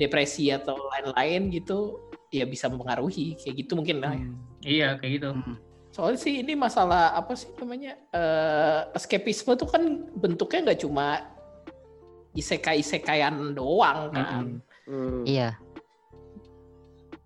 depresi 0.00 0.48
atau 0.48 0.80
lain-lain 0.96 1.52
gitu 1.52 2.00
ya 2.32 2.48
bisa 2.48 2.72
mempengaruhi 2.72 3.36
kayak 3.36 3.54
gitu 3.60 3.76
mungkin 3.76 4.00
lah 4.00 4.16
Hmm. 4.16 4.32
Iya 4.64 4.96
kayak 5.00 5.12
gitu. 5.20 5.30
Hmm. 5.32 5.56
Soalnya 5.90 6.20
sih 6.22 6.34
ini 6.44 6.54
masalah 6.54 7.16
apa 7.16 7.34
sih 7.34 7.50
namanya 7.58 7.98
eh 8.14 8.80
escapisme 8.94 9.56
tuh 9.58 9.68
kan 9.68 9.82
bentuknya 10.14 10.70
nggak 10.70 10.80
cuma 10.86 11.26
isekai 12.36 12.80
isekaian 12.84 13.34
doang 13.56 14.12
kan. 14.14 14.44
Mm-mm. 14.46 14.60
Hmm. 14.86 15.22
Iya. 15.26 15.58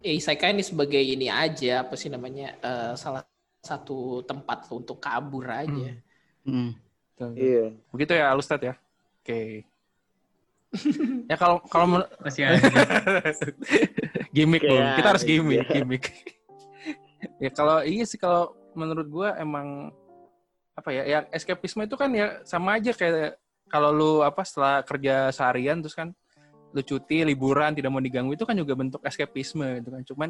Ya, 0.05 0.13
isekai 0.13 0.53
ini 0.53 0.65
sebagai 0.65 1.01
ini 1.01 1.33
aja 1.33 1.85
apa 1.85 1.97
sih 1.97 2.13
namanya 2.13 2.57
eh, 2.61 2.93
salah 2.97 3.25
satu 3.65 4.21
tempat 4.25 4.69
untuk 4.69 5.01
kabur 5.01 5.49
aja. 5.49 5.97
Hmm. 6.45 6.77
Betul. 7.15 7.31
Iya. 7.37 7.65
Begitu 7.89 8.13
ya 8.17 8.25
Al 8.33 8.41
Ustadz 8.41 8.69
ya. 8.69 8.75
Oke. 9.25 9.65
ya 11.31 11.37
kalau 11.39 11.63
kalau 11.71 12.05
Masih 12.21 12.49
ada. 12.49 12.61
gimmick 14.35 14.67
Bung. 14.67 14.85
Kita 14.99 15.09
harus 15.15 15.25
gimmick, 15.25 15.65
iya. 15.65 15.73
gimmick. 15.81 16.05
Ya 17.45 17.51
kalau 17.53 17.85
iya 17.85 18.09
sih 18.09 18.17
kalau 18.17 18.57
menurut 18.73 19.07
gua 19.13 19.37
emang 19.37 19.93
apa 20.75 20.91
ya, 20.91 21.03
ya 21.07 21.19
escapisme 21.31 21.85
itu 21.85 21.95
kan 21.95 22.11
ya 22.11 22.41
sama 22.43 22.81
aja 22.81 22.91
kayak 22.91 23.37
kalau 23.69 23.93
lu 23.93 24.13
apa 24.25 24.43
setelah 24.43 24.83
kerja 24.83 25.31
seharian 25.31 25.79
terus 25.85 25.95
kan 25.95 26.11
lu 26.75 26.83
cuti, 26.83 27.23
liburan, 27.23 27.71
tidak 27.71 27.95
mau 27.95 28.03
diganggu 28.03 28.35
itu 28.35 28.43
kan 28.43 28.59
juga 28.59 28.75
bentuk 28.75 28.99
escapisme 29.07 29.79
gitu 29.79 29.95
kan. 29.95 30.03
Cuman 30.03 30.29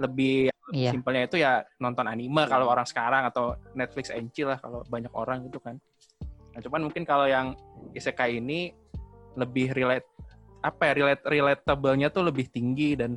lebih 0.00 0.48
Iya. 0.68 0.92
simpelnya 0.92 1.24
itu 1.24 1.40
ya 1.40 1.64
nonton 1.80 2.04
anime 2.04 2.44
kalau 2.44 2.68
orang 2.68 2.84
sekarang 2.84 3.24
atau 3.24 3.56
Netflix 3.72 4.12
and 4.12 4.28
chill 4.36 4.52
lah 4.52 4.60
kalau 4.60 4.84
banyak 4.84 5.08
orang 5.16 5.48
gitu 5.48 5.56
kan. 5.64 5.80
Nah, 6.52 6.60
cuman 6.60 6.88
mungkin 6.88 7.08
kalau 7.08 7.24
yang 7.24 7.56
isekai 7.96 8.36
ini 8.36 8.76
lebih 9.32 9.72
relate 9.72 10.04
apa 10.60 10.92
ya 10.92 10.92
relate 10.92 11.24
relatable-nya 11.24 12.12
tuh 12.12 12.28
lebih 12.28 12.52
tinggi 12.52 13.00
dan 13.00 13.16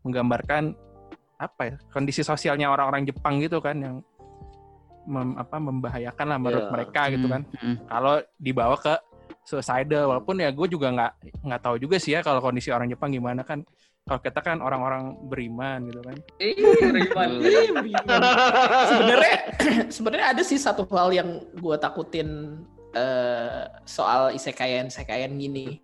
menggambarkan 0.00 0.72
apa 1.42 1.62
ya 1.64 1.74
kondisi 1.90 2.22
sosialnya 2.22 2.70
orang-orang 2.70 3.02
Jepang 3.02 3.38
gitu 3.38 3.58
kan 3.58 3.74
yang 3.76 3.96
mem- 5.04 5.34
apa 5.34 5.58
membahayakan 5.58 6.26
lah 6.26 6.38
menurut 6.38 6.66
Iya. 6.66 6.72
mereka 6.72 7.02
gitu 7.10 7.26
kan 7.26 7.42
Hmm. 7.58 7.76
kalau 7.86 8.14
dibawa 8.38 8.78
ke 8.78 8.94
suicidal 9.42 10.06
walaupun 10.06 10.38
ya 10.38 10.48
gue 10.48 10.66
juga 10.66 10.88
nggak 10.88 11.12
nggak 11.42 11.60
tahu 11.60 11.76
juga 11.76 11.98
sih 11.98 12.14
ya 12.14 12.22
kalau 12.22 12.38
kondisi 12.38 12.70
orang 12.70 12.86
Jepang 12.86 13.10
gimana 13.10 13.42
kan 13.42 13.66
kalau 14.02 14.18
kita 14.18 14.38
kan 14.38 14.58
orang-orang 14.58 15.14
beriman 15.26 15.86
gitu 15.86 16.00
kan 16.00 16.16
Ih, 16.38 16.54
Rivan. 16.90 17.28
sebenarnya 18.86 19.36
sebenarnya 19.94 20.26
ada 20.32 20.42
sih 20.42 20.58
satu 20.58 20.86
hal 20.88 21.10
yang 21.10 21.28
gue 21.52 21.76
takutin 21.76 22.62
eh, 22.92 23.62
soal 23.84 24.30
isekayan 24.30 24.86
isekayan 24.86 25.34
gini 25.34 25.82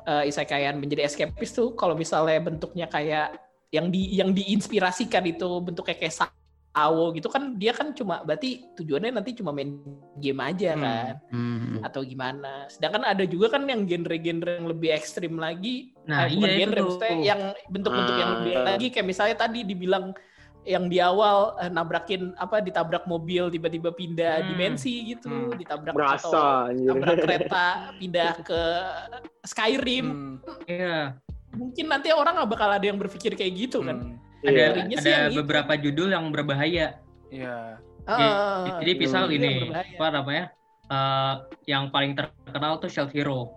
Eh, 0.00 0.32
isekayan 0.32 0.80
menjadi 0.80 1.04
escapist 1.04 1.52
tuh 1.52 1.76
kalau 1.76 1.92
misalnya 1.92 2.40
bentuknya 2.40 2.88
kayak 2.88 3.36
yang 3.70 3.86
di 3.88 4.18
yang 4.18 4.30
diinspirasikan 4.30 5.22
itu 5.24 5.46
bentuknya 5.62 5.94
kayak 5.94 6.14
sawo 6.70 7.10
gitu 7.10 7.26
kan 7.26 7.54
dia 7.54 7.70
kan 7.70 7.90
cuma 7.90 8.22
berarti 8.22 8.62
tujuannya 8.74 9.10
nanti 9.10 9.34
cuma 9.34 9.50
main 9.50 9.78
game 10.18 10.38
aja 10.38 10.74
Hmm. 10.74 10.82
kan 10.82 11.14
Hmm. 11.30 11.78
atau 11.82 12.00
gimana 12.02 12.66
sedangkan 12.66 13.02
ada 13.06 13.24
juga 13.26 13.54
kan 13.54 13.66
yang 13.66 13.86
genre-genre 13.86 14.58
yang 14.58 14.66
lebih 14.66 14.90
ekstrim 14.90 15.34
lagi 15.34 15.94
Nah, 16.06 16.26
Eh, 16.26 16.34
iya 16.34 16.46
itu 16.50 16.58
genre, 16.60 16.78
tuh. 16.78 16.84
maksudnya 16.86 17.16
yang 17.22 17.40
bentuk-bentuk 17.66 18.14
yang 18.16 18.30
Ah. 18.30 18.34
lebih 18.38 18.54
lagi 18.60 18.86
kayak 18.88 19.06
misalnya 19.06 19.36
tadi 19.36 19.62
dibilang 19.62 20.14
yang 20.60 20.86
di 20.86 20.98
awal 21.00 21.56
eh, 21.56 21.70
nabrakin 21.70 22.34
apa 22.36 22.58
ditabrak 22.60 23.06
mobil 23.06 23.48
tiba-tiba 23.48 23.90
pindah 23.90 24.42
Hmm. 24.42 24.48
dimensi 24.50 24.94
gitu, 25.08 25.30
Hmm. 25.30 25.56
ditabrak 25.56 25.94
atau 25.94 26.30
Berasa 26.30 26.42
tabrak 26.74 27.16
kereta 27.18 27.64
pindah 28.02 28.30
ke 28.44 28.60
Skyrim. 29.42 30.06
Hmm, 30.06 30.34
Iya. 30.66 31.16
Mungkin 31.50 31.86
nanti 31.86 32.08
orang 32.10 32.38
nggak 32.38 32.50
bakal 32.50 32.70
ada 32.70 32.82
yang 32.82 32.96
berpikir 32.96 33.34
kayak 33.34 33.52
gitu 33.54 33.82
kan. 33.82 34.16
hmm, 34.16 34.46
Ada 34.46 34.62
sih 34.96 34.96
ada 34.96 35.08
yang 35.10 35.24
itu. 35.30 35.38
beberapa 35.42 35.72
judul 35.74 36.08
yang 36.10 36.24
berbahaya. 36.30 36.98
iya 37.28 37.76
Ah, 38.08 38.80
Jadi 38.82 38.92
misal 38.96 39.28
yang 39.28 39.38
ini 39.38 39.70
apa 39.70 40.06
namanya? 40.10 40.44
eh, 40.88 41.34
yang 41.68 41.86
paling 41.88 42.18
terkenal 42.18 42.78
tuh 42.78 42.90
Shield 42.90 43.14
Hero. 43.14 43.54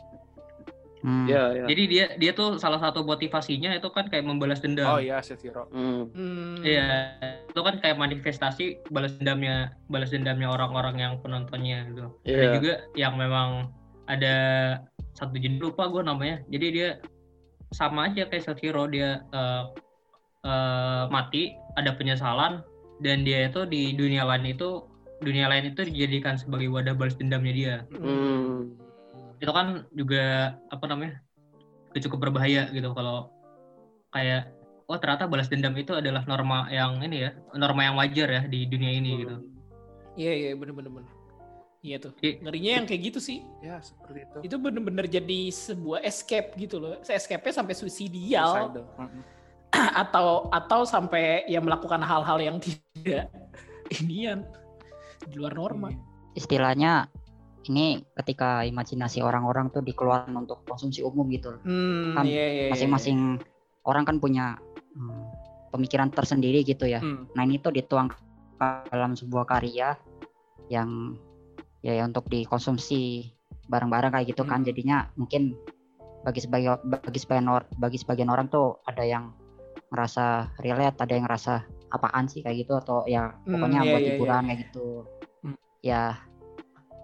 Hmm. 1.03 1.27
Iya, 1.27 1.43
iya. 1.51 1.65
Jadi 1.67 1.83
dia 1.89 2.05
dia 2.15 2.31
tuh 2.31 2.55
salah 2.55 2.79
satu 2.79 3.03
motivasinya 3.03 3.75
itu 3.75 3.91
kan 3.91 4.07
kayak 4.07 4.23
membalas 4.23 4.63
dendam. 4.63 4.87
oh 4.87 5.01
iya 5.01 5.19
Sethiro 5.19 5.67
Hmm. 5.67 6.07
Hmm. 6.15 6.63
Iya, 6.63 7.17
itu 7.43 7.59
kan 7.59 7.75
kayak 7.81 7.97
manifestasi 7.97 8.87
balas 8.87 9.11
dendamnya, 9.19 9.75
balas 9.91 10.15
dendamnya 10.15 10.47
orang-orang 10.47 10.95
yang 10.95 11.13
penontonnya 11.19 11.91
gitu. 11.91 12.07
Ada 12.23 12.31
Iya. 12.31 12.51
juga 12.55 12.73
yang 12.95 13.13
memang 13.19 13.67
ada 14.05 14.35
satu 15.11 15.35
judul 15.35 15.71
lupa 15.71 15.91
gue 15.91 16.03
namanya. 16.03 16.39
Jadi 16.47 16.67
dia 16.71 16.89
sama 17.74 18.07
aja 18.07 18.30
kayak 18.30 18.55
Hero 18.61 18.86
dia 18.88 19.26
eh, 19.34 19.63
eh, 20.45 21.03
mati, 21.09 21.57
ada 21.76 21.97
penyesalan 21.97 22.61
dan 23.01 23.26
dia 23.26 23.49
itu 23.49 23.65
di 23.67 23.97
dunia 23.97 24.24
lain 24.24 24.53
itu 24.53 24.86
dunia 25.24 25.49
lain 25.49 25.74
itu 25.74 25.88
dijadikan 25.88 26.38
sebagai 26.38 26.69
wadah 26.69 26.93
balas 26.93 27.17
dendamnya 27.17 27.53
dia. 27.53 27.76
Hmm. 27.97 28.76
Itu 29.41 29.51
kan 29.51 29.89
juga 29.97 30.55
apa 30.69 30.86
namanya? 30.88 31.19
cukup 31.93 32.26
berbahaya 32.26 32.74
gitu 32.74 32.89
kalau 32.97 33.30
kayak 34.17 34.49
oh 34.89 34.97
ternyata 34.97 35.30
balas 35.30 35.45
dendam 35.45 35.78
itu 35.78 35.93
adalah 35.93 36.26
norma 36.26 36.65
yang 36.74 36.97
ini 37.05 37.30
ya, 37.30 37.38
norma 37.53 37.86
yang 37.86 37.95
wajar 38.01 38.26
ya 38.34 38.41
di 38.49 38.65
dunia 38.65 38.97
ini 38.97 39.21
gitu. 39.21 39.36
Iya 40.17 40.34
iya 40.34 40.49
bener-bener 40.57 40.89
bener. 40.89 41.12
Iya 41.84 41.99
tuh. 41.99 42.15
Ngerinya 42.15 42.71
yang 42.79 42.86
kayak 42.88 43.01
gitu 43.11 43.19
sih. 43.19 43.43
ya 43.59 43.84
seperti 43.84 44.23
itu 44.23 44.38
Itu 44.47 44.55
bener-bener 44.55 45.03
jadi 45.03 45.51
sebuah 45.51 45.99
escape 46.07 46.55
gitu 46.55 46.79
loh. 46.79 46.95
Escape-nya 47.03 47.51
sampai 47.59 47.75
suicidal. 47.75 48.71
Atau 50.01 50.47
atau 50.53 50.86
sampai 50.88 51.43
ya 51.49 51.59
melakukan 51.59 51.99
hal-hal 51.99 52.39
yang 52.39 52.57
tidak 52.63 53.27
inian 53.99 54.47
di 55.27 55.36
luar 55.36 55.57
norma. 55.59 55.91
Istilahnya 56.39 57.09
ini 57.67 57.99
ketika 58.21 58.63
imajinasi 58.63 59.19
orang-orang 59.25 59.73
tuh 59.73 59.84
dikeluarkan 59.84 60.31
untuk 60.39 60.63
konsumsi 60.63 61.03
umum 61.03 61.27
gitu. 61.34 61.57
loh. 61.57 61.61
Hmm, 61.67 62.15
Kan 62.15 62.23
iya, 62.29 62.45
iya, 62.47 62.63
iya. 62.69 62.71
Masing-masing 62.71 63.41
orang 63.84 64.07
kan 64.07 64.21
punya 64.23 64.55
hmm, 64.95 65.23
pemikiran 65.73 66.13
tersendiri 66.13 66.63
gitu 66.63 66.86
ya. 66.88 67.01
Hmm, 67.03 67.27
Nah 67.36 67.41
ini 67.43 67.59
tuh 67.59 67.73
dituang 67.75 68.07
dalam 68.88 69.17
sebuah 69.17 69.43
karya 69.49 69.97
yang 70.71 71.17
ya, 71.84 71.99
ya 71.99 72.03
untuk 72.07 72.25
dikonsumsi 72.31 73.29
bareng-bareng 73.67 74.15
kayak 74.15 74.27
gitu 74.34 74.43
kan. 74.47 74.63
Hmm. 74.63 74.67
Jadinya 74.71 74.97
mungkin 75.19 75.53
bagi 76.23 76.39
sebagian 76.39 76.79
bagi 76.88 77.19
sebagian 77.19 77.47
or- 77.51 77.69
bagi 77.77 77.99
sebagian 77.99 78.31
orang 78.31 78.47
tuh 78.47 78.79
ada 78.88 79.03
yang 79.03 79.36
ngerasa 79.91 80.55
relate, 80.63 80.97
ada 80.97 81.13
yang 81.13 81.27
ngerasa 81.27 81.53
apaan 81.93 82.25
sih 82.25 82.41
kayak 82.41 82.65
gitu 82.65 82.73
atau 82.79 83.05
ya 83.05 83.36
Hmm, 83.45 83.59
pokoknya 83.59 83.79
iya, 83.86 83.91
buat 83.91 84.01
iya, 84.01 84.09
hiburan 84.15 84.41
iya. 84.41 84.47
kayak 84.47 84.59
gitu. 84.65 84.88
Hmm. 85.45 85.57
Ya 85.84 86.01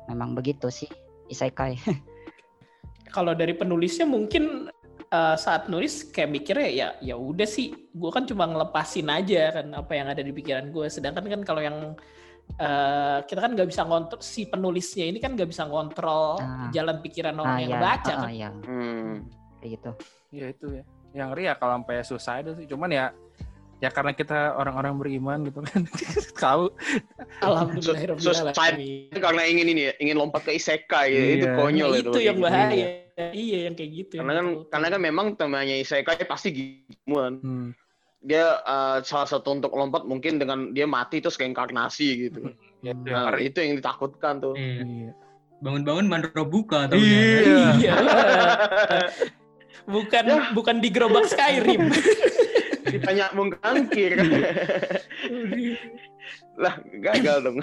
memang 0.10 0.34
begitu 0.34 0.72
sih 0.74 0.90
isekai. 1.30 1.78
Kalau 3.16 3.38
dari 3.38 3.54
penulisnya 3.54 4.10
mungkin 4.10 4.72
eh, 5.12 5.36
saat 5.38 5.70
nulis 5.70 6.10
kayak 6.10 6.30
mikirnya 6.34 6.70
ya 6.70 6.88
ya 7.04 7.16
udah 7.20 7.46
sih, 7.46 7.76
gue 7.94 8.10
kan 8.10 8.26
cuma 8.26 8.50
ngelepasin 8.50 9.10
aja 9.12 9.62
kan 9.62 9.68
apa 9.76 9.92
yang 9.94 10.08
ada 10.10 10.24
di 10.26 10.34
pikiran 10.34 10.74
gue. 10.74 10.88
Sedangkan 10.90 11.28
kan 11.30 11.42
kalau 11.46 11.62
yang 11.62 11.94
eh, 12.52 13.18
kita 13.24 13.40
kan 13.40 13.52
nggak 13.54 13.68
bisa 13.68 13.82
ngontrol 13.84 14.20
si 14.20 14.42
penulisnya 14.44 15.06
ini 15.06 15.18
kan 15.18 15.34
nggak 15.34 15.48
bisa 15.48 15.64
ngontrol 15.64 16.40
Ah. 16.40 16.68
jalan 16.70 16.98
pikiran 17.00 17.36
orang 17.36 17.56
Ah, 17.56 17.62
yang 17.62 17.72
ya, 17.72 17.80
baca 17.80 18.12
ah, 18.12 18.20
kan. 18.20 18.32
ya. 18.32 18.50
Hmm. 18.56 19.14
kayak 19.58 19.72
gitu 19.76 19.92
Iya 20.30 20.46
itu 20.50 20.66
ya. 20.72 20.84
Yang 21.12 21.28
ngeri 21.28 21.44
ya 21.44 21.54
kalau 21.56 21.74
sampai 21.76 21.96
suicide 22.02 22.48
sih. 22.54 22.66
Cuman 22.66 22.90
ya 22.90 23.06
ya 23.80 23.90
karena 23.90 24.12
kita 24.12 24.54
orang-orang 24.54 24.94
beriman 24.96 25.40
gitu 25.42 25.60
kan. 25.60 25.82
Tahu. 26.38 26.70
Alhamdulillahirobbilalamin. 27.42 29.18
karena 29.18 29.42
ingin 29.44 29.68
ini 29.68 29.82
ya, 29.84 29.94
ingin 29.98 30.16
lompat 30.16 30.44
ke 30.44 30.54
isekai 30.54 31.08
ya. 31.10 31.22
itu 31.34 31.46
Iya. 31.46 31.56
konyol 31.56 31.90
Nah, 31.90 31.98
itu. 31.98 32.10
itu 32.10 32.20
yang 32.22 32.38
gitu. 32.38 32.46
bahaya. 32.46 32.88
Iya, 33.20 33.58
yang 33.68 33.76
kayak 33.76 33.92
gitu. 33.92 34.14
yang 34.16 34.22
Karena 34.22 34.34
kan 34.36 34.48
karena 34.70 34.88
kan 34.90 35.02
memang 35.02 35.26
temanya 35.36 35.76
isekai 35.76 36.24
pasti 36.24 36.50
gitu. 36.54 36.94
Hmm. 37.10 37.74
Dia 38.20 38.60
eh, 38.60 38.98
salah 39.02 39.26
satu 39.26 39.56
untuk 39.56 39.72
lompat 39.72 40.04
mungkin 40.04 40.38
dengan 40.38 40.72
dia 40.72 40.84
mati 40.84 41.20
terus 41.20 41.36
keinkarnasi 41.36 42.08
gitu. 42.28 42.52
Ya, 42.80 42.92
itu 42.92 43.08
yang 43.08 43.08
Nah, 43.08 43.24
ngeri. 43.32 43.40
itu 43.48 43.58
yang 43.60 43.74
ditakutkan 43.80 44.34
tuh. 44.40 44.54
Iya. 44.56 44.84
Iya. 44.84 45.12
Bangun-bangun 45.60 46.06
mandro 46.08 46.44
buka 46.44 46.88
atau 46.88 46.96
Iya. 46.96 47.76
Iya. 47.76 47.96
bukan 49.96 50.24
Ya. 50.24 50.38
bukan 50.52 50.76
di 50.80 50.90
gerobak 50.92 51.28
Skyrim. 51.28 51.92
Ditanya 52.90 53.32
mengkangkir. 53.32 54.18
lah, 56.64 56.76
gagal 57.00 57.38
dong. 57.40 57.58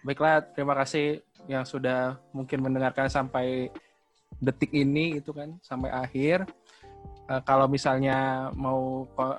Baiklah, 0.00 0.40
terima 0.56 0.72
kasih 0.78 1.20
yang 1.44 1.66
sudah 1.66 2.16
mungkin 2.32 2.62
mendengarkan 2.62 3.10
sampai 3.10 3.68
detik 4.38 4.70
ini 4.72 5.20
itu 5.20 5.34
kan 5.34 5.58
sampai 5.60 5.90
akhir. 5.90 6.46
Eh, 7.30 7.42
kalau 7.46 7.70
misalnya 7.70 8.50
mau 8.58 9.06
ko- 9.14 9.38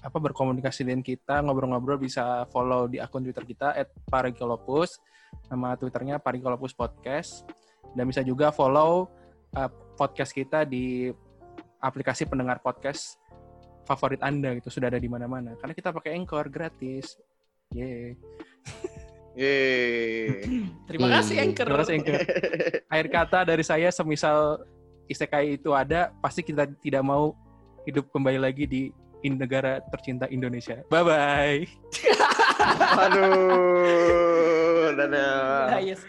apa 0.00 0.18
berkomunikasi 0.20 0.84
dengan 0.84 1.00
kita 1.00 1.40
ngobrol-ngobrol 1.40 1.96
bisa 1.96 2.44
follow 2.52 2.84
di 2.88 3.00
akun 3.00 3.24
Twitter 3.24 3.44
kita 3.48 3.76
@parikolopus 4.08 5.00
nama 5.48 5.76
Twitternya 5.76 6.20
Parikolopus 6.20 6.72
Podcast 6.76 7.48
dan 7.96 8.04
bisa 8.08 8.20
juga 8.20 8.52
follow 8.52 9.08
eh, 9.56 9.70
podcast 9.96 10.36
kita 10.36 10.68
di 10.68 11.08
aplikasi 11.80 12.28
pendengar 12.28 12.60
podcast 12.60 13.16
favorit 13.88 14.20
Anda 14.20 14.60
gitu 14.60 14.68
sudah 14.68 14.92
ada 14.92 15.00
di 15.00 15.08
mana-mana 15.08 15.56
karena 15.56 15.72
kita 15.72 15.96
pakai 15.96 16.12
Anchor 16.20 16.44
gratis. 16.52 17.16
Yeay. 17.72 18.20
Yeay. 19.38 20.44
Terima 20.90 21.08
kasih 21.08 21.40
Anchor. 21.40 21.64
Terima 21.66 21.80
kasih 21.86 21.94
Anchor. 22.02 22.14
Akhir 22.92 23.06
kata 23.08 23.38
dari 23.48 23.64
saya 23.64 23.88
semisal 23.88 24.60
isekai 25.10 25.58
itu 25.58 25.74
ada, 25.74 26.14
pasti 26.22 26.46
kita 26.46 26.70
tidak 26.78 27.02
mau 27.02 27.34
hidup 27.82 28.06
kembali 28.14 28.38
lagi 28.38 28.64
di 28.70 28.82
in 29.26 29.36
negara 29.36 29.82
tercinta 29.90 30.30
Indonesia. 30.30 30.80
Bye 30.88 31.04
bye. 31.04 31.66
Aduh. 33.04 34.94
Dadah. 34.94 35.76
Ah, 35.76 35.82
yes. 35.82 36.06